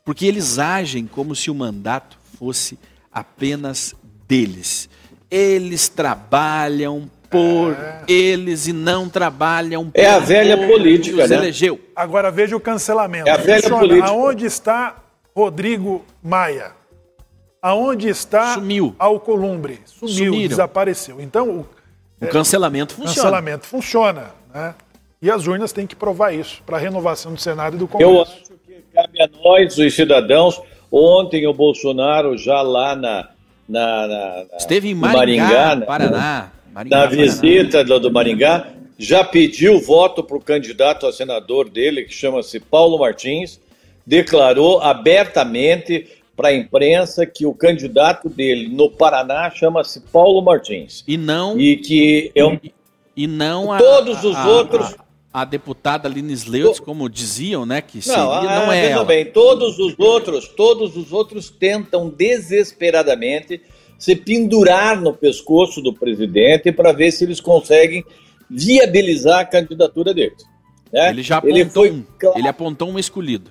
porque 0.03 0.25
eles 0.25 0.59
agem 0.59 1.07
como 1.07 1.35
se 1.35 1.49
o 1.49 1.55
mandato 1.55 2.17
fosse 2.37 2.77
apenas 3.11 3.95
deles. 4.27 4.89
Eles 5.29 5.87
trabalham 5.87 7.09
por 7.29 7.73
é. 7.73 8.03
eles 8.07 8.67
e 8.67 8.73
não 8.73 9.09
trabalham 9.09 9.89
por 9.89 9.99
É 9.99 10.07
a 10.07 10.19
velha 10.19 10.67
política, 10.67 11.27
né? 11.27 11.35
elegeu. 11.35 11.79
Agora 11.95 12.29
veja 12.29 12.55
o 12.55 12.59
cancelamento. 12.59 13.27
É 13.27 13.31
a 13.31 13.37
velha 13.37 13.63
Funciona. 13.63 13.79
política. 13.81 14.07
Aonde 14.07 14.45
está 14.45 14.95
Rodrigo 15.35 16.05
Maia? 16.21 16.71
Aonde 17.61 18.09
está 18.09 18.55
Sumiu. 18.55 18.93
Alcolumbre? 18.99 19.79
Sumiu, 19.85 20.13
Sumiram. 20.13 20.47
desapareceu. 20.49 21.21
Então, 21.21 21.49
o, 21.49 21.59
o 21.61 21.65
é, 22.21 22.27
cancelamento 22.27 22.93
funciona. 22.93 23.15
cancelamento 23.15 23.65
funciona, 23.65 24.31
né? 24.53 24.75
E 25.21 25.31
as 25.31 25.47
urnas 25.47 25.71
têm 25.71 25.87
que 25.87 25.95
provar 25.95 26.33
isso 26.33 26.61
para 26.65 26.75
a 26.75 26.79
renovação 26.79 27.33
do 27.33 27.39
Senado 27.39 27.77
e 27.77 27.79
do 27.79 27.87
Congresso. 27.87 28.11
Eu 28.11 28.42
cabe 28.93 29.21
a 29.21 29.29
nós, 29.43 29.77
os 29.77 29.93
cidadãos. 29.93 30.61
Ontem 30.91 31.47
o 31.47 31.53
Bolsonaro 31.53 32.37
já 32.37 32.61
lá 32.61 32.95
na. 32.95 33.29
na, 33.67 34.07
na 34.07 34.45
Esteve 34.57 34.89
em 34.89 34.95
Maringá, 34.95 35.43
Maringá 35.43 35.75
né? 35.75 35.85
Paraná. 35.85 36.51
Maringá, 36.71 36.97
na 36.97 37.05
visita 37.07 37.77
Paraná. 37.79 37.97
do 37.97 38.11
Maringá, 38.11 38.67
já 38.97 39.23
pediu 39.23 39.79
voto 39.79 40.23
para 40.23 40.37
o 40.37 40.41
candidato 40.41 41.07
a 41.07 41.11
senador 41.11 41.69
dele, 41.69 42.03
que 42.03 42.13
chama-se 42.13 42.59
Paulo 42.59 42.99
Martins, 42.99 43.59
declarou 44.05 44.79
abertamente 44.81 46.07
para 46.35 46.49
a 46.49 46.53
imprensa 46.53 47.25
que 47.25 47.45
o 47.45 47.53
candidato 47.53 48.29
dele 48.29 48.67
no 48.67 48.89
Paraná 48.89 49.49
chama-se 49.51 49.99
Paulo 49.99 50.41
Martins. 50.41 51.03
E 51.07 51.17
não. 51.17 51.59
E 51.59 51.77
que 51.77 52.31
é 52.35 52.45
um. 52.45 52.59
E 53.15 53.27
não 53.27 53.71
a, 53.71 53.77
Todos 53.77 54.23
os 54.23 54.35
a, 54.35 54.47
outros 54.47 54.95
a 55.33 55.43
deputada 55.43 56.07
Lines 56.07 56.45
Leutz, 56.45 56.79
como 56.79 57.09
diziam, 57.09 57.65
né, 57.65 57.81
que 57.81 58.01
seria, 58.03 58.23
não, 58.23 58.65
não 58.65 58.71
é 58.71 58.91
ela. 58.91 59.03
bem, 59.03 59.25
todos 59.25 59.79
os 59.79 59.97
outros, 59.97 60.47
todos 60.47 60.95
os 60.95 61.11
outros 61.11 61.49
tentam 61.49 62.07
desesperadamente 62.07 63.59
se 63.97 64.15
pendurar 64.15 65.01
no 65.01 65.11
pescoço 65.11 65.81
do 65.81 65.91
presidente 65.91 66.71
para 66.71 66.91
ver 66.91 67.11
se 67.11 67.23
eles 67.23 67.39
conseguem 67.39 68.05
viabilizar 68.47 69.39
a 69.39 69.45
candidatura 69.45 70.13
deles. 70.13 70.43
Né? 70.91 71.09
Ele 71.09 71.23
já 71.23 71.37
apontou, 71.37 71.57
ele, 71.57 71.69
foi, 71.69 72.03
claro, 72.19 72.37
ele 72.37 72.47
apontou 72.47 72.89
um 72.89 72.99
escolhido. 72.99 73.49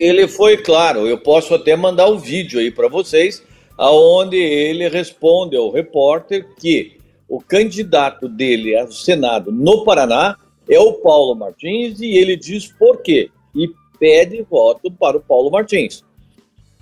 Ele 0.00 0.26
foi 0.26 0.56
claro, 0.56 1.06
eu 1.06 1.18
posso 1.18 1.54
até 1.54 1.76
mandar 1.76 2.08
o 2.08 2.14
um 2.14 2.18
vídeo 2.18 2.58
aí 2.58 2.72
para 2.72 2.88
vocês, 2.88 3.44
aonde 3.78 4.36
ele 4.36 4.88
responde 4.88 5.56
ao 5.56 5.70
repórter 5.70 6.48
que 6.58 6.98
o 7.28 7.40
candidato 7.40 8.28
dele 8.28 8.76
ao 8.76 8.90
Senado 8.90 9.52
no 9.52 9.84
Paraná 9.84 10.36
é 10.68 10.78
o 10.78 10.94
Paulo 10.94 11.34
Martins 11.34 12.00
e 12.00 12.16
ele 12.16 12.36
diz 12.36 12.66
por 12.66 13.02
quê. 13.02 13.30
E 13.54 13.70
pede 13.98 14.42
voto 14.42 14.90
para 14.90 15.16
o 15.16 15.20
Paulo 15.20 15.50
Martins. 15.50 16.02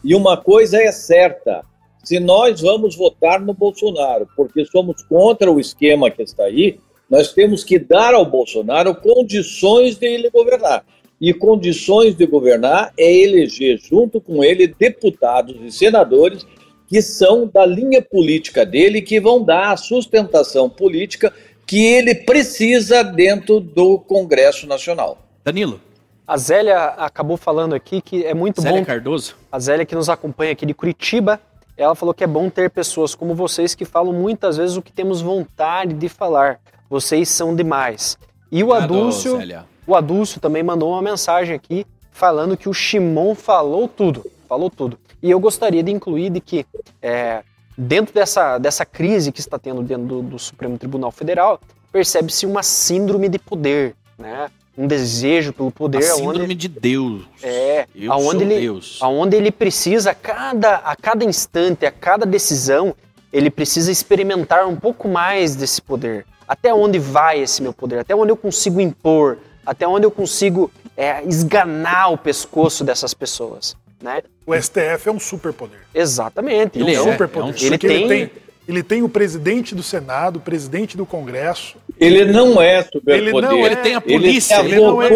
E 0.05 0.15
uma 0.15 0.37
coisa 0.37 0.83
é 0.83 0.93
certa: 0.93 1.65
se 2.03 2.19
nós 2.19 2.61
vamos 2.61 2.97
votar 2.97 3.41
no 3.41 3.53
Bolsonaro 3.53 4.29
porque 4.37 4.65
somos 4.65 5.03
contra 5.03 5.51
o 5.51 5.61
esquema 5.61 6.11
que 6.11 6.23
está 6.23 6.45
aí, 6.45 6.79
nós 7.09 7.33
temos 7.33 7.65
que 7.65 7.79
dar 7.79 8.15
ao 8.15 8.25
Bolsonaro 8.25 8.95
condições 8.95 9.97
de 9.97 10.07
ele 10.07 10.31
governar. 10.31 10.85
E 11.21 11.35
condições 11.35 12.15
de 12.15 12.25
governar 12.25 12.95
é 12.97 13.13
eleger 13.13 13.79
junto 13.79 14.21
com 14.21 14.43
ele 14.43 14.67
deputados 14.67 15.57
e 15.61 15.71
senadores 15.71 16.47
que 16.91 17.03
são 17.03 17.47
da 17.47 17.65
linha 17.65 18.03
política 18.03 18.67
dele, 18.67 19.01
que 19.01 19.21
vão 19.21 19.45
dar 19.45 19.73
a 19.73 19.77
sustentação 19.77 20.69
política 20.69 21.33
que 21.71 21.87
ele 21.87 22.17
precisa 22.17 23.05
dentro 23.05 23.61
do 23.61 23.97
Congresso 23.97 24.67
Nacional. 24.67 25.19
Danilo, 25.45 25.81
A 26.27 26.37
Zélia 26.37 26.77
acabou 26.77 27.37
falando 27.37 27.77
aqui 27.77 28.03
que 28.03 28.27
é 28.27 28.35
muito 28.35 28.61
Célia 28.61 28.81
bom. 28.81 28.85
Cardoso? 28.85 29.37
A 29.53 29.59
Zélia 29.61 29.87
que 29.87 29.95
nos 29.95 30.09
acompanha 30.09 30.51
aqui 30.51 30.67
de 30.67 30.75
Curitiba, 30.75 31.41
ela 31.77 31.95
falou 31.95 32.13
que 32.13 32.25
é 32.25 32.27
bom 32.27 32.51
ter 32.51 32.71
pessoas 32.71 33.15
como 33.15 33.37
vocês 33.37 33.73
que 33.77 33.85
falam 33.85 34.13
muitas 34.13 34.57
vezes 34.57 34.77
o 34.77 34.83
que 34.83 34.91
temos 34.91 35.21
vontade 35.21 35.95
de 35.95 36.09
falar. 36.09 36.59
Vocês 36.89 37.29
são 37.29 37.55
demais. 37.55 38.19
E 38.51 38.65
o 38.65 38.73
Célia. 39.13 39.65
o 39.87 39.95
Adúcio 39.95 40.41
também 40.41 40.65
mandou 40.65 40.91
uma 40.91 41.01
mensagem 41.01 41.55
aqui 41.55 41.87
falando 42.11 42.57
que 42.57 42.69
o 42.69 42.75
Shimon 42.75 43.37
falou 43.37 43.87
tudo, 43.87 44.29
falou 44.49 44.71
tudo. 44.71 44.99
E 45.23 45.31
eu 45.31 45.39
gostaria 45.39 45.85
de 45.85 45.93
incluir 45.93 46.31
de 46.31 46.41
que 46.41 46.67
é, 47.01 47.45
dentro 47.81 48.15
dessa, 48.15 48.59
dessa 48.59 48.85
crise 48.85 49.33
que 49.33 49.41
está 49.41 49.59
tendo 49.59 49.83
dentro 49.83 50.05
do, 50.07 50.23
do 50.23 50.39
Supremo 50.39 50.77
Tribunal 50.79 51.11
Federal, 51.11 51.61
percebe-se 51.91 52.45
uma 52.47 52.63
síndrome 52.63 53.29
de 53.29 53.39
poder, 53.39 53.95
né? 54.19 54.51
Um 54.77 54.87
desejo 54.87 55.53
pelo 55.53 55.71
poder, 55.71 55.99
A 55.99 56.03
síndrome 56.03 56.55
de 56.55 56.69
Deus. 56.69 57.23
é, 57.43 57.87
Eu 57.95 58.13
aonde 58.13 58.31
sou 58.31 58.43
ele, 58.43 58.61
Deus. 58.61 58.99
aonde 59.01 59.37
ele 59.37 59.51
precisa, 59.51 60.13
a 60.13 60.15
cada, 60.15 60.77
a 60.77 60.95
cada 60.97 61.25
instante, 61.25 61.85
a 61.85 61.91
cada 61.91 62.25
decisão, 62.25 62.95
ele 63.33 63.51
precisa 63.51 63.91
experimentar 63.91 64.67
um 64.67 64.77
pouco 64.77 65.09
mais 65.09 65.57
desse 65.57 65.83
poder. 65.83 66.25
Até 66.47 66.73
onde 66.73 66.99
vai 66.99 67.41
esse 67.41 67.63
meu 67.63 67.73
poder? 67.73 67.99
Até 67.99 68.15
onde 68.15 68.31
eu 68.33 68.37
consigo 68.37 68.81
impor? 68.81 69.39
Até 69.67 69.87
onde 69.87 70.07
eu 70.07 70.11
consigo 70.11 70.71
é, 70.97 71.23
esganar 71.25 72.13
o 72.13 72.19
pescoço 72.19 72.83
dessas 72.85 73.13
pessoas? 73.15 73.77
Né? 74.03 74.23
O 74.47 74.55
STF 74.55 75.09
é 75.09 75.13
um 75.13 75.21
superpoder. 75.21 75.79
Exatamente. 75.95 76.79
Ele 76.79 76.93
Então, 76.93 77.09
é, 77.09 77.13
superpoder. 77.13 77.49
é 77.49 77.53
um 77.53 77.57
ele 77.67 77.71
Porque 77.71 77.87
ele 77.87 77.99
tem- 77.99 78.09
tem, 78.09 78.31
ele 78.67 78.83
tem 78.83 79.03
o 79.03 79.09
presidente 79.09 79.75
do 79.75 79.83
Senado, 79.83 80.37
o 80.37 80.41
presidente 80.41 80.97
do 80.97 81.05
Congresso. 81.05 81.77
Ele 81.99 82.25
não 82.25 82.63
é 82.63 82.83
superpoder. 82.83 83.19
Ele 83.19 83.33
não 83.33 83.59
é- 83.59 83.67
Ele 83.67 83.77
tem 83.77 83.95
a 83.95 84.03
Ele 84.07 84.15
polícia, 84.19 84.57
se 84.57 84.63
ele 84.65 84.77
não 84.81 85.03
é. 85.03 85.11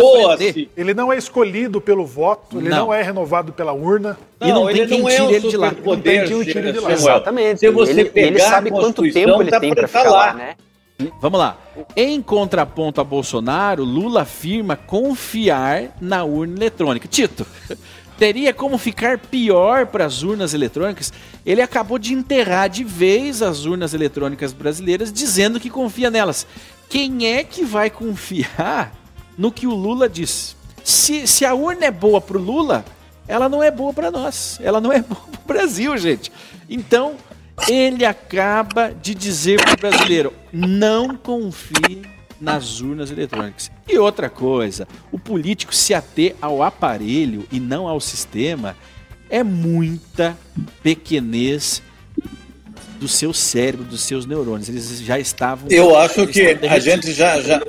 Ele 0.77 0.93
não 0.95 1.11
é 1.13 1.17
escolhido 1.17 1.81
pelo 1.81 2.05
voto, 2.05 2.59
ele 2.59 2.69
Não. 2.69 2.77
não, 2.87 2.95
é 2.95 3.03
renovado 3.03 3.53
pela 3.55 3.73
urna. 3.73 4.19
E 4.41 4.53
não 4.53 4.67
tem 4.67 4.77
ele 4.81 4.87
quem 4.89 5.01
não 5.01 5.09
tire 5.09 5.19
é 5.19 5.23
um 5.23 5.31
ele 5.31 5.49
de 5.49 5.57
lá. 5.57 5.73
Não 5.83 6.01
tem 6.01 6.25
quem 6.27 6.37
o 6.37 6.45
tire 6.45 6.73
de 6.73 6.79
lá. 6.81 6.93
Exatamente. 6.93 7.61
Se 7.61 7.71
você 7.71 7.93
ele, 7.93 8.05
pegar 8.05 8.27
ele 8.27 8.39
sabe 8.41 8.69
a 8.69 8.73
quanto 8.73 9.11
tempo 9.11 9.41
ele 9.41 9.51
tá 9.51 9.61
tem 9.61 9.71
pra 9.75 9.89
para 9.89 9.89
tá 9.89 9.99
ficar 10.01 10.11
lá. 10.11 10.27
lá, 10.27 10.35
né? 10.35 10.55
Vamos 11.21 11.41
lá. 11.41 11.59
Em 11.97 12.23
contraponto 12.23 13.01
a 13.01 13.05
Bolsonaro, 13.05 13.83
Lula 13.83 14.23
afirma 14.23 14.77
confiar 14.77 15.89
na 16.01 16.23
urna 16.23 16.55
eletrônica. 16.57 17.09
Tito, 17.09 17.45
teria 18.19 18.53
como 18.53 18.79
ficar 18.79 19.19
pior 19.19 19.87
para 19.87 20.05
as 20.05 20.23
urnas 20.23 20.55
eletrônicas? 20.55 21.13
Ele 21.45 21.63
acabou 21.63 21.99
de 21.99 22.15
enterrar 22.15 22.69
de 22.69 22.85
vez 22.85 23.43
as 23.43 23.65
urnas 23.65 23.95
eletrônicas 23.95 24.53
brasileiras, 24.53 25.13
dizendo 25.13 25.61
que 25.61 25.71
confia 25.71 26.11
nelas. 26.11 26.47
Quem 26.89 27.27
é 27.27 27.43
que 27.43 27.65
vai 27.65 27.91
confiar 27.91 28.93
no 29.37 29.51
que 29.51 29.67
o 29.67 29.75
Lula 29.75 30.09
diz? 30.09 30.57
Se, 30.83 31.27
se 31.27 31.45
a 31.45 31.55
urna 31.55 31.87
é 31.87 31.91
boa 31.91 32.21
para 32.21 32.39
o 32.39 32.43
Lula, 32.43 32.85
ela 33.27 33.49
não 33.49 33.63
é 33.63 33.71
boa 33.71 33.93
para 33.93 34.11
nós. 34.11 34.59
Ela 34.63 34.81
não 34.81 34.93
é 34.93 35.01
boa 35.03 35.21
para 35.21 35.41
o 35.41 35.47
Brasil, 35.47 35.97
gente. 35.97 36.31
Então, 36.69 37.17
ele 37.69 38.05
acaba 38.05 38.93
de 38.93 39.15
dizer 39.15 39.61
para 39.63 39.75
o 39.75 39.77
brasileiro: 39.77 40.33
não 40.53 41.17
confie 41.17 42.14
nas 42.45 42.81
urnas 42.81 43.11
eletrônicas. 43.11 43.71
E 43.89 43.99
outra 43.99 44.29
coisa, 44.29 44.87
o 45.11 45.19
político 45.19 45.75
se 45.75 45.95
ater 45.95 46.37
ao 46.41 46.63
aparelho 46.63 47.47
e 47.51 47.59
não 47.59 47.89
ao 47.89 47.99
sistema 48.01 48.77
é 49.31 49.43
muita 49.43 50.37
pequenez 50.83 51.83
do 53.01 53.09
seu 53.09 53.33
cérebro, 53.33 53.85
dos 53.85 54.03
seus 54.03 54.27
neurônios. 54.27 54.69
Eles 54.69 55.01
já 55.01 55.19
estavam. 55.19 55.69
Eu 55.71 55.97
acho 55.97 56.27
que 56.27 56.59
a 56.69 56.79
gente 56.79 57.13
já, 57.13 57.41
já, 57.41 57.61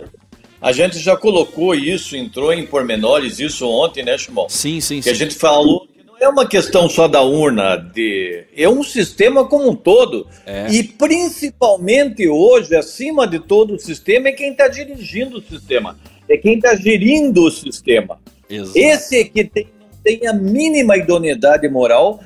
a 0.62 0.72
gente 0.72 1.00
já 1.00 1.16
colocou 1.16 1.74
isso, 1.74 2.16
entrou 2.16 2.54
em 2.54 2.66
pormenores 2.66 3.40
isso 3.40 3.68
ontem, 3.68 4.04
né, 4.04 4.18
Shimon? 4.18 4.48
Sim, 4.50 4.80
sim, 4.82 4.98
Que 4.98 5.04
sim. 5.04 5.10
a 5.10 5.14
gente 5.14 5.36
falou 5.36 5.88
que 5.88 5.94
não 6.19 6.28
é 6.28 6.30
uma 6.30 6.47
questão 6.47 6.89
só 6.89 7.08
da 7.08 7.21
urna, 7.21 7.75
de, 7.75 8.45
é 8.56 8.67
um 8.67 8.84
sistema 8.84 9.45
como 9.45 9.69
um 9.69 9.75
todo. 9.75 10.28
É. 10.45 10.67
E 10.69 10.84
principalmente 10.84 12.28
hoje, 12.28 12.75
acima 12.75 13.28
de 13.28 13.39
todo 13.39 13.75
o 13.75 13.80
sistema, 13.80 14.30
é 14.30 14.32
quem 14.32 14.51
está 14.51 14.67
dirigindo 14.67 15.38
o 15.38 15.41
sistema, 15.41 15.97
é 16.30 16.38
quem 16.38 16.56
está 16.56 16.75
gerindo 16.75 17.43
o 17.43 17.51
sistema. 17.51 18.19
Exato. 18.49 18.78
Esse 18.78 19.19
é 19.19 19.23
que 19.23 19.43
tem, 19.43 19.67
não 19.80 19.88
tem 20.04 20.28
a 20.28 20.34
mínima 20.34 20.97
idoneidade 20.97 21.67
moral 21.67 22.19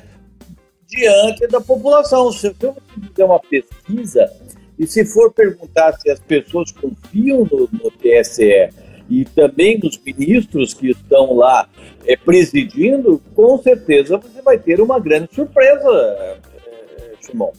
diante 0.88 1.48
da 1.48 1.62
população. 1.62 2.32
Se 2.32 2.54
eu 2.62 2.76
fizer 2.94 3.26
uma 3.26 3.40
pesquisa 3.40 4.32
e 4.78 4.86
se 4.86 5.06
for 5.06 5.32
perguntar 5.34 5.98
se 6.00 6.10
as 6.10 6.20
pessoas 6.20 6.72
confiam 6.72 7.48
no, 7.52 7.70
no 7.72 7.92
TSE 7.92 8.70
e 9.10 9.26
também 9.26 9.80
nos 9.80 9.98
ministros 10.06 10.74
que 10.74 10.92
estão 10.92 11.34
lá 11.36 11.68
eh, 12.06 12.16
presidindo, 12.16 13.22
com 13.36 13.58
certeza 13.58 14.18
você 14.18 14.42
vai 14.42 14.58
ter 14.58 14.80
uma 14.80 15.00
grande 15.00 15.30
surpresa, 15.34 15.90
eh, 15.90 16.38
Simão. 17.22 17.52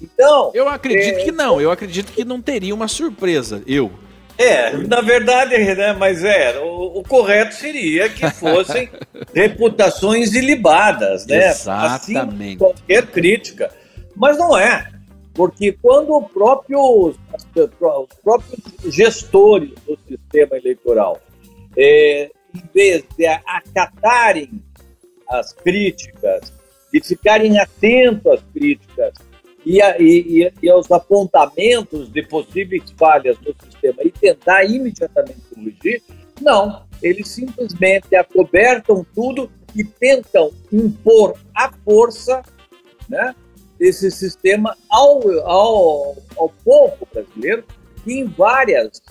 Então, 0.00 0.50
Eu 0.54 0.68
acredito 0.68 1.18
É. 1.18 1.24
que 1.24 1.32
não, 1.32 1.60
eu 1.60 1.70
acredito 1.70 2.12
que 2.12 2.24
não 2.24 2.40
teria 2.40 2.74
uma 2.74 2.88
surpresa. 2.88 3.62
Eu. 3.66 3.90
É, 4.38 4.70
na 4.76 5.00
verdade, 5.00 5.56
né, 5.74 5.92
mas 5.92 6.22
é, 6.22 6.60
o, 6.60 6.98
o 7.00 7.02
correto 7.02 7.54
seria 7.56 8.08
que 8.08 8.28
fossem 8.30 8.88
reputações 9.34 10.32
ilibadas, 10.34 11.26
né? 11.26 11.48
Acima 11.48 11.96
Exatamente. 11.96 12.50
de 12.52 12.56
qualquer 12.56 13.06
crítica. 13.06 13.70
Mas 14.14 14.38
não 14.38 14.56
é, 14.56 14.86
porque 15.38 15.70
quando 15.80 16.16
o 16.16 16.28
próprio, 16.28 16.80
os 16.80 17.16
próprios 18.24 18.60
gestores 18.92 19.70
do 19.86 19.96
sistema 20.08 20.56
eleitoral, 20.56 21.20
é, 21.76 22.28
em 22.52 22.62
vez 22.74 23.04
de 23.16 23.24
acatarem 23.24 24.60
as 25.28 25.52
críticas, 25.52 26.52
de 26.92 27.00
ficarem 27.00 27.56
atentos 27.56 28.32
às 28.32 28.42
críticas 28.52 29.14
e, 29.64 29.80
a- 29.80 29.96
e- 30.00 30.50
e 30.60 30.68
aos 30.68 30.90
apontamentos 30.90 32.10
de 32.10 32.22
possíveis 32.24 32.82
falhas 32.98 33.36
no 33.38 33.54
sistema 33.64 33.98
e 34.02 34.10
tentar 34.10 34.64
imediatamente 34.64 35.40
corrigir, 35.54 36.02
não. 36.40 36.82
Eles 37.00 37.28
simplesmente 37.28 38.16
acobertam 38.16 39.06
tudo 39.14 39.48
e 39.76 39.84
tentam 39.84 40.50
impor 40.72 41.34
à 41.54 41.70
força 41.84 42.42
né, 43.08 43.36
esse 43.78 44.10
sistema 44.10 44.76
ao, 44.90 45.20
ao, 45.40 46.16
ao 46.36 46.48
povo 46.64 47.06
brasileiro, 47.12 47.64
que 48.04 48.14
em 48.14 48.24
vários 48.24 49.02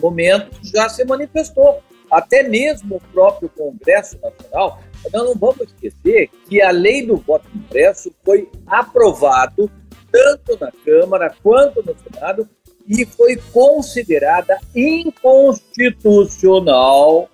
momentos 0.00 0.70
já 0.70 0.88
se 0.88 1.04
manifestou. 1.04 1.82
Até 2.10 2.42
mesmo 2.42 2.96
o 2.96 3.00
próprio 3.12 3.48
Congresso 3.48 4.18
Nacional. 4.20 4.82
Nós 5.12 5.24
não 5.24 5.34
vamos 5.34 5.62
esquecer 5.62 6.28
que 6.46 6.60
a 6.60 6.70
lei 6.70 7.06
do 7.06 7.16
voto 7.16 7.48
impresso 7.54 8.12
foi 8.22 8.50
aprovado 8.66 9.70
tanto 10.10 10.58
na 10.60 10.70
Câmara 10.84 11.34
quanto 11.42 11.82
no 11.82 11.96
Senado 11.98 12.46
e 12.86 13.06
foi 13.06 13.36
considerada 13.52 14.58
inconstitucional. 14.74 17.30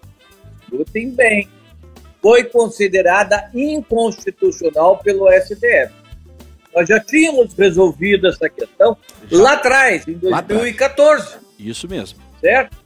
Escutem 0.63 1.11
bem. 1.11 1.49
Foi 2.23 2.45
considerada 2.45 3.51
inconstitucional 3.55 4.99
pelo 4.99 5.29
STF. 5.33 5.98
Nós 6.75 6.89
já 6.89 7.01
tínhamos 7.01 7.55
resolvido 7.55 8.29
essa 8.29 8.49
questão 8.49 8.97
lá 9.31 9.53
atrás, 9.55 10.07
em 10.07 10.19
Lá 10.23 10.39
atrás. 10.39 10.61
2014 10.61 11.37
Isso 11.59 11.89
mesmo. 11.89 12.19
certo? 12.41 12.77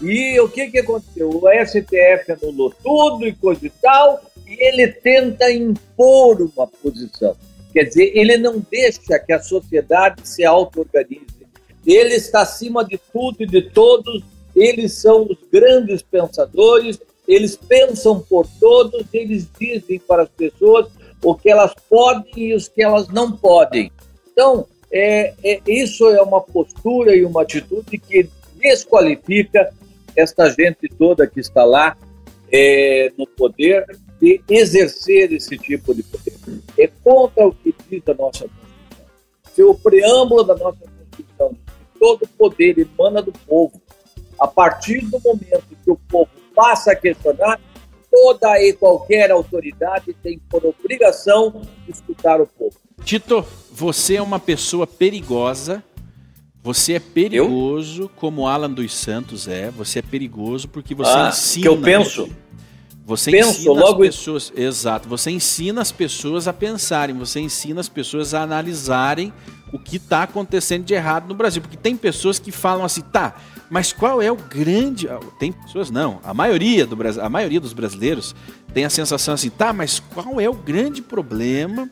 E 0.00 0.38
o 0.40 0.48
que, 0.48 0.68
que 0.70 0.78
aconteceu? 0.78 1.30
O 1.30 1.42
STF 1.64 2.32
anulou 2.32 2.74
tudo 2.82 3.26
e 3.26 3.32
coisa 3.32 3.64
e 3.66 3.70
tal, 3.70 4.20
e 4.46 4.56
ele 4.60 4.88
tenta 4.88 5.50
impor 5.50 6.40
uma 6.42 6.66
posição. 6.66 7.36
Quer 7.72 7.84
dizer, 7.84 8.12
ele 8.14 8.36
não 8.36 8.64
deixa 8.70 9.18
que 9.18 9.32
a 9.32 9.40
sociedade 9.40 10.28
se 10.28 10.44
auto-organize. 10.44 11.26
Ele 11.86 12.14
está 12.14 12.42
acima 12.42 12.84
de 12.84 12.98
tudo 13.12 13.36
e 13.40 13.46
de 13.46 13.62
todos, 13.70 14.22
eles 14.54 14.92
são 14.92 15.22
os 15.22 15.38
grandes 15.52 16.02
pensadores, 16.02 17.00
eles 17.26 17.56
pensam 17.56 18.20
por 18.20 18.46
todos, 18.60 19.06
eles 19.12 19.48
dizem 19.58 19.98
para 20.00 20.24
as 20.24 20.28
pessoas 20.28 20.88
o 21.22 21.34
que 21.34 21.50
elas 21.50 21.72
podem 21.88 22.32
e 22.36 22.54
os 22.54 22.68
que 22.68 22.82
elas 22.82 23.08
não 23.08 23.32
podem. 23.32 23.90
Então, 24.32 24.66
é, 24.90 25.34
é- 25.42 25.60
isso 25.66 26.08
é 26.08 26.20
uma 26.20 26.40
postura 26.40 27.16
e 27.16 27.24
uma 27.24 27.42
atitude 27.42 27.98
que 27.98 28.28
desqualifica 28.56 29.72
esta 30.16 30.50
gente 30.50 30.88
toda 30.98 31.26
que 31.26 31.40
está 31.40 31.64
lá 31.64 31.96
é, 32.52 33.10
no 33.16 33.26
poder 33.26 33.86
de 34.20 34.40
exercer 34.48 35.32
esse 35.32 35.56
tipo 35.56 35.94
de 35.94 36.02
poder. 36.02 36.34
É 36.78 36.86
contra 37.02 37.46
o 37.46 37.54
que 37.54 37.74
diz 37.88 38.02
a 38.06 38.14
nossa 38.14 38.46
Constituição. 38.46 39.06
Se 39.54 39.62
o 39.62 39.74
preâmbulo 39.74 40.44
da 40.44 40.54
nossa 40.54 40.78
Constituição 40.78 41.56
todo 41.98 42.28
poder 42.36 42.78
emana 42.78 43.22
do 43.22 43.32
povo, 43.32 43.80
a 44.38 44.46
partir 44.46 45.00
do 45.06 45.20
momento 45.20 45.64
que 45.84 45.90
o 45.90 45.96
povo 46.08 46.30
passa 46.54 46.92
a 46.92 46.96
questionar, 46.96 47.60
toda 48.12 48.60
e 48.62 48.74
qualquer 48.74 49.30
autoridade 49.30 50.14
tem 50.22 50.38
por 50.50 50.62
obrigação 50.66 51.62
escutar 51.88 52.40
o 52.40 52.46
povo. 52.46 52.76
Tito, 53.02 53.44
você 53.72 54.16
é 54.16 54.22
uma 54.22 54.38
pessoa 54.38 54.86
perigosa. 54.86 55.82
Você 56.62 56.92
é 56.92 57.00
perigoso, 57.00 58.08
como 58.14 58.46
Alan 58.46 58.70
dos 58.70 58.94
Santos 58.94 59.48
é. 59.48 59.70
Você 59.72 59.98
é 59.98 60.02
perigoso 60.02 60.68
porque 60.68 60.94
você 60.94 61.10
Ah, 61.10 61.28
ensina. 61.30 61.62
que 61.62 61.68
eu 61.68 61.80
penso? 61.80 62.28
Você 63.04 63.32
penso, 63.32 63.50
ensina 63.62 63.72
logo 63.72 64.02
as 64.04 64.08
pessoas, 64.10 64.52
exato. 64.54 65.08
Você 65.08 65.30
ensina 65.32 65.80
as 65.82 65.90
pessoas 65.90 66.46
a 66.46 66.52
pensarem, 66.52 67.16
você 67.18 67.40
ensina 67.40 67.80
as 67.80 67.88
pessoas 67.88 68.32
a 68.32 68.42
analisarem 68.42 69.32
o 69.72 69.78
que 69.78 69.96
está 69.96 70.22
acontecendo 70.22 70.84
de 70.84 70.94
errado 70.94 71.26
no 71.26 71.34
Brasil, 71.34 71.60
porque 71.60 71.76
tem 71.76 71.96
pessoas 71.96 72.38
que 72.38 72.52
falam 72.52 72.84
assim, 72.84 73.00
tá, 73.00 73.34
mas 73.72 73.90
qual 73.90 74.20
é 74.20 74.30
o 74.30 74.36
grande? 74.36 75.08
Tem 75.38 75.50
pessoas 75.50 75.90
não, 75.90 76.20
a 76.22 76.34
maioria 76.34 76.86
do 76.86 76.94
a 77.18 77.28
maioria 77.30 77.58
dos 77.58 77.72
brasileiros 77.72 78.36
tem 78.74 78.84
a 78.84 78.90
sensação 78.90 79.32
assim, 79.32 79.48
tá, 79.48 79.72
mas 79.72 79.98
qual 79.98 80.38
é 80.38 80.46
o 80.46 80.52
grande 80.52 81.00
problema 81.00 81.90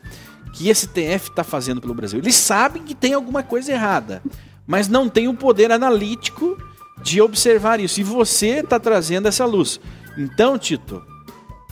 que 0.53 0.69
esse 0.69 0.87
TF 0.87 1.31
está 1.31 1.43
fazendo 1.43 1.81
pelo 1.81 1.95
Brasil? 1.95 2.19
Eles 2.19 2.35
sabem 2.35 2.83
que 2.83 2.93
tem 2.93 3.15
alguma 3.15 3.41
coisa 3.41 3.71
errada, 3.71 4.21
mas 4.67 4.87
não 4.87 5.09
tem 5.09 5.27
o 5.27 5.33
poder 5.33 5.71
analítico 5.71 6.55
de 7.01 7.19
observar 7.19 7.79
isso. 7.79 7.99
E 7.99 8.03
você 8.03 8.59
está 8.59 8.79
trazendo 8.79 9.27
essa 9.27 9.43
luz. 9.43 9.79
Então, 10.15 10.59
Tito, 10.59 11.01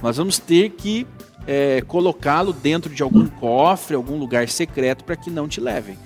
nós 0.02 0.18
vamos 0.18 0.40
ter 0.40 0.72
que 0.72 1.06
é, 1.46 1.82
colocá-lo 1.82 2.52
dentro 2.52 2.92
de 2.92 3.04
algum 3.04 3.28
cofre, 3.28 3.96
algum 3.96 4.18
lugar 4.18 4.50
secreto 4.50 5.04
para 5.04 5.16
que 5.16 5.30
não 5.30 5.48
te 5.48 5.62
levem. 5.62 6.00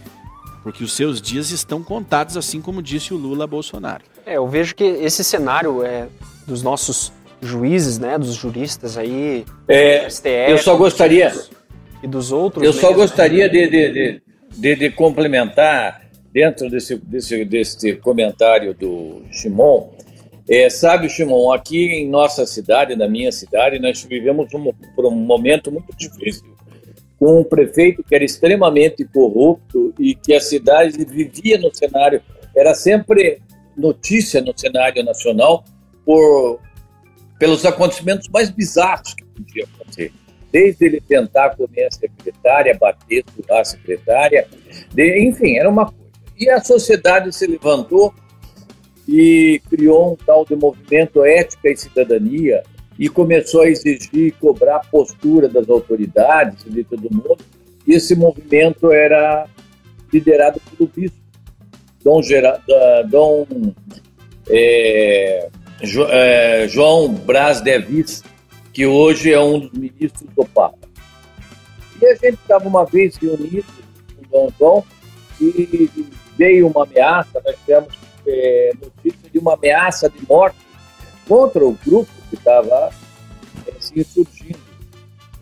Porque 0.63 0.84
os 0.84 0.93
seus 0.93 1.21
dias 1.21 1.52
estão 1.52 1.84
contados, 1.84 2.38
assim 2.38 2.62
como 2.62 2.82
disse 2.82 3.13
o 3.13 3.17
Lula 3.17 3.45
Bolsonaro. 3.45 4.04
É, 4.26 4.38
eu 4.38 4.47
vejo 4.47 4.73
que 4.73 4.84
esse 4.84 5.23
cenário 5.23 5.84
é, 5.84 6.08
dos 6.47 6.63
nossos 6.63 7.12
juízes, 7.41 7.99
né, 7.99 8.17
dos 8.17 8.34
juristas 8.34 8.97
aí, 8.97 9.45
é, 9.67 10.10
STF, 10.10 10.49
eu 10.49 10.58
só 10.58 10.76
gostaria 10.78 11.34
e 12.02 12.08
dos 12.08 12.32
outros. 12.32 12.63
Eu 12.63 12.71
só 12.71 12.91
né? 12.91 12.95
gostaria 12.95 13.49
de, 13.49 13.67
de, 13.67 14.21
de, 14.56 14.76
de, 14.76 14.89
complementar 14.91 16.02
dentro 16.32 16.69
desse, 16.69 16.95
desse, 16.95 17.43
desse 17.43 17.95
comentário 17.97 18.73
do 18.73 19.21
Shimon 19.32 19.89
é, 20.49 20.69
sabe, 20.69 21.10
Shimon, 21.10 21.54
aqui 21.54 21.86
em 21.86 22.10
nossa 22.10 22.45
cidade, 22.45 22.95
na 22.95 23.08
minha 23.08 23.32
cidade, 23.32 23.80
nós 23.80 24.04
vivemos 24.04 24.54
um, 24.54 24.73
por 24.95 25.06
um 25.06 25.12
momento 25.12 25.71
muito 25.71 25.95
difícil, 25.97 26.43
com 27.24 27.40
um 27.40 27.44
prefeito 27.46 28.04
que 28.04 28.14
era 28.14 28.26
extremamente 28.26 29.06
corrupto 29.06 29.94
e 29.98 30.14
que 30.14 30.34
a 30.34 30.42
cidade 30.42 31.06
vivia 31.06 31.58
no 31.58 31.74
cenário, 31.74 32.22
era 32.54 32.76
sempre 32.76 33.42
notícia 33.78 34.42
no 34.42 34.52
cenário 34.54 35.02
nacional 35.06 35.64
por, 36.06 36.60
pelos 37.40 37.66
acontecimentos 37.66 38.28
mais 38.28 38.50
bizarros 38.50 39.14
que 39.14 39.24
podiam 39.24 39.66
acontecer. 39.74 40.12
Desde 40.52 40.86
ele 40.86 41.00
tentar 41.00 41.56
comer 41.56 41.86
a 41.86 41.92
secretária, 41.92 42.78
bater 42.78 43.24
a 43.52 43.64
secretária, 43.64 44.46
de, 44.94 45.26
enfim, 45.26 45.56
era 45.56 45.70
uma 45.70 45.86
coisa. 45.86 46.12
E 46.38 46.50
a 46.50 46.60
sociedade 46.60 47.34
se 47.34 47.48
levantou 47.48 48.14
e 49.08 49.62
criou 49.70 50.12
um 50.12 50.18
tal 50.18 50.44
de 50.44 50.58
movimento 50.58 51.24
Ética 51.24 51.70
e 51.70 51.78
Cidadania 51.78 52.64
e 52.97 53.10
começou 53.10 53.62
a 53.62 53.69
exigir 53.69 54.27
e 54.27 54.32
cobrar 54.32 54.77
a 54.77 54.79
postura 54.79 55.47
das 55.47 55.69
autoridades 55.69 56.63
de 56.65 56.84
todo 56.84 57.12
mundo. 57.12 57.39
E 57.88 57.93
esse 57.93 58.15
movimento 58.15 58.91
era 58.91 59.47
liderado 60.12 60.62
pelo 60.77 60.89
bispo 60.89 61.17
Dom, 62.03 62.21
Gera, 62.21 62.62
Dom 63.10 63.47
é, 64.49 65.49
jo, 65.82 66.06
é, 66.10 66.67
João 66.67 67.13
Braz 67.13 67.62
de 67.62 67.73
Avis, 67.73 68.23
que 68.73 68.86
hoje 68.86 69.32
é 69.32 69.39
um 69.39 69.60
dos 69.60 69.71
ministros 69.71 70.29
do 70.36 70.45
Papa. 70.45 70.77
E 72.01 72.06
a 72.06 72.15
gente 72.15 72.34
estava 72.34 72.67
uma 72.67 72.86
vez 72.86 73.15
reunido 73.15 73.65
com 74.17 74.27
Dom 74.29 74.51
João 74.60 74.84
e 75.39 75.89
veio 76.38 76.67
uma 76.67 76.84
ameaça, 76.84 77.41
nós 77.45 77.56
tivemos 77.60 77.93
é, 78.27 78.71
notícia 78.82 79.29
de 79.32 79.39
uma 79.39 79.53
ameaça 79.53 80.10
de 80.10 80.25
morte 80.27 80.58
contra 81.28 81.66
o 81.66 81.74
grupo 81.86 82.12
que 82.30 82.36
estava 82.36 82.92
é, 83.68 83.74
se 83.80 84.00
insurgindo. 84.00 84.60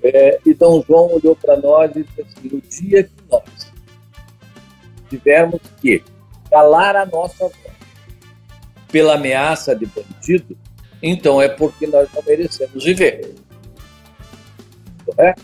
É, 0.04 0.39
e 0.46 0.54
Dom 0.54 0.84
João 0.88 1.13
olhou 1.13 1.36
para 1.36 1.58
nós 1.58 1.96
e 1.96 2.04
disse 2.04 2.22
assim: 2.22 2.48
o 2.56 2.62
dia 2.62 3.04
que 3.04 3.12
nós 3.30 3.72
tivermos 5.10 5.62
que 5.80 6.04
calar 6.50 6.96
a 6.96 7.06
nossa 7.06 7.48
voz 7.48 7.72
pela 8.91 9.15
ameaça 9.15 9.76
de 9.76 9.86
bandido, 9.86 10.58
então 11.02 11.41
é 11.41 11.48
porque 11.48 11.88
nós 11.88 12.10
não 12.13 12.24
merecemos 12.24 12.84
viver. 12.84 13.36
Correto? 15.06 15.41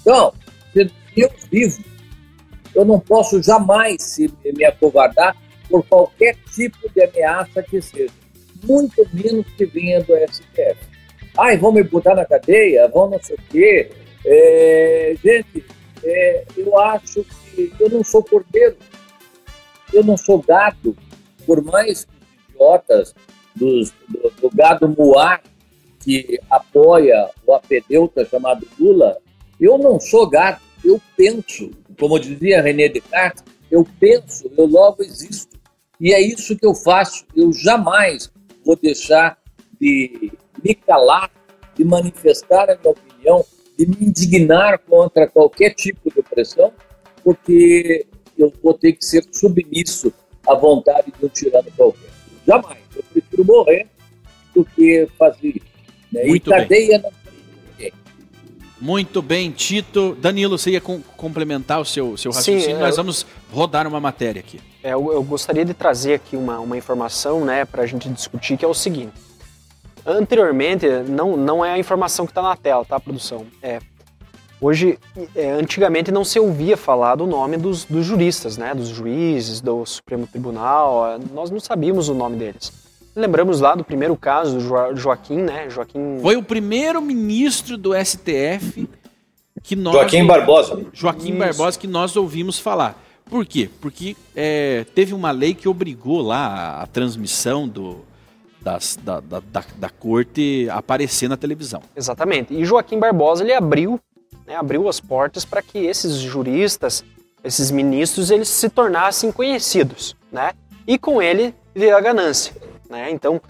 Então, 0.00 0.32
se 0.72 0.90
eu 1.16 1.30
vivo, 1.50 1.82
eu 2.74 2.84
não 2.84 2.98
posso 2.98 3.42
jamais 3.42 4.18
me 4.44 4.64
acovardar 4.64 5.36
por 5.68 5.84
qualquer 5.86 6.36
tipo 6.52 6.88
de 6.90 7.02
ameaça 7.02 7.62
que 7.62 7.80
seja, 7.80 8.12
muito 8.64 9.06
menos 9.12 9.46
que 9.56 9.64
venha 9.66 10.02
do 10.02 10.14
STF. 10.14 10.76
Ai, 11.38 11.56
vão 11.56 11.72
me 11.72 11.82
botar 11.82 12.14
na 12.14 12.24
cadeia, 12.24 12.88
vão 12.88 13.10
não 13.10 13.22
sei 13.22 13.36
o 13.36 13.42
quê. 13.50 13.90
É, 14.24 15.14
gente, 15.22 15.64
é, 16.04 16.44
eu 16.56 16.78
acho 16.78 17.24
que 17.24 17.72
eu 17.78 17.88
não 17.88 18.04
sou 18.04 18.22
cordeiro, 18.22 18.76
eu 19.92 20.04
não 20.04 20.16
sou 20.16 20.40
gado, 20.42 20.96
por 21.46 21.62
mais 21.62 22.04
que 22.04 22.10
os 22.10 22.50
idiotas 22.50 23.14
dos, 23.54 23.92
do, 24.08 24.30
do 24.40 24.50
gado 24.54 24.88
muar 24.88 25.42
que 26.00 26.38
apoia 26.50 27.30
o 27.46 27.54
apedeuta 27.54 28.24
chamado 28.24 28.66
Lula, 28.78 29.18
eu 29.60 29.76
não 29.78 30.00
sou 30.00 30.28
gado, 30.28 30.60
eu 30.84 31.00
penso, 31.16 31.70
como 31.98 32.18
dizia 32.18 32.62
René 32.62 32.88
Descartes, 32.88 33.44
eu 33.70 33.86
penso, 33.98 34.50
eu 34.56 34.66
logo 34.66 35.02
existo. 35.02 35.60
E 36.00 36.14
é 36.14 36.20
isso 36.20 36.56
que 36.56 36.64
eu 36.64 36.74
faço. 36.74 37.26
Eu 37.36 37.52
jamais 37.52 38.30
vou 38.64 38.76
deixar 38.76 39.38
de 39.80 40.32
me 40.62 40.74
calar, 40.74 41.30
de 41.74 41.84
manifestar 41.84 42.70
a 42.70 42.76
minha 42.76 42.90
opinião, 42.90 43.44
de 43.78 43.86
me 43.86 43.96
indignar 44.00 44.78
contra 44.78 45.26
qualquer 45.26 45.74
tipo 45.74 46.10
de 46.12 46.20
opressão, 46.20 46.72
porque 47.24 48.06
eu 48.36 48.52
vou 48.62 48.74
ter 48.74 48.92
que 48.92 49.04
ser 49.04 49.24
submisso 49.32 50.12
à 50.46 50.54
vontade 50.54 51.12
de 51.18 51.24
um 51.24 51.28
tirano 51.28 51.70
qualquer. 51.76 52.10
Jamais. 52.46 52.78
Eu 52.94 53.02
prefiro 53.12 53.44
morrer 53.44 53.86
do 54.54 54.64
que 54.64 55.08
fazer 55.18 55.48
isso. 55.48 55.70
Né? 56.12 56.24
Muito 56.24 56.50
e 56.50 56.52
cadeia 56.52 56.98
bem. 56.98 57.02
não 57.02 57.20
muito 58.80 59.20
bem, 59.20 59.50
Tito. 59.50 60.16
Danilo, 60.18 60.56
você 60.56 60.70
ia 60.70 60.80
com, 60.80 61.02
complementar 61.16 61.80
o 61.80 61.84
seu, 61.84 62.16
seu 62.16 62.32
raciocínio? 62.32 62.76
Sim, 62.76 62.80
Nós 62.80 62.96
eu, 62.96 62.96
vamos 62.96 63.26
rodar 63.52 63.86
uma 63.86 64.00
matéria 64.00 64.40
aqui. 64.40 64.60
É, 64.82 64.92
eu, 64.92 65.12
eu, 65.12 65.22
gostaria 65.22 65.64
de 65.64 65.74
trazer 65.74 66.14
aqui 66.14 66.36
uma, 66.36 66.58
uma 66.58 66.76
informação 66.76 67.44
né, 67.44 67.64
para 67.64 67.82
a 67.82 67.86
gente 67.86 68.08
discutir, 68.08 68.56
que 68.56 68.64
é 68.64 68.68
o 68.68 68.74
seguinte. 68.74 69.12
Anteriormente, 70.06 70.86
não, 71.08 71.36
não 71.36 71.64
é 71.64 71.72
a 71.72 71.78
informação 71.78 72.24
que 72.24 72.30
está 72.32 72.40
na 72.40 72.56
tela, 72.56 72.84
tá, 72.84 72.98
produção? 72.98 73.46
É, 73.62 73.78
hoje, 74.60 74.98
é, 75.36 75.50
antigamente 75.50 76.10
não 76.10 76.24
se 76.24 76.40
ouvia 76.40 76.76
falar 76.76 77.16
do 77.16 77.26
nome 77.26 77.58
dos, 77.58 77.84
dos 77.84 78.06
juristas, 78.06 78.56
né, 78.56 78.74
dos 78.74 78.88
juízes, 78.88 79.60
do 79.60 79.84
Supremo 79.84 80.26
Tribunal, 80.26 81.18
nós 81.32 81.50
não 81.50 81.60
sabíamos 81.60 82.08
o 82.08 82.14
nome 82.14 82.36
deles. 82.36 82.72
Lembramos 83.14 83.60
lá 83.60 83.74
do 83.74 83.84
primeiro 83.84 84.16
caso 84.16 84.58
do 84.58 84.96
Joaquim, 84.96 85.38
né? 85.38 85.68
Joaquim. 85.68 86.18
Foi 86.22 86.36
o 86.36 86.42
primeiro 86.44 87.02
ministro 87.02 87.76
do 87.76 87.92
STF 87.92 88.88
que 89.62 89.74
nós. 89.74 89.94
Joaquim 89.94 90.24
Barbosa. 90.24 90.86
Joaquim 90.92 91.30
Isso. 91.30 91.38
Barbosa 91.38 91.78
que 91.78 91.86
nós 91.88 92.16
ouvimos 92.16 92.58
falar. 92.58 92.96
Por 93.30 93.46
quê? 93.46 93.70
Porque 93.80 94.16
é, 94.34 94.84
teve 94.92 95.14
uma 95.14 95.30
lei 95.30 95.54
que 95.54 95.68
obrigou 95.68 96.20
lá 96.20 96.46
a, 96.46 96.82
a 96.82 96.86
transmissão 96.86 97.68
do, 97.68 98.04
das, 98.60 98.98
da, 99.00 99.20
da, 99.20 99.40
da, 99.40 99.64
da, 99.76 99.88
corte 99.88 100.68
aparecer 100.70 101.28
na 101.28 101.36
televisão. 101.36 101.80
Exatamente. 101.94 102.52
E 102.52 102.64
Joaquim 102.64 102.98
Barbosa 102.98 103.44
ele 103.44 103.54
abriu, 103.54 104.00
né, 104.46 104.56
abriu 104.56 104.88
as 104.88 104.98
portas 105.00 105.44
para 105.44 105.62
que 105.62 105.78
esses 105.78 106.16
juristas, 106.16 107.04
esses 107.44 107.70
ministros, 107.70 108.32
eles 108.32 108.48
se 108.48 108.68
tornassem 108.68 109.30
conhecidos, 109.30 110.16
né? 110.32 110.50
E 110.84 110.98
com 110.98 111.22
ele 111.22 111.54
veio 111.72 111.96
a 111.96 112.00
ganância. 112.00 112.52
Né? 112.90 113.08
Então, 113.12 113.40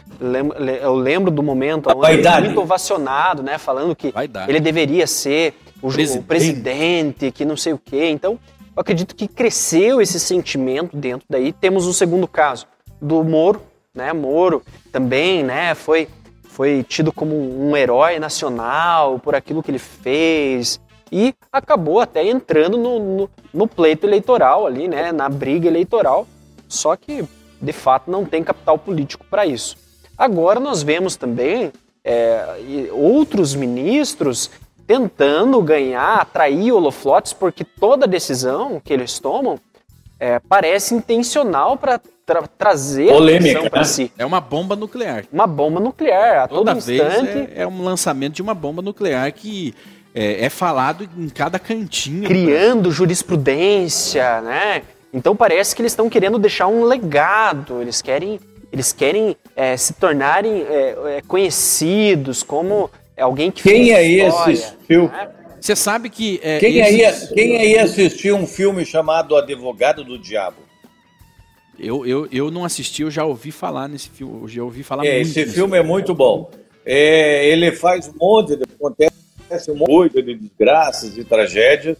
eu 0.82 0.94
lembro 0.94 1.30
do 1.30 1.42
momento 1.42 1.88
onde 1.88 2.12
ele 2.12 2.22
foi 2.22 2.40
muito 2.42 2.60
ovacionado, 2.60 3.42
né? 3.42 3.56
falando 3.56 3.96
que 3.96 4.12
ele 4.46 4.60
deveria 4.60 5.06
ser 5.06 5.54
o 5.80 5.90
presidente. 5.90 6.18
o 6.18 6.22
presidente, 6.22 7.30
que 7.30 7.46
não 7.46 7.56
sei 7.56 7.72
o 7.72 7.78
quê. 7.78 8.10
Então, 8.10 8.38
eu 8.80 8.82
acredito 8.82 9.14
que 9.14 9.28
cresceu 9.28 10.00
esse 10.00 10.18
sentimento 10.18 10.96
dentro 10.96 11.26
daí. 11.28 11.52
Temos 11.52 11.86
o 11.86 11.92
segundo 11.92 12.26
caso 12.26 12.66
do 12.98 13.22
Moro, 13.22 13.60
né? 13.94 14.10
Moro 14.14 14.62
também, 14.90 15.44
né? 15.44 15.74
Foi 15.74 16.08
foi 16.44 16.82
tido 16.82 17.12
como 17.12 17.36
um 17.36 17.76
herói 17.76 18.18
nacional 18.18 19.18
por 19.18 19.34
aquilo 19.34 19.62
que 19.62 19.70
ele 19.70 19.78
fez 19.78 20.80
e 21.12 21.34
acabou 21.52 22.00
até 22.00 22.26
entrando 22.26 22.76
no, 22.78 22.98
no, 22.98 23.30
no 23.52 23.68
pleito 23.68 24.06
eleitoral 24.06 24.66
ali, 24.66 24.88
né? 24.88 25.12
Na 25.12 25.28
briga 25.28 25.68
eleitoral. 25.68 26.26
Só 26.66 26.96
que 26.96 27.22
de 27.60 27.72
fato 27.74 28.10
não 28.10 28.24
tem 28.24 28.42
capital 28.42 28.78
político 28.78 29.26
para 29.30 29.44
isso. 29.44 29.76
Agora 30.16 30.58
nós 30.58 30.82
vemos 30.82 31.16
também 31.16 31.70
é, 32.02 32.88
outros 32.92 33.54
ministros 33.54 34.50
tentando 34.90 35.62
ganhar, 35.62 36.16
atrair 36.16 36.72
holofotes, 36.72 37.32
porque 37.32 37.62
toda 37.62 38.08
decisão 38.08 38.82
que 38.84 38.92
eles 38.92 39.20
tomam 39.20 39.56
é, 40.18 40.40
parece 40.40 40.96
intencional 40.96 41.76
para 41.76 42.00
tra 42.26 42.42
trazer 42.58 43.06
Polêmica, 43.06 43.70
para 43.70 43.82
né? 43.82 43.84
si. 43.84 44.12
É 44.18 44.26
uma 44.26 44.40
bomba 44.40 44.74
nuclear. 44.74 45.26
Uma 45.32 45.46
bomba 45.46 45.78
nuclear 45.78 46.42
a 46.42 46.48
Toda 46.48 46.74
todo 46.74 46.82
vez 46.82 47.00
instante, 47.00 47.52
é, 47.54 47.62
é 47.62 47.66
um 47.68 47.84
lançamento 47.84 48.34
de 48.34 48.42
uma 48.42 48.52
bomba 48.52 48.82
nuclear 48.82 49.32
que 49.32 49.72
é, 50.12 50.46
é 50.46 50.50
falado 50.50 51.08
em 51.16 51.28
cada 51.28 51.60
cantinho. 51.60 52.26
criando 52.26 52.90
jurisprudência, 52.90 54.40
né? 54.40 54.82
Então 55.14 55.36
parece 55.36 55.76
que 55.76 55.82
eles 55.82 55.92
estão 55.92 56.10
querendo 56.10 56.36
deixar 56.36 56.66
um 56.66 56.82
legado, 56.82 57.80
eles 57.80 58.02
querem, 58.02 58.40
eles 58.72 58.92
querem 58.92 59.36
é, 59.54 59.76
se 59.76 59.92
tornarem 59.92 60.62
é, 60.68 60.96
é, 61.18 61.22
conhecidos 61.28 62.42
como 62.42 62.90
alguém 63.20 63.50
que 63.50 63.62
Quem 63.62 63.86
fez 63.86 63.96
aí 63.96 64.20
história, 64.20 64.52
assistiu? 64.52 65.08
né? 65.08 65.30
Você 65.60 65.76
sabe 65.76 66.08
que. 66.08 66.40
é, 66.42 66.58
Quem 66.58 66.80
aí, 66.82 67.02
quem 67.34 67.56
aí 67.58 67.78
assistiu 67.78 68.36
um 68.36 68.46
filme 68.46 68.84
chamado 68.84 69.36
Advogado 69.36 70.02
do 70.02 70.18
Diabo? 70.18 70.56
Eu, 71.78 72.06
eu, 72.06 72.28
eu 72.30 72.50
não 72.50 72.64
assisti, 72.64 73.02
eu 73.02 73.10
já 73.10 73.24
ouvi 73.24 73.50
falar 73.50 73.88
nesse 73.88 74.08
filme. 74.10 74.42
Eu 74.42 74.48
já 74.48 74.62
ouvi 74.62 74.82
falar 74.82 75.04
É, 75.06 75.14
muito. 75.16 75.26
esse 75.38 75.46
filme 75.46 75.76
é 75.78 75.82
muito 75.82 76.14
bom. 76.14 76.50
É, 76.84 77.46
ele 77.48 77.72
faz 77.72 78.08
um 78.08 78.14
monte 78.18 78.56
de 78.56 78.64
acontece 78.64 79.70
um 79.70 79.76
monte 79.76 80.22
de 80.22 80.34
desgraças 80.34 81.16
e 81.16 81.24
tragédias, 81.24 81.96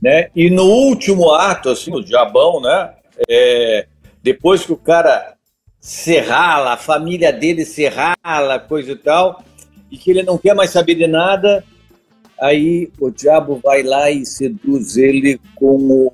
né? 0.00 0.28
E 0.34 0.50
no 0.50 0.64
último 0.64 1.32
ato, 1.32 1.68
assim, 1.70 1.94
o 1.94 2.02
diabão, 2.02 2.60
né? 2.60 2.94
É, 3.28 3.86
depois 4.22 4.64
que 4.64 4.72
o 4.72 4.76
cara 4.76 5.34
se 5.80 6.18
rala, 6.18 6.72
a 6.74 6.76
família 6.76 7.32
dele 7.32 7.64
se 7.64 7.88
rala, 7.88 8.58
coisa 8.58 8.92
e 8.92 8.96
tal, 8.96 9.42
e 9.92 9.98
que 9.98 10.10
ele 10.10 10.22
não 10.22 10.38
quer 10.38 10.54
mais 10.54 10.70
saber 10.70 10.94
de 10.94 11.06
nada, 11.06 11.62
aí 12.40 12.90
o 12.98 13.10
diabo 13.10 13.60
vai 13.62 13.82
lá 13.82 14.10
e 14.10 14.24
seduz 14.24 14.96
ele 14.96 15.38
com 15.54 15.76
o 15.76 16.12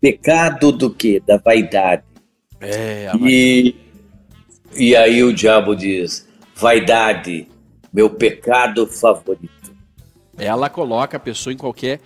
pecado 0.00 0.72
do 0.72 0.88
quê? 0.90 1.22
Da 1.24 1.36
vaidade. 1.36 2.02
É, 2.58 3.12
E, 3.20 3.76
e 4.74 4.96
aí 4.96 5.22
o 5.22 5.34
diabo 5.34 5.76
diz: 5.76 6.26
vaidade, 6.54 7.46
meu 7.92 8.08
pecado 8.08 8.86
favorito. 8.86 9.74
ela 10.38 10.70
coloca 10.70 11.18
a 11.18 11.20
pessoa 11.20 11.52
em 11.52 11.58
qualquer 11.58 12.00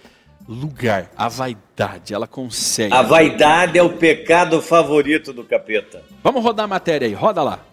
lugar. 0.48 1.12
A 1.16 1.28
vaidade, 1.28 2.12
ela 2.12 2.26
consegue. 2.26 2.92
A 2.92 3.02
vaidade 3.02 3.78
é 3.78 3.82
o 3.82 3.96
pecado 3.96 4.60
favorito 4.60 5.32
do 5.32 5.44
capeta. 5.44 6.02
Vamos 6.24 6.42
rodar 6.42 6.64
a 6.64 6.68
matéria 6.68 7.06
aí, 7.06 7.14
roda 7.14 7.40
lá. 7.42 7.64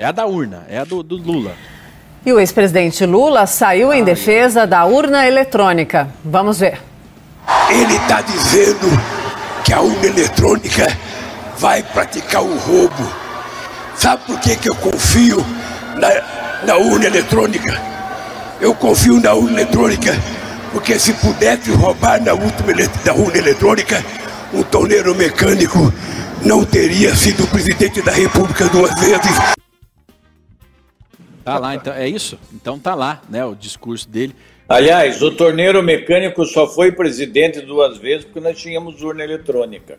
É 0.00 0.06
a 0.06 0.12
da 0.12 0.24
urna, 0.24 0.64
é 0.66 0.78
a 0.78 0.84
do, 0.84 1.02
do 1.02 1.18
Lula. 1.18 1.52
E 2.24 2.32
o 2.32 2.40
ex-presidente 2.40 3.04
Lula 3.04 3.44
saiu 3.44 3.92
em 3.92 4.02
defesa 4.02 4.66
da 4.66 4.86
urna 4.86 5.26
eletrônica. 5.26 6.08
Vamos 6.24 6.58
ver. 6.58 6.80
Ele 7.68 7.96
está 7.96 8.22
dizendo 8.22 8.88
que 9.62 9.74
a 9.74 9.82
urna 9.82 10.06
eletrônica 10.06 10.86
vai 11.58 11.82
praticar 11.82 12.42
o 12.42 12.56
roubo. 12.56 13.12
Sabe 13.94 14.22
por 14.24 14.40
que, 14.40 14.56
que 14.56 14.70
eu 14.70 14.74
confio 14.74 15.44
na, 15.98 16.66
na 16.66 16.78
urna 16.78 17.04
eletrônica? 17.04 17.78
Eu 18.58 18.74
confio 18.74 19.20
na 19.20 19.34
urna 19.34 19.60
eletrônica 19.60 20.14
porque 20.72 20.98
se 20.98 21.12
pudesse 21.12 21.70
roubar 21.72 22.22
na, 22.22 22.32
última 22.32 22.72
na 23.04 23.12
urna 23.12 23.36
eletrônica, 23.36 24.02
um 24.54 24.62
torneiro 24.62 25.14
mecânico 25.14 25.92
não 26.42 26.64
teria 26.64 27.14
sido 27.14 27.46
presidente 27.48 28.00
da 28.00 28.12
República 28.12 28.66
duas 28.70 28.98
vezes. 28.98 29.59
Tá 31.44 31.58
lá, 31.58 31.74
então, 31.74 31.92
é 31.92 32.08
isso? 32.08 32.38
Então 32.52 32.78
tá 32.78 32.94
lá, 32.94 33.22
né, 33.28 33.44
o 33.44 33.54
discurso 33.54 34.08
dele. 34.08 34.34
Aliás, 34.68 35.20
o 35.20 35.32
torneiro 35.32 35.82
mecânico 35.82 36.44
só 36.44 36.68
foi 36.68 36.92
presidente 36.92 37.60
duas 37.60 37.98
vezes 37.98 38.24
porque 38.24 38.40
nós 38.40 38.56
tínhamos 38.58 39.02
urna 39.02 39.24
eletrônica. 39.24 39.98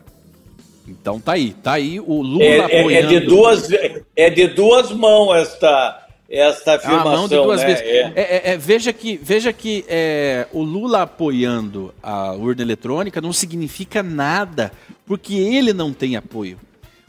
Então 0.88 1.20
tá 1.20 1.32
aí, 1.32 1.52
tá 1.52 1.72
aí 1.74 2.00
o 2.00 2.22
Lula 2.22 2.44
É, 2.44 2.48
é- 2.48 2.58
é 2.58 2.80
apoiando. 2.80 3.08
de 3.08 3.20
duas, 3.20 3.68
é 4.16 4.30
de 4.30 4.46
duas 4.48 4.90
mãos 4.90 5.34
esta, 5.36 6.06
esta 6.28 6.74
afirmação. 6.76 7.12
mão 7.12 7.28
de 7.28 7.36
duas 7.36 7.60
né? 7.60 7.66
vezes. 7.66 7.82
É. 7.82 8.00
É, 8.00 8.12
é, 8.16 8.42
é, 8.52 8.56
veja 8.56 8.92
que, 8.92 9.16
veja 9.22 9.52
que 9.52 9.84
é, 9.88 10.46
o 10.52 10.62
Lula 10.62 11.02
apoiando 11.02 11.94
a 12.02 12.32
urna 12.32 12.62
eletrônica 12.62 13.20
não 13.20 13.32
significa 13.32 14.02
nada, 14.02 14.72
porque 15.06 15.34
ele 15.34 15.72
não 15.72 15.92
tem 15.92 16.16
apoio. 16.16 16.58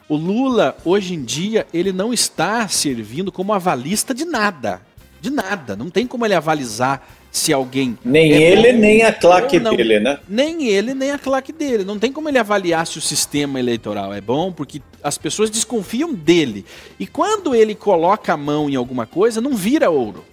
O 0.09 0.15
Lula, 0.15 0.75
hoje 0.83 1.13
em 1.13 1.23
dia, 1.23 1.65
ele 1.73 1.91
não 1.91 2.13
está 2.13 2.67
servindo 2.67 3.31
como 3.31 3.53
avalista 3.53 4.13
de 4.13 4.25
nada. 4.25 4.81
De 5.21 5.29
nada. 5.29 5.75
Não 5.75 5.89
tem 5.89 6.05
como 6.05 6.25
ele 6.25 6.35
avalizar 6.35 7.07
se 7.31 7.51
alguém. 7.53 7.97
Nem 8.03 8.33
é 8.33 8.41
ele, 8.51 8.73
bom 8.73 8.79
nem 8.79 9.03
a 9.03 9.13
claque 9.13 9.59
não. 9.59 9.75
dele, 9.75 9.99
né? 9.99 10.19
Nem 10.27 10.67
ele, 10.67 10.93
nem 10.93 11.11
a 11.11 11.17
claque 11.17 11.51
dele. 11.53 11.83
Não 11.85 11.97
tem 11.97 12.11
como 12.11 12.27
ele 12.29 12.37
avaliar 12.37 12.85
se 12.85 12.97
o 12.97 13.01
sistema 13.01 13.59
eleitoral 13.59 14.13
é 14.13 14.19
bom, 14.21 14.51
porque 14.51 14.81
as 15.01 15.17
pessoas 15.17 15.49
desconfiam 15.49 16.13
dele. 16.13 16.65
E 16.99 17.07
quando 17.07 17.55
ele 17.55 17.73
coloca 17.73 18.33
a 18.33 18.37
mão 18.37 18.69
em 18.69 18.75
alguma 18.75 19.05
coisa, 19.07 19.39
não 19.41 19.55
vira 19.55 19.89
ouro. 19.89 20.23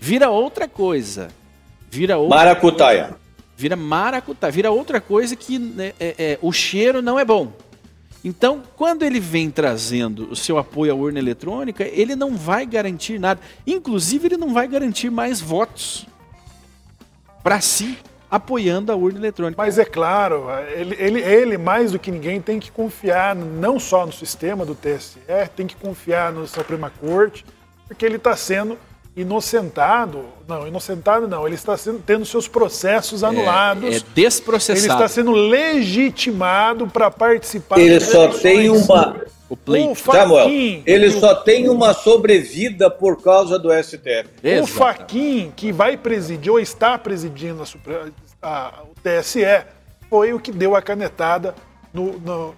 Vira 0.00 0.30
outra 0.30 0.66
coisa. 0.66 1.28
Vira 1.90 2.18
outra, 2.18 2.36
Maracutaia. 2.36 3.14
vira 3.56 3.76
maracutá, 3.76 4.50
vira 4.50 4.70
outra 4.72 5.00
coisa 5.00 5.36
que 5.36 5.58
né, 5.60 5.92
é- 6.00 6.14
é- 6.18 6.38
o 6.42 6.50
cheiro 6.50 7.00
não 7.00 7.18
é 7.20 7.24
bom. 7.24 7.52
Então, 8.24 8.62
quando 8.74 9.02
ele 9.02 9.20
vem 9.20 9.50
trazendo 9.50 10.30
o 10.30 10.34
seu 10.34 10.56
apoio 10.56 10.92
à 10.92 10.94
urna 10.94 11.18
eletrônica, 11.18 11.84
ele 11.84 12.16
não 12.16 12.34
vai 12.34 12.64
garantir 12.64 13.20
nada. 13.20 13.38
Inclusive, 13.66 14.28
ele 14.28 14.38
não 14.38 14.54
vai 14.54 14.66
garantir 14.66 15.10
mais 15.10 15.42
votos 15.42 16.06
para 17.42 17.60
si 17.60 17.98
apoiando 18.30 18.90
a 18.90 18.96
urna 18.96 19.18
eletrônica. 19.18 19.62
Mas 19.62 19.78
é 19.78 19.84
claro, 19.84 20.46
ele, 20.74 20.96
ele, 20.98 21.20
ele, 21.20 21.58
mais 21.58 21.92
do 21.92 21.98
que 21.98 22.10
ninguém, 22.10 22.40
tem 22.40 22.58
que 22.58 22.72
confiar 22.72 23.36
não 23.36 23.78
só 23.78 24.06
no 24.06 24.12
sistema 24.12 24.64
do 24.64 24.74
TSE, 24.74 25.20
tem 25.54 25.66
que 25.66 25.76
confiar 25.76 26.32
na 26.32 26.46
Suprema 26.46 26.90
Corte, 26.90 27.44
porque 27.86 28.06
ele 28.06 28.16
está 28.16 28.34
sendo 28.34 28.78
inocentado. 29.16 30.24
Não, 30.46 30.66
inocentado 30.66 31.26
não, 31.28 31.46
ele 31.46 31.54
está 31.54 31.76
sendo, 31.76 32.00
tendo 32.00 32.24
seus 32.26 32.48
processos 32.48 33.22
anulados. 33.24 33.84
É 33.84 33.86
ele 33.88 34.04
desprocessado. 34.14 34.92
está 34.92 35.08
sendo 35.08 35.32
legitimado 35.32 36.86
para 36.86 37.10
participar 37.10 37.78
Ele 37.78 38.00
só 38.00 38.24
eleições. 38.24 38.42
tem 38.42 38.70
uma. 38.70 39.20
O 39.48 39.56
pleito. 39.56 39.92
O 39.92 39.94
Samuel, 39.96 40.48
ele 40.48 41.06
o- 41.08 41.20
só 41.20 41.34
tem 41.34 41.68
uma 41.68 41.92
sobrevida 41.92 42.90
por 42.90 43.22
causa 43.22 43.58
do 43.58 43.70
STF. 43.72 44.28
O. 44.62 44.66
Faquin, 44.66 45.52
que 45.54 45.70
vai 45.70 45.96
presidir 45.96 46.50
ou 46.50 46.58
está 46.58 46.96
presidindo 46.98 47.62
a 47.62 47.66
a- 48.46 48.82
o 48.90 48.94
TSE, 49.02 49.44
foi 50.10 50.32
o 50.32 50.40
que 50.40 50.50
deu 50.50 50.74
a 50.74 50.82
canetada 50.82 51.54
no- 51.92 52.18
no- 52.18 52.54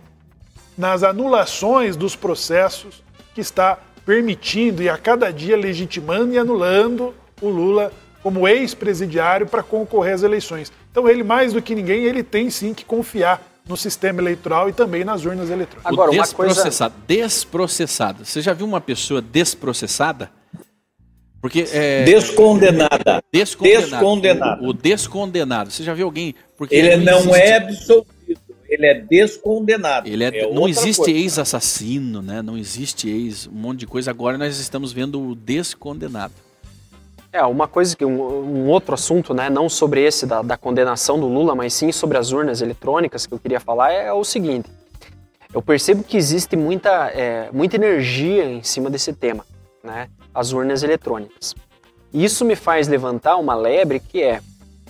nas 0.79 1.03
anulações 1.03 1.97
dos 1.97 2.15
processos 2.17 3.03
que 3.35 3.41
está 3.41 3.79
permitindo 4.07 4.83
e 4.83 4.89
a 4.89 4.97
cada 4.97 5.31
dia 5.33 5.57
legitimando 5.57 6.33
e 6.33 6.39
anulando 6.39 7.13
o 7.43 7.49
Lula 7.49 7.93
como 8.23 8.47
ex-presidiário 8.49 9.47
para 9.47 9.63
concorrer 9.63 10.15
às 10.15 10.23
eleições. 10.23 10.73
Então 10.91 11.09
ele, 11.09 11.23
mais 11.23 11.53
do 11.53 11.61
que 11.61 11.75
ninguém, 11.75 12.05
ele 12.05 12.23
tem 12.23 12.49
sim 12.49 12.73
que 12.73 12.85
confiar 12.85 13.43
no 13.69 13.77
sistema 13.77 14.21
eleitoral 14.23 14.69
e 14.69 14.73
também 14.73 15.05
nas 15.05 15.25
urnas 15.25 15.51
eletrônicas. 15.51 15.93
Agora, 15.93 16.11
o 16.11 16.15
uma 16.15 16.27
coisa- 16.27 16.55
desprocessado. 16.55 16.95
Desprocessado. 17.07 18.25
Você 18.25 18.41
já 18.41 18.53
viu 18.53 18.65
uma 18.65 18.81
pessoa 18.81 19.21
desprocessada? 19.21 20.31
Porque 21.41 21.67
é 21.73 22.03
Descondenada. 22.05 23.23
descondenado. 23.33 23.91
descondenado. 23.91 24.65
O, 24.65 24.69
o 24.69 24.73
descondenado. 24.73 25.71
Você 25.71 25.83
já 25.83 25.95
viu 25.95 26.07
alguém? 26.07 26.35
Porque 26.57 26.75
Ele 26.75 26.97
não 27.05 27.19
existe- 27.19 27.37
é 27.41 27.57
absolvido, 27.57 28.07
ele 28.69 28.87
é 28.87 28.95
descondenado. 28.95 30.09
Ele 30.09 30.25
é, 30.25 30.39
É 30.41 30.53
não 30.53 30.69
existe 30.69 31.11
ex-assassino, 31.11 32.23
né? 32.23 32.43
Não 32.43 32.57
existe 32.57 33.09
ex, 33.09 33.47
um 33.47 33.53
monte 33.53 33.81
de 33.81 33.87
coisa. 33.87 34.11
Agora 34.11 34.37
nós 34.37 34.59
estamos 34.59 34.93
vendo 34.93 35.21
o 35.21 35.35
descondenado. 35.35 36.35
É, 37.33 37.45
uma 37.45 37.69
coisa 37.69 37.95
que 37.95 38.05
um, 38.05 38.19
um 38.19 38.69
outro 38.69 38.95
assunto, 38.95 39.35
né, 39.35 39.51
não 39.51 39.69
sobre 39.69 40.03
esse 40.03 40.25
da, 40.25 40.41
da 40.41 40.57
condenação 40.57 41.21
do 41.21 41.27
Lula, 41.27 41.55
mas 41.55 41.75
sim 41.75 41.93
sobre 41.93 42.17
as 42.17 42.33
urnas 42.33 42.63
eletrônicas 42.63 43.27
que 43.27 43.35
eu 43.35 43.39
queria 43.39 43.61
falar 43.61 43.93
é, 43.93 44.11
o 44.11 44.25
seguinte. 44.25 44.71
Eu 45.53 45.61
percebo 45.61 46.03
que 46.03 46.17
existe 46.17 46.57
muita, 46.57 47.09
é, 47.09 47.51
muita 47.53 47.77
energia 47.77 48.45
em 48.45 48.63
cima 48.63 48.89
desse 48.89 49.13
tema, 49.13 49.45
né, 49.85 50.09
as 50.35 50.53
urnas 50.53 50.83
eletrônicas. 50.83 51.55
Isso 52.13 52.43
me 52.43 52.57
faz 52.57 52.89
levantar 52.89 53.37
uma 53.37 53.55
lebre 53.55 54.01
que 54.01 54.23
é, 54.23 54.41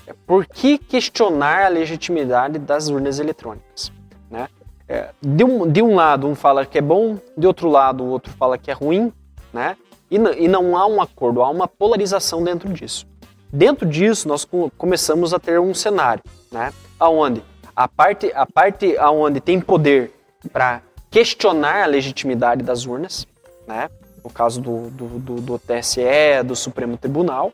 é 0.06 0.14
por 0.26 0.46
que 0.46 0.78
questionar 0.78 1.66
a 1.66 1.68
legitimidade 1.68 2.58
das 2.58 2.88
urnas 2.88 3.18
eletrônicas, 3.18 3.92
né? 4.30 4.48
É, 4.88 5.10
de, 5.20 5.42
um, 5.42 5.68
de 5.68 5.82
um 5.82 5.96
lado 5.96 6.28
um 6.28 6.34
fala 6.36 6.64
que 6.64 6.78
é 6.78 6.80
bom, 6.80 7.18
de 7.36 7.46
outro 7.46 7.68
lado 7.68 8.04
o 8.04 8.08
outro 8.08 8.32
fala 8.34 8.56
que 8.56 8.70
é 8.70 8.74
ruim, 8.74 9.12
né? 9.52 9.76
E, 10.08 10.14
e 10.16 10.46
não 10.46 10.76
há 10.76 10.86
um 10.86 11.02
acordo, 11.02 11.42
há 11.42 11.50
uma 11.50 11.66
polarização 11.66 12.44
dentro 12.44 12.72
disso. 12.72 13.04
Dentro 13.52 13.84
disso, 13.84 14.28
nós 14.28 14.44
co- 14.44 14.70
começamos 14.78 15.34
a 15.34 15.40
ter 15.40 15.58
um 15.58 15.74
cenário, 15.74 16.22
né? 16.52 16.72
Aonde 17.00 17.42
a 17.74 17.88
parte, 17.88 18.32
a 18.34 18.46
parte 18.46 18.96
aonde 18.96 19.40
tem 19.40 19.60
poder 19.60 20.12
para 20.52 20.82
questionar 21.10 21.82
a 21.82 21.86
legitimidade 21.86 22.62
das 22.62 22.86
urnas, 22.86 23.26
né? 23.66 23.88
No 24.22 24.30
caso 24.30 24.60
do, 24.60 24.90
do, 24.90 25.06
do, 25.18 25.40
do 25.40 25.58
TSE, 25.58 26.42
do 26.44 26.54
Supremo 26.54 26.96
Tribunal? 26.96 27.52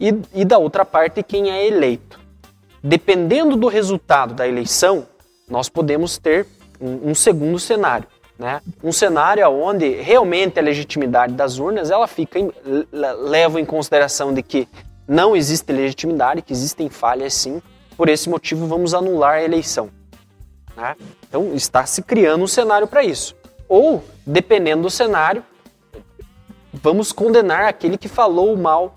E, 0.00 0.14
e 0.32 0.44
da 0.44 0.58
outra 0.58 0.84
parte, 0.84 1.22
quem 1.22 1.50
é 1.50 1.66
eleito. 1.66 2.18
dependendo 2.82 3.56
do 3.56 3.66
resultado 3.66 4.34
da 4.34 4.46
eleição, 4.46 5.06
nós 5.48 5.68
podemos 5.68 6.18
ter 6.18 6.46
um, 6.80 7.10
um 7.10 7.14
segundo 7.14 7.58
cenário. 7.58 8.06
Né? 8.38 8.60
Um 8.84 8.92
cenário 8.92 9.48
onde 9.48 9.88
realmente 10.00 10.58
a 10.58 10.62
legitimidade 10.62 11.34
das 11.34 11.58
urnas 11.58 11.90
ela 11.90 12.06
fica 12.06 12.38
em, 12.38 12.52
leva 12.92 13.60
em 13.60 13.64
consideração 13.64 14.32
de 14.32 14.42
que 14.42 14.68
não 15.08 15.34
existe 15.34 15.72
legitimidade, 15.72 16.42
que 16.42 16.52
existem 16.52 16.88
falhas 16.88 17.34
sim. 17.34 17.60
Por 17.96 18.08
esse 18.08 18.28
motivo, 18.28 18.66
vamos 18.66 18.94
anular 18.94 19.34
a 19.34 19.42
eleição. 19.42 19.90
Né? 20.76 20.94
Então, 21.28 21.52
está 21.54 21.84
se 21.84 22.02
criando 22.02 22.44
um 22.44 22.46
cenário 22.46 22.86
para 22.86 23.02
isso. 23.02 23.34
Ou, 23.68 24.04
dependendo 24.24 24.82
do 24.82 24.90
cenário, 24.90 25.42
vamos 26.72 27.10
condenar 27.10 27.64
aquele 27.64 27.98
que 27.98 28.06
falou 28.06 28.56
mal 28.56 28.94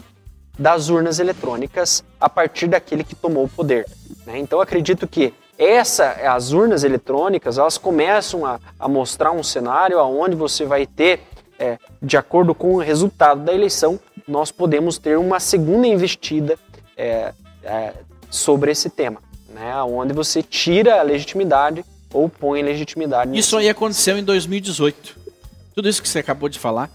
das 0.57 0.89
urnas 0.89 1.19
eletrônicas 1.19 2.03
a 2.19 2.29
partir 2.29 2.67
daquele 2.67 3.03
que 3.03 3.15
tomou 3.15 3.45
o 3.45 3.49
poder. 3.49 3.85
Né? 4.25 4.39
Então, 4.39 4.61
acredito 4.61 5.07
que 5.07 5.33
essa, 5.57 6.11
as 6.33 6.51
urnas 6.51 6.83
eletrônicas, 6.83 7.57
elas 7.57 7.77
começam 7.77 8.45
a, 8.45 8.59
a 8.79 8.87
mostrar 8.87 9.31
um 9.31 9.43
cenário 9.43 9.99
onde 9.99 10.35
você 10.35 10.65
vai 10.65 10.85
ter, 10.85 11.21
é, 11.59 11.77
de 12.01 12.17
acordo 12.17 12.55
com 12.55 12.75
o 12.75 12.79
resultado 12.79 13.41
da 13.41 13.53
eleição, 13.53 13.99
nós 14.27 14.51
podemos 14.51 14.97
ter 14.97 15.17
uma 15.17 15.39
segunda 15.39 15.87
investida 15.87 16.57
é, 16.97 17.33
é, 17.63 17.93
sobre 18.29 18.71
esse 18.71 18.89
tema, 18.89 19.21
né? 19.49 19.75
onde 19.83 20.13
você 20.13 20.41
tira 20.41 20.99
a 20.99 21.03
legitimidade 21.03 21.85
ou 22.13 22.27
põe 22.27 22.61
legitimidade. 22.61 23.37
Isso 23.37 23.55
aí 23.55 23.69
aconteceu 23.69 24.17
em 24.17 24.23
2018. 24.23 25.17
Tudo 25.75 25.87
isso 25.87 26.01
que 26.01 26.09
você 26.09 26.19
acabou 26.19 26.49
de 26.49 26.59
falar 26.59 26.89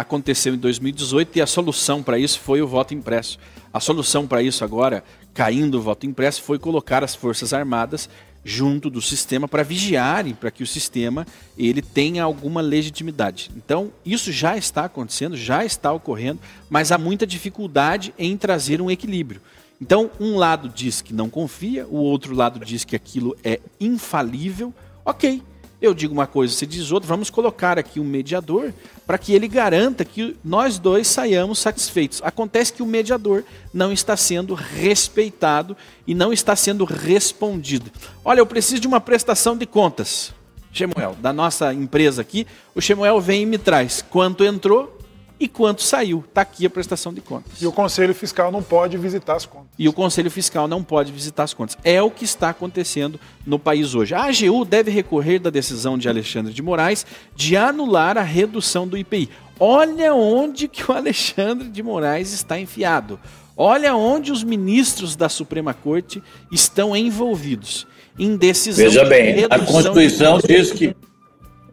aconteceu 0.00 0.54
em 0.54 0.56
2018 0.56 1.36
e 1.36 1.42
a 1.42 1.46
solução 1.46 2.02
para 2.02 2.18
isso 2.18 2.40
foi 2.40 2.62
o 2.62 2.66
voto 2.66 2.94
impresso. 2.94 3.38
A 3.70 3.78
solução 3.78 4.26
para 4.26 4.42
isso 4.42 4.64
agora, 4.64 5.04
caindo 5.34 5.76
o 5.76 5.82
voto 5.82 6.06
impresso, 6.06 6.42
foi 6.42 6.58
colocar 6.58 7.04
as 7.04 7.14
Forças 7.14 7.52
Armadas 7.52 8.08
junto 8.42 8.88
do 8.88 9.02
sistema 9.02 9.46
para 9.46 9.62
vigiarem 9.62 10.32
para 10.32 10.50
que 10.50 10.62
o 10.62 10.66
sistema 10.66 11.26
ele 11.56 11.82
tenha 11.82 12.24
alguma 12.24 12.62
legitimidade. 12.62 13.50
Então, 13.54 13.92
isso 14.02 14.32
já 14.32 14.56
está 14.56 14.86
acontecendo, 14.86 15.36
já 15.36 15.66
está 15.66 15.92
ocorrendo, 15.92 16.40
mas 16.70 16.90
há 16.90 16.96
muita 16.96 17.26
dificuldade 17.26 18.14
em 18.18 18.38
trazer 18.38 18.80
um 18.80 18.90
equilíbrio. 18.90 19.42
Então, 19.78 20.10
um 20.18 20.36
lado 20.36 20.70
diz 20.70 21.02
que 21.02 21.12
não 21.12 21.28
confia, 21.28 21.86
o 21.86 21.96
outro 21.96 22.34
lado 22.34 22.58
diz 22.64 22.84
que 22.84 22.96
aquilo 22.96 23.36
é 23.44 23.60
infalível. 23.78 24.72
Ok, 25.04 25.42
eu 25.80 25.94
digo 25.94 26.12
uma 26.12 26.26
coisa, 26.26 26.54
você 26.54 26.66
diz 26.66 26.92
outra, 26.92 27.08
vamos 27.08 27.30
colocar 27.30 27.78
aqui 27.78 27.98
um 27.98 28.04
mediador 28.04 28.72
para 29.06 29.16
que 29.16 29.32
ele 29.32 29.48
garanta 29.48 30.04
que 30.04 30.36
nós 30.44 30.78
dois 30.78 31.06
saiamos 31.08 31.58
satisfeitos. 31.58 32.20
Acontece 32.22 32.72
que 32.72 32.82
o 32.82 32.86
mediador 32.86 33.44
não 33.72 33.90
está 33.90 34.16
sendo 34.16 34.54
respeitado 34.54 35.76
e 36.06 36.14
não 36.14 36.32
está 36.32 36.54
sendo 36.54 36.84
respondido. 36.84 37.90
Olha, 38.24 38.40
eu 38.40 38.46
preciso 38.46 38.80
de 38.80 38.86
uma 38.86 39.00
prestação 39.00 39.56
de 39.56 39.64
contas. 39.64 40.34
Shemuel, 40.72 41.16
da 41.20 41.32
nossa 41.32 41.72
empresa 41.72 42.22
aqui, 42.22 42.46
o 42.74 42.80
Shemuel 42.80 43.20
vem 43.20 43.42
e 43.42 43.46
me 43.46 43.58
traz 43.58 44.02
quanto 44.02 44.44
entrou, 44.44 44.99
e 45.40 45.48
quanto 45.48 45.82
saiu. 45.82 46.22
Está 46.28 46.42
aqui 46.42 46.66
a 46.66 46.70
prestação 46.70 47.14
de 47.14 47.22
contas. 47.22 47.60
E 47.60 47.66
o 47.66 47.72
Conselho 47.72 48.14
Fiscal 48.14 48.52
não 48.52 48.62
pode 48.62 48.98
visitar 48.98 49.34
as 49.34 49.46
contas. 49.46 49.70
E 49.78 49.88
o 49.88 49.92
Conselho 49.92 50.30
Fiscal 50.30 50.68
não 50.68 50.84
pode 50.84 51.10
visitar 51.10 51.44
as 51.44 51.54
contas. 51.54 51.78
É 51.82 52.02
o 52.02 52.10
que 52.10 52.26
está 52.26 52.50
acontecendo 52.50 53.18
no 53.46 53.58
país 53.58 53.94
hoje. 53.94 54.14
A 54.14 54.24
AGU 54.24 54.66
deve 54.66 54.90
recorrer 54.90 55.38
da 55.38 55.48
decisão 55.48 55.96
de 55.96 56.10
Alexandre 56.10 56.52
de 56.52 56.60
Moraes 56.60 57.06
de 57.34 57.56
anular 57.56 58.18
a 58.18 58.22
redução 58.22 58.86
do 58.86 58.98
IPI. 58.98 59.30
Olha 59.58 60.14
onde 60.14 60.68
que 60.68 60.90
o 60.90 60.94
Alexandre 60.94 61.68
de 61.68 61.82
Moraes 61.82 62.32
está 62.32 62.60
enfiado. 62.60 63.18
Olha 63.56 63.94
onde 63.94 64.30
os 64.30 64.44
ministros 64.44 65.16
da 65.16 65.28
Suprema 65.28 65.72
Corte 65.72 66.22
estão 66.52 66.94
envolvidos. 66.94 67.86
Em 68.18 68.36
decisão 68.36 68.84
Veja 68.84 69.04
bem, 69.04 69.46
a 69.48 69.58
Constituição 69.58 70.38
de... 70.38 70.46
diz 70.46 70.72
que 70.72 70.94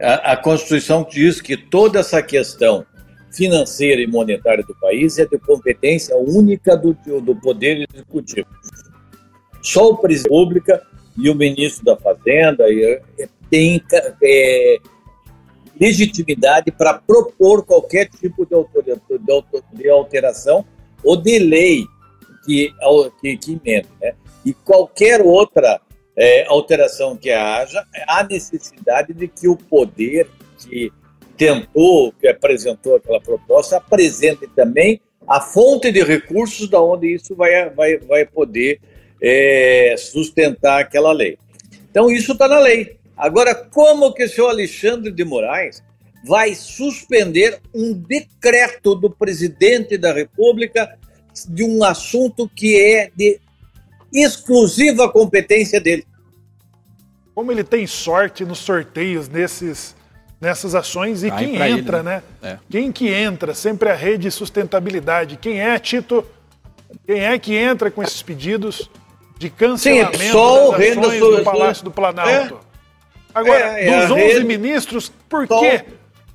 a, 0.01 0.33
a 0.33 0.37
Constituição 0.37 1.05
diz 1.09 1.41
que 1.41 1.57
toda 1.57 1.99
essa 1.99 2.21
questão 2.21 2.85
financeira 3.37 4.01
e 4.01 4.07
monetária 4.07 4.63
do 4.63 4.75
país 4.75 5.19
é 5.19 5.25
de 5.25 5.37
competência 5.37 6.17
única 6.17 6.75
do, 6.75 6.97
do 7.21 7.35
Poder 7.35 7.87
Executivo. 7.93 8.47
Só 9.61 9.91
o 9.91 9.97
presidente 9.97 10.29
da 10.29 10.35
República 10.35 10.87
e 11.15 11.29
o 11.29 11.35
ministro 11.35 11.85
da 11.85 11.95
Fazenda 11.95 12.65
é, 12.67 13.01
têm 13.49 13.81
é, 14.23 14.77
legitimidade 15.79 16.71
para 16.71 16.95
propor 16.95 17.63
qualquer 17.63 18.09
tipo 18.09 18.43
de 18.45 19.89
alteração 19.89 20.65
ou 21.03 21.15
de 21.15 21.37
lei 21.37 21.85
que, 22.43 22.73
que, 23.21 23.37
que 23.37 23.59
emenda. 23.63 23.87
Né? 24.01 24.13
E 24.43 24.53
qualquer 24.53 25.21
outra 25.21 25.79
é, 26.15 26.47
alteração 26.47 27.15
que 27.15 27.29
haja, 27.29 27.85
há 28.07 28.23
necessidade 28.23 29.13
de 29.13 29.27
que 29.27 29.47
o 29.47 29.55
poder 29.55 30.27
que 30.57 30.91
tentou, 31.37 32.11
que 32.13 32.27
apresentou 32.27 32.95
aquela 32.95 33.21
proposta, 33.21 33.77
apresente 33.77 34.47
também 34.55 34.99
a 35.27 35.39
fonte 35.39 35.91
de 35.91 36.03
recursos 36.03 36.69
da 36.69 36.81
onde 36.81 37.13
isso 37.13 37.35
vai, 37.35 37.69
vai, 37.69 37.97
vai 37.97 38.25
poder 38.25 38.79
é, 39.21 39.95
sustentar 39.97 40.79
aquela 40.79 41.11
lei. 41.11 41.37
Então 41.89 42.09
isso 42.09 42.31
está 42.33 42.47
na 42.47 42.59
lei. 42.59 42.97
Agora, 43.15 43.53
como 43.53 44.13
que 44.13 44.23
o 44.23 44.29
senhor 44.29 44.49
Alexandre 44.49 45.11
de 45.11 45.25
Moraes 45.25 45.83
vai 46.23 46.53
suspender 46.53 47.59
um 47.73 47.93
decreto 47.93 48.95
do 48.95 49.09
presidente 49.09 49.97
da 49.97 50.13
República 50.13 50.97
de 51.49 51.63
um 51.63 51.83
assunto 51.83 52.49
que 52.49 52.79
é 52.79 53.11
de 53.15 53.39
exclusiva 54.13 55.11
competência 55.11 55.79
dele? 55.79 56.05
Como 57.33 57.51
ele 57.51 57.63
tem 57.63 57.85
sorte 57.85 58.45
nos 58.45 58.59
sorteios 58.59 59.27
nesses 59.27 59.96
nessas 60.39 60.75
ações 60.75 61.23
e 61.23 61.31
quem 61.31 61.55
entra, 61.55 61.97
ele, 61.97 62.03
né? 62.03 62.23
né? 62.41 62.51
É. 62.51 62.57
Quem 62.69 62.91
que 62.91 63.09
entra? 63.09 63.53
Sempre 63.53 63.89
a 63.89 63.95
rede 63.95 64.23
de 64.23 64.31
sustentabilidade. 64.31 65.37
Quem 65.37 65.59
é, 65.59 65.77
Tito? 65.79 66.25
Quem 67.05 67.19
é 67.19 67.37
que 67.37 67.55
entra 67.55 67.91
com 67.91 68.01
esses 68.01 68.21
pedidos 68.21 68.89
de 69.37 69.49
cancelamento 69.49 70.17
Sim, 70.17 70.31
só 70.31 70.71
das 70.71 70.97
ações 70.97 71.19
do 71.19 71.43
Palácio 71.43 71.83
do 71.83 71.91
Planalto? 71.91 72.55
É. 72.63 72.67
Agora, 73.33 73.79
é, 73.79 73.87
é 73.87 74.01
dos 74.01 74.11
11 74.11 74.21
rede... 74.21 74.45
ministros, 74.45 75.11
por 75.29 75.47
só... 75.47 75.59
quê? 75.59 75.85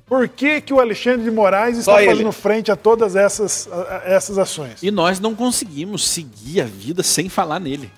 Por 0.05 0.27
que, 0.27 0.61
que 0.61 0.73
o 0.73 0.79
Alexandre 0.79 1.23
de 1.23 1.31
Moraes 1.31 1.77
está 1.77 1.93
fazendo 1.93 2.21
ele. 2.21 2.31
frente 2.31 2.71
a 2.71 2.75
todas 2.75 3.15
essas, 3.15 3.67
a, 3.71 3.97
a 3.97 4.01
essas 4.05 4.37
ações? 4.37 4.83
E 4.83 4.91
nós 4.91 5.19
não 5.19 5.33
conseguimos 5.33 6.07
seguir 6.07 6.61
a 6.61 6.65
vida 6.65 7.01
sem 7.01 7.29
falar 7.29 7.59
nele. 7.59 7.91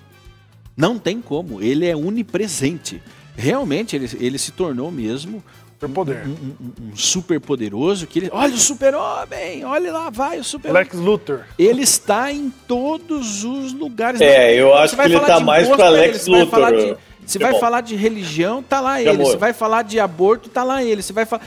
Não 0.76 0.98
tem 0.98 1.20
como. 1.20 1.60
Ele 1.60 1.86
é 1.86 1.96
onipresente. 1.96 3.02
Realmente, 3.36 3.96
ele, 3.96 4.08
ele 4.18 4.38
se 4.38 4.50
tornou 4.50 4.90
mesmo 4.90 5.42
Superpoder. 5.76 6.26
Um, 6.26 6.30
um, 6.30 6.88
um, 6.88 6.96
super 6.96 7.38
poderoso 7.38 8.06
que 8.06 8.18
ele. 8.18 8.30
Olha 8.32 8.54
o 8.54 8.58
super-homem! 8.58 9.62
Olha 9.62 9.92
lá, 9.92 10.08
vai 10.08 10.38
o 10.38 10.44
super 10.44 10.72
Lex 10.72 10.94
Luthor. 10.94 11.40
Ele 11.58 11.82
está 11.82 12.32
em 12.32 12.50
todos 12.66 13.44
os 13.44 13.74
lugares. 13.74 14.18
É, 14.22 14.54
eu 14.54 14.74
acho 14.74 14.96
que 14.96 15.02
ele 15.02 15.16
está 15.16 15.38
mais 15.38 15.68
para 15.68 15.90
Lex 15.90 16.26
Luthor. 16.26 16.46
Vai 16.46 16.50
falar 16.50 16.72
de, 16.72 16.96
você 17.26 17.38
vai 17.38 17.60
falar 17.60 17.80
de 17.82 17.94
religião, 17.94 18.62
tá 18.62 18.80
lá 18.80 19.02
ele. 19.02 19.18
Você 19.18 19.36
vai 19.36 19.52
falar 19.52 19.82
de 19.82 20.00
aborto, 20.00 20.48
tá 20.48 20.64
lá 20.64 20.82
ele. 20.82 21.02
Você 21.02 21.12
vai 21.12 21.26
falar. 21.26 21.42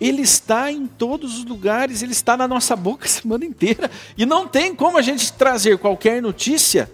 Ele 0.00 0.22
está 0.22 0.72
em 0.72 0.86
todos 0.86 1.38
os 1.38 1.44
lugares, 1.44 2.02
ele 2.02 2.12
está 2.12 2.36
na 2.36 2.48
nossa 2.48 2.74
boca 2.74 3.04
a 3.04 3.08
semana 3.08 3.44
inteira. 3.44 3.88
E 4.18 4.26
não 4.26 4.48
tem 4.48 4.74
como 4.74 4.98
a 4.98 5.02
gente 5.02 5.32
trazer 5.34 5.78
qualquer 5.78 6.20
notícia 6.20 6.90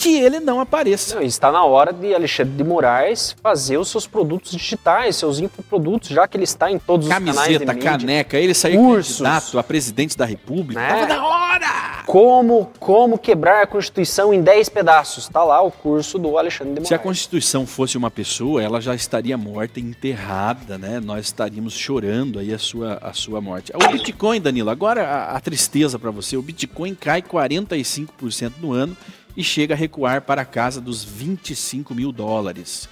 que 0.00 0.18
ele 0.18 0.40
não 0.40 0.60
apareça. 0.60 1.14
Não, 1.14 1.22
está 1.22 1.52
na 1.52 1.62
hora 1.62 1.92
de 1.92 2.14
Alexandre 2.14 2.54
de 2.54 2.64
Moraes 2.64 3.36
fazer 3.42 3.76
os 3.76 3.90
seus 3.90 4.06
produtos 4.06 4.52
digitais, 4.52 5.16
seus 5.16 5.38
infoprodutos, 5.38 6.08
já 6.08 6.26
que 6.26 6.38
ele 6.38 6.44
está 6.44 6.70
em 6.70 6.78
todos 6.78 7.06
Camiseta, 7.06 7.30
os 7.30 7.36
canais 7.36 7.58
de 7.58 7.66
mídia. 7.66 7.90
caneca, 7.90 8.38
ele 8.38 8.54
saiu 8.54 8.80
Cursos, 8.80 9.18
candidato 9.18 9.58
a 9.58 9.62
presidente 9.62 10.16
da 10.16 10.24
República. 10.24 10.80
Né? 10.80 10.88
Tava 10.88 11.06
na 11.06 11.26
hora! 11.26 12.00
Como, 12.06 12.70
como 12.80 13.18
quebrar 13.18 13.62
a 13.62 13.66
Constituição 13.66 14.32
em 14.32 14.40
10 14.40 14.70
pedaços. 14.70 15.24
Está 15.24 15.44
lá 15.44 15.60
o 15.60 15.70
curso 15.70 16.18
do 16.18 16.38
Alexandre 16.38 16.72
de 16.72 16.80
Moraes. 16.80 16.88
Se 16.88 16.94
a 16.94 16.98
Constituição 16.98 17.66
fosse 17.66 17.98
uma 17.98 18.10
pessoa, 18.10 18.62
ela 18.62 18.80
já 18.80 18.94
estaria 18.94 19.36
morta, 19.36 19.78
enterrada, 19.78 20.78
né? 20.78 20.98
Nós 20.98 21.26
estaríamos 21.26 21.74
chorando 21.74 22.38
aí 22.38 22.54
a 22.54 22.58
sua, 22.58 22.98
a 23.02 23.12
sua 23.12 23.40
morte. 23.42 23.70
O 23.74 23.92
Bitcoin, 23.92 24.40
Danilo, 24.40 24.70
agora 24.70 25.06
a, 25.06 25.36
a 25.36 25.40
tristeza 25.40 25.98
para 25.98 26.10
você, 26.10 26.38
o 26.38 26.42
Bitcoin 26.42 26.94
cai 26.94 27.20
45% 27.20 28.52
no 28.60 28.72
ano 28.72 28.96
e 29.36 29.42
chega 29.42 29.74
a 29.74 29.76
recuar 29.76 30.22
para 30.22 30.42
a 30.42 30.44
casa 30.44 30.80
dos 30.80 31.04
25 31.04 31.94
mil 31.94 32.12
dólares. 32.12 32.88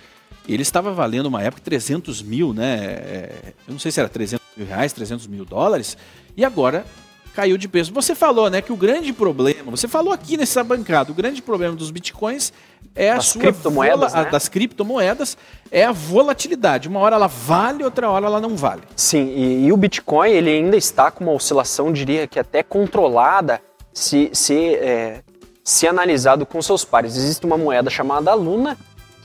Ele 0.48 0.62
estava 0.62 0.92
valendo 0.92 1.26
uma 1.26 1.42
época 1.42 1.62
300 1.62 2.22
mil, 2.22 2.54
né? 2.54 2.74
É, 2.80 3.54
eu 3.66 3.72
não 3.72 3.78
sei 3.78 3.92
se 3.92 4.00
era 4.00 4.08
300 4.08 4.46
mil 4.56 4.66
reais, 4.66 4.92
300 4.92 5.26
mil 5.26 5.44
dólares, 5.44 5.96
e 6.36 6.44
agora 6.44 6.86
caiu 7.34 7.56
de 7.56 7.68
preço. 7.68 7.92
Você 7.92 8.16
falou, 8.16 8.50
né, 8.50 8.60
que 8.60 8.72
o 8.72 8.76
grande 8.76 9.12
problema, 9.12 9.70
você 9.70 9.86
falou 9.86 10.12
aqui 10.12 10.36
nessa 10.36 10.64
bancada, 10.64 11.12
o 11.12 11.14
grande 11.14 11.40
problema 11.40 11.76
dos 11.76 11.90
bitcoins 11.90 12.52
é 12.96 13.12
a 13.12 13.16
das 13.16 13.26
sua 13.26 13.42
criptomoedas, 13.42 14.12
vola, 14.12 14.24
né? 14.24 14.30
das 14.30 14.48
criptomoedas 14.48 15.38
é 15.70 15.84
a 15.84 15.92
volatilidade. 15.92 16.88
Uma 16.88 16.98
hora 16.98 17.14
ela 17.14 17.28
vale, 17.28 17.84
outra 17.84 18.10
hora 18.10 18.26
ela 18.26 18.40
não 18.40 18.56
vale. 18.56 18.82
Sim, 18.96 19.28
e, 19.28 19.66
e 19.66 19.72
o 19.72 19.76
Bitcoin 19.76 20.30
ele 20.30 20.50
ainda 20.50 20.76
está 20.76 21.12
com 21.12 21.24
uma 21.24 21.32
oscilação, 21.32 21.92
diria 21.92 22.26
que 22.26 22.40
até 22.40 22.62
controlada, 22.62 23.60
se, 23.92 24.30
se 24.32 24.74
é, 24.74 25.22
se 25.68 25.86
analisado 25.86 26.46
com 26.46 26.62
seus 26.62 26.82
pares. 26.82 27.14
Existe 27.14 27.44
uma 27.44 27.58
moeda 27.58 27.90
chamada 27.90 28.32
Luna 28.32 28.76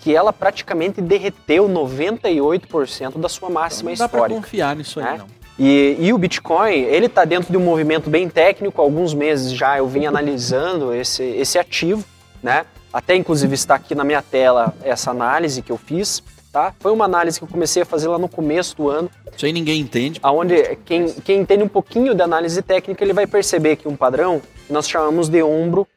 que 0.02 0.14
ela 0.14 0.34
praticamente 0.34 1.02
derreteu 1.02 1.70
98% 1.70 3.18
da 3.18 3.30
sua 3.30 3.50
máxima 3.50 3.92
Não 3.92 3.98
dá 3.98 4.06
histórica. 4.06 4.36
confiar 4.42 4.76
nisso 4.76 5.00
aí, 5.00 5.06
né? 5.06 5.18
não. 5.20 5.28
E, 5.58 5.96
e 6.00 6.12
o 6.12 6.18
Bitcoin, 6.18 6.74
ele 6.74 7.06
está 7.06 7.24
dentro 7.24 7.50
de 7.50 7.58
um 7.58 7.62
movimento 7.62 8.10
bem 8.10 8.28
técnico. 8.28 8.82
Há 8.82 8.84
alguns 8.84 9.14
meses 9.14 9.54
já 9.54 9.78
eu 9.78 9.88
vim 9.88 10.06
analisando 10.06 10.94
esse, 10.94 11.24
esse 11.24 11.58
ativo, 11.58 12.04
né? 12.42 12.66
Até 12.92 13.16
inclusive 13.16 13.54
está 13.54 13.76
aqui 13.76 13.96
na 13.96 14.04
minha 14.04 14.22
tela 14.22 14.74
essa 14.84 15.12
análise 15.12 15.62
que 15.62 15.72
eu 15.72 15.78
fiz, 15.78 16.22
tá? 16.52 16.74
Foi 16.80 16.92
uma 16.92 17.06
análise 17.06 17.40
que 17.40 17.46
eu 17.46 17.50
comecei 17.50 17.84
a 17.84 17.86
fazer 17.86 18.08
lá 18.10 18.18
no 18.18 18.28
começo 18.28 18.76
do 18.76 18.90
ano, 18.90 19.10
Isso 19.36 19.46
aí 19.46 19.54
ninguém 19.54 19.80
entende. 19.80 20.20
aonde 20.22 20.76
quem, 20.84 21.08
quem 21.24 21.40
entende 21.40 21.64
um 21.64 21.68
pouquinho 21.70 22.14
de 22.14 22.22
análise 22.22 22.62
técnica, 22.62 23.02
ele 23.04 23.14
vai 23.14 23.26
perceber 23.28 23.78
que 23.78 23.88
um 23.88 23.96
padrão 23.96 24.42
que 24.68 24.74
nós 24.74 24.90
chamamos 24.90 25.30
de 25.30 25.42
ombro, 25.42 25.88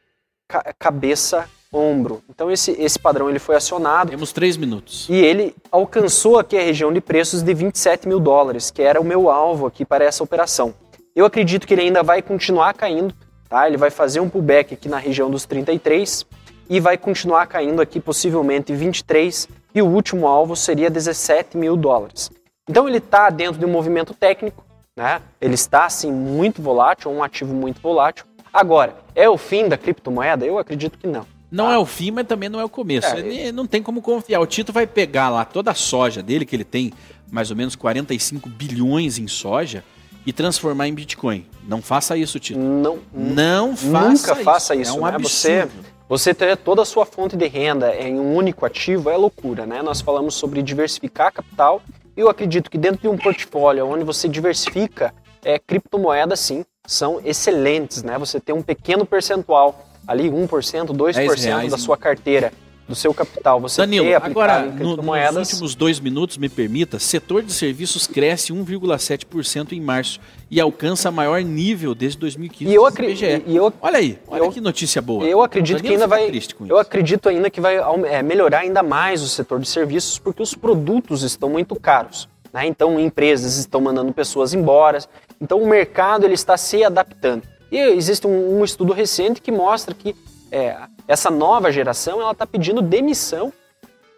ca- 0.47 0.73
cabeça, 0.79 1.45
ombro. 1.71 2.21
Então 2.29 2.49
esse, 2.49 2.71
esse 2.71 2.97
padrão 2.97 3.29
ele 3.29 3.39
foi 3.39 3.55
acionado 3.55 4.09
Temos 4.11 4.31
três 4.31 4.55
minutos. 4.57 5.07
e 5.09 5.15
ele 5.15 5.55
alcançou 5.71 6.39
aqui 6.39 6.57
a 6.57 6.61
região 6.61 6.91
de 6.93 7.01
preços 7.01 7.41
de 7.43 7.53
27 7.53 8.07
mil 8.07 8.19
dólares, 8.19 8.71
que 8.71 8.81
era 8.81 8.99
o 9.01 9.03
meu 9.03 9.29
alvo 9.29 9.65
aqui 9.67 9.83
para 9.85 10.05
essa 10.05 10.23
operação. 10.23 10.73
Eu 11.15 11.25
acredito 11.25 11.67
que 11.67 11.73
ele 11.73 11.81
ainda 11.81 12.03
vai 12.03 12.21
continuar 12.21 12.73
caindo, 12.73 13.13
tá? 13.49 13.67
Ele 13.67 13.77
vai 13.77 13.89
fazer 13.89 14.19
um 14.19 14.29
pullback 14.29 14.73
aqui 14.73 14.87
na 14.87 14.97
região 14.97 15.29
dos 15.29 15.45
33 15.45 16.25
e 16.69 16.79
vai 16.79 16.97
continuar 16.97 17.47
caindo 17.47 17.81
aqui 17.81 17.99
possivelmente 17.99 18.73
23 18.73 19.47
e 19.73 19.81
o 19.81 19.85
último 19.87 20.27
alvo 20.27 20.55
seria 20.55 20.89
17 20.89 21.57
mil 21.57 21.75
dólares. 21.75 22.29
Então 22.69 22.87
ele 22.87 22.97
está 22.97 23.29
dentro 23.29 23.59
de 23.59 23.65
um 23.65 23.69
movimento 23.69 24.13
técnico, 24.13 24.63
né? 24.95 25.21
Ele 25.41 25.55
está 25.55 25.85
assim 25.85 26.11
muito 26.11 26.61
volátil, 26.61 27.11
um 27.11 27.23
ativo 27.23 27.53
muito 27.53 27.81
volátil. 27.81 28.25
Agora, 28.57 28.95
é 29.13 29.29
o 29.29 29.37
fim 29.37 29.67
da 29.69 29.77
criptomoeda? 29.77 30.43
Eu 30.43 30.57
acredito 30.57 30.97
que 30.97 31.05
não. 31.05 31.27
Não 31.51 31.71
é 31.71 31.77
o 31.77 31.85
fim, 31.85 32.09
mas 32.09 32.25
também 32.25 32.49
não 32.49 32.59
é 32.59 32.65
o 32.65 32.69
começo. 32.69 33.05
É, 33.07 33.19
Ele 33.19 33.51
não 33.51 33.67
tem 33.67 33.83
como 33.83 34.01
confiar. 34.01 34.39
O 34.41 34.47
Tito 34.47 34.73
vai 34.73 34.87
pegar 34.87 35.29
lá 35.29 35.45
toda 35.45 35.69
a 35.69 35.75
soja 35.75 36.23
dele, 36.23 36.43
que 36.43 36.55
ele 36.55 36.63
tem 36.63 36.91
mais 37.31 37.51
ou 37.51 37.55
menos 37.55 37.75
45 37.75 38.49
bilhões 38.49 39.19
em 39.19 39.27
soja, 39.27 39.83
e 40.25 40.33
transformar 40.33 40.87
em 40.87 40.93
Bitcoin. 40.95 41.45
Não 41.67 41.83
faça 41.83 42.17
isso, 42.17 42.39
Tito. 42.39 42.57
Não, 42.59 42.97
Não 43.13 43.77
faça 43.77 44.09
Nunca 44.09 44.33
isso. 44.33 44.43
faça 44.43 44.75
isso, 44.75 44.91
É 44.91 44.99
um 44.99 45.05
né? 45.05 45.13
absurdo. 45.13 45.29
Você, 45.29 45.69
você 46.09 46.33
ter 46.33 46.57
toda 46.57 46.81
a 46.81 46.85
sua 46.85 47.05
fonte 47.05 47.37
de 47.37 47.47
renda 47.47 47.95
em 47.95 48.19
um 48.19 48.35
único 48.35 48.65
ativo 48.65 49.11
é 49.11 49.15
loucura, 49.15 49.67
né? 49.67 49.83
Nós 49.83 50.01
falamos 50.01 50.33
sobre 50.33 50.63
diversificar 50.63 51.31
capital 51.31 51.79
e 52.17 52.21
eu 52.21 52.27
acredito 52.27 52.71
que 52.71 52.77
dentro 52.79 53.01
de 53.01 53.07
um 53.07 53.17
portfólio 53.17 53.85
onde 53.87 54.03
você 54.03 54.27
diversifica, 54.27 55.13
é, 55.45 55.59
criptomoedas 55.59 56.39
sim, 56.39 56.65
são 56.87 57.21
excelentes, 57.23 58.01
né? 58.01 58.17
Você 58.17 58.39
tem 58.39 58.55
um 58.55 58.61
pequeno 58.63 59.05
percentual, 59.05 59.85
ali 60.07 60.29
1%, 60.29 60.47
2% 60.93 61.13
reais 61.43 61.71
da 61.71 61.77
sua 61.77 61.97
carteira, 61.97 62.51
do 62.87 62.95
seu 62.95 63.13
capital, 63.13 63.59
você 63.59 63.81
Danilo, 63.81 64.05
aplicado 64.15 64.31
agora, 64.31 64.65
em 64.65 64.71
no- 64.81 64.95
nos 64.95 65.51
últimos 65.51 65.75
dois 65.75 65.99
minutos, 65.99 66.37
me 66.37 66.47
permita, 66.47 66.97
setor 66.97 67.43
de 67.43 67.51
serviços 67.51 68.07
cresce 68.07 68.53
1,7% 68.53 69.73
em 69.73 69.81
março 69.81 70.21
e 70.49 70.61
alcança 70.61 71.11
maior 71.11 71.41
nível 71.43 71.93
desde 71.93 72.17
2015. 72.19 72.71
E 72.71 72.73
eu 72.73 72.83
do 72.83 72.87
acre- 72.87 73.07
IBGE. 73.11 73.43
eu- 73.47 73.73
olha 73.81 73.97
aí, 73.97 74.17
olha 74.25 74.39
eu- 74.39 74.51
que 74.51 74.61
notícia 74.61 75.01
boa. 75.01 75.25
Eu 75.25 75.41
acredito 75.43 75.81
que 75.83 75.89
ainda 75.89 76.07
vai. 76.07 76.31
Eu 76.69 76.77
acredito 76.77 77.27
ainda 77.27 77.49
que 77.49 77.59
vai 77.59 77.75
é, 78.05 78.23
melhorar 78.23 78.59
ainda 78.59 78.81
mais 78.81 79.21
o 79.21 79.27
setor 79.27 79.59
de 79.59 79.67
serviços, 79.67 80.17
porque 80.17 80.41
os 80.41 80.55
produtos 80.55 81.23
estão 81.23 81.49
muito 81.49 81.75
caros. 81.75 82.29
né? 82.53 82.65
Então, 82.65 82.97
empresas 82.97 83.57
estão 83.57 83.81
mandando 83.81 84.11
pessoas 84.13 84.53
embora. 84.53 84.99
Então, 85.39 85.61
o 85.61 85.67
mercado 85.67 86.25
ele 86.25 86.33
está 86.33 86.57
se 86.57 86.83
adaptando. 86.83 87.43
E 87.71 87.77
existe 87.77 88.25
um, 88.25 88.59
um 88.59 88.63
estudo 88.63 88.93
recente 88.93 89.41
que 89.41 89.51
mostra 89.51 89.93
que 89.93 90.15
é, 90.51 90.75
essa 91.07 91.29
nova 91.29 91.71
geração 91.71 92.21
ela 92.21 92.31
está 92.31 92.45
pedindo 92.45 92.81
demissão, 92.81 93.51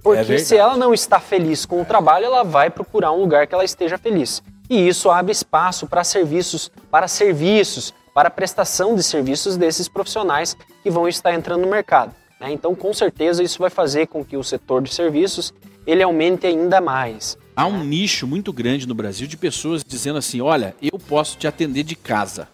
porque 0.03 0.33
É 0.33 0.37
se 0.37 0.55
ela 0.55 0.77
não 0.77 0.93
está 0.93 1.19
feliz 1.19 1.65
com 1.65 1.81
o 1.81 1.85
trabalho, 1.85 2.25
ela 2.25 2.43
vai 2.43 2.69
procurar 2.69 3.11
um 3.11 3.19
lugar 3.19 3.47
que 3.47 3.53
ela 3.53 3.65
esteja 3.65 3.97
feliz. 3.97 4.41
E 4.69 4.87
isso 4.87 5.09
abre 5.09 5.31
espaço 5.31 5.87
para 5.87 6.03
serviços, 6.03 6.71
para 6.89 7.07
serviços, 7.07 7.93
para 8.13 8.29
prestação 8.29 8.95
de 8.95 9.03
serviços 9.03 9.57
desses 9.57 9.87
profissionais 9.87 10.55
que 10.83 10.89
vão 10.89 11.07
estar 11.07 11.33
entrando 11.33 11.61
no 11.61 11.67
mercado. 11.67 12.13
né? 12.39 12.51
Então, 12.51 12.75
com 12.75 12.93
certeza, 12.93 13.43
isso 13.43 13.59
vai 13.59 13.69
fazer 13.69 14.07
com 14.07 14.23
que 14.23 14.37
o 14.37 14.43
setor 14.43 14.81
de 14.81 14.93
serviços 14.93 15.53
ele 15.85 16.03
aumente 16.03 16.45
ainda 16.45 16.79
mais. 16.79 17.37
Há 17.59 17.67
um 17.67 17.83
nicho 17.83 18.25
muito 18.25 18.53
grande 18.53 18.87
no 18.87 18.93
Brasil 18.93 19.27
de 19.27 19.35
pessoas 19.35 19.83
dizendo 19.83 20.17
assim: 20.17 20.39
olha, 20.39 20.73
eu 20.81 20.97
posso 20.97 21.37
te 21.37 21.45
atender 21.45 21.83
de 21.83 21.93
casa. 21.93 22.47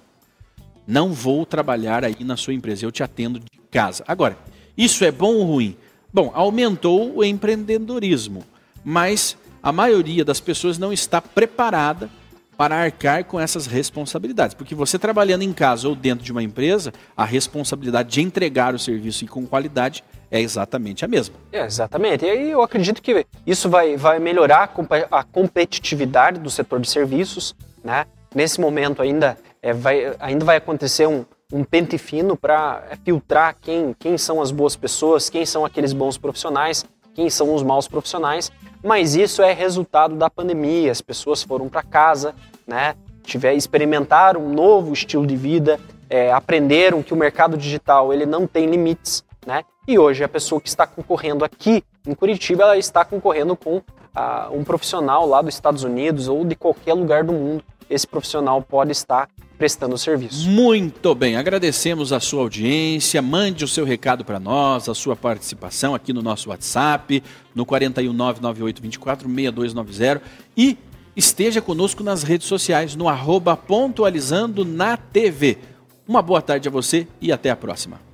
Não 0.88 1.14
vou 1.14 1.46
trabalhar 1.46 2.04
aí 2.04 2.16
na 2.22 2.36
sua 2.36 2.56
empresa, 2.56 2.84
eu 2.84 2.92
te 2.92 3.04
atendo 3.04 3.40
de 3.40 3.46
casa. 3.70 4.04
Agora, 4.08 4.36
isso 4.76 5.06
é 5.06 5.12
bom 5.12 5.36
ou 5.36 5.44
ruim? 5.46 5.78
Bom, 6.12 6.32
aumentou 6.34 7.18
o 7.18 7.24
empreendedorismo, 7.24 8.44
mas 8.84 9.38
a 9.62 9.72
maioria 9.72 10.26
das 10.26 10.40
pessoas 10.40 10.80
não 10.80 10.92
está 10.92 11.22
preparada 11.22 12.10
para 12.58 12.76
arcar 12.76 13.26
com 13.26 13.40
essas 13.40 13.68
responsabilidades. 13.68 14.56
Porque 14.56 14.74
você 14.74 14.98
trabalhando 14.98 15.44
em 15.44 15.54
casa 15.54 15.88
ou 15.88 15.96
dentro 15.96 16.26
de 16.26 16.32
uma 16.32 16.42
empresa, 16.42 16.92
a 17.16 17.26
responsabilidade 17.26 18.10
de 18.10 18.22
entregar 18.22 18.74
o 18.74 18.80
serviço 18.80 19.24
e 19.24 19.28
com 19.28 19.46
qualidade 19.46 20.04
é 20.32 20.40
exatamente 20.40 21.06
a 21.06 21.08
mesma. 21.08 21.36
É, 21.52 21.66
exatamente. 21.66 22.26
E 22.26 22.30
aí 22.30 22.52
eu 22.52 22.62
acredito 22.62 23.02
que 23.02 23.26
isso 23.46 23.70
vai, 23.70 23.96
vai 23.96 24.20
melhorar 24.20 24.64
a 24.64 24.68
compe- 24.68 25.08
a 25.10 25.24
competitividade 25.24 26.40
do 26.40 26.50
setor 26.50 26.80
de 26.80 26.90
serviços. 26.90 27.56
Né? 27.84 28.06
Nesse 28.34 28.60
momento 28.60 29.02
ainda, 29.02 29.38
é, 29.62 29.74
vai, 29.74 30.16
ainda 30.20 30.44
vai 30.44 30.58
acontecer 30.58 31.08
um, 31.08 31.26
um 31.54 31.64
pente 31.64 31.98
fino 31.98 32.36
para 32.36 32.84
filtrar 33.04 33.56
quem, 33.62 33.96
quem 33.98 34.18
são 34.18 34.42
as 34.42 34.52
boas 34.52 34.76
pessoas, 34.76 35.30
quem 35.30 35.46
são 35.46 35.64
aqueles 35.64 35.94
bons 35.94 36.18
profissionais, 36.18 36.84
quem 37.14 37.30
são 37.30 37.54
os 37.54 37.64
maus 37.64 37.88
profissionais. 37.88 38.52
Mas 38.84 39.16
isso 39.16 39.42
é 39.42 39.54
resultado 39.54 40.16
da 40.16 40.30
pandemia. 40.30 40.92
As 40.92 41.02
pessoas 41.02 41.42
foram 41.42 41.70
para 41.70 41.82
casa, 41.82 42.36
né? 42.68 42.96
Tiver, 43.24 43.56
experimentaram 43.56 44.46
um 44.46 44.54
novo 44.54 44.94
estilo 44.94 45.26
de 45.26 45.36
vida, 45.36 45.80
é, 46.08 46.32
aprenderam 46.32 47.02
que 47.02 47.14
o 47.14 47.18
mercado 47.18 47.58
digital 47.58 48.14
ele 48.14 48.26
não 48.26 48.46
tem 48.46 48.68
limites, 48.68 49.24
né? 49.48 49.64
E 49.88 50.00
hoje 50.00 50.24
a 50.24 50.28
pessoa 50.28 50.60
que 50.60 50.68
está 50.68 50.88
concorrendo 50.88 51.46
aqui 51.46 51.84
em 52.08 52.16
Curitiba, 52.16 52.64
ela 52.64 52.78
está 52.78 53.06
concorrendo 53.06 53.56
com 53.56 53.84
ah, 54.16 54.50
um 54.52 54.64
profissional 54.64 55.28
lá 55.28 55.44
dos 55.44 55.54
Estados 55.54 55.84
Unidos 55.84 56.28
ou 56.28 56.44
de 56.44 56.56
qualquer 56.56 56.94
lugar 56.94 57.24
do 57.24 57.34
mundo. 57.34 57.64
Esse 57.88 58.08
profissional 58.08 58.64
pode 58.64 58.92
estar 58.92 59.30
prestando 59.60 59.96
serviço. 59.96 60.50
Muito 60.50 61.14
bem, 61.14 61.38
agradecemos 61.38 62.12
a 62.12 62.20
sua 62.20 62.42
audiência. 62.42 63.22
Mande 63.22 63.64
o 63.64 63.68
seu 63.68 63.86
recado 63.86 64.26
para 64.26 64.40
nós, 64.40 64.90
a 64.90 64.96
sua 64.96 65.16
participação 65.16 65.94
aqui 65.94 66.12
no 66.12 66.24
nosso 66.24 66.50
WhatsApp, 66.50 67.22
no 67.54 67.64
41998246290 67.66 70.20
e 70.58 70.80
esteja 71.16 71.62
conosco 71.62 72.04
nas 72.04 72.24
redes 72.24 72.48
sociais, 72.48 72.96
no 72.96 73.08
arroba 73.08 73.56
pontualizando 73.56 74.66
na 74.66 74.98
TV. 74.98 75.60
Uma 76.08 76.24
boa 76.24 76.42
tarde 76.42 76.68
a 76.68 76.72
você 76.72 77.08
e 77.22 77.32
até 77.32 77.52
a 77.52 77.56
próxima. 77.56 78.05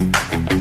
Thank 0.00 0.52
you. 0.52 0.59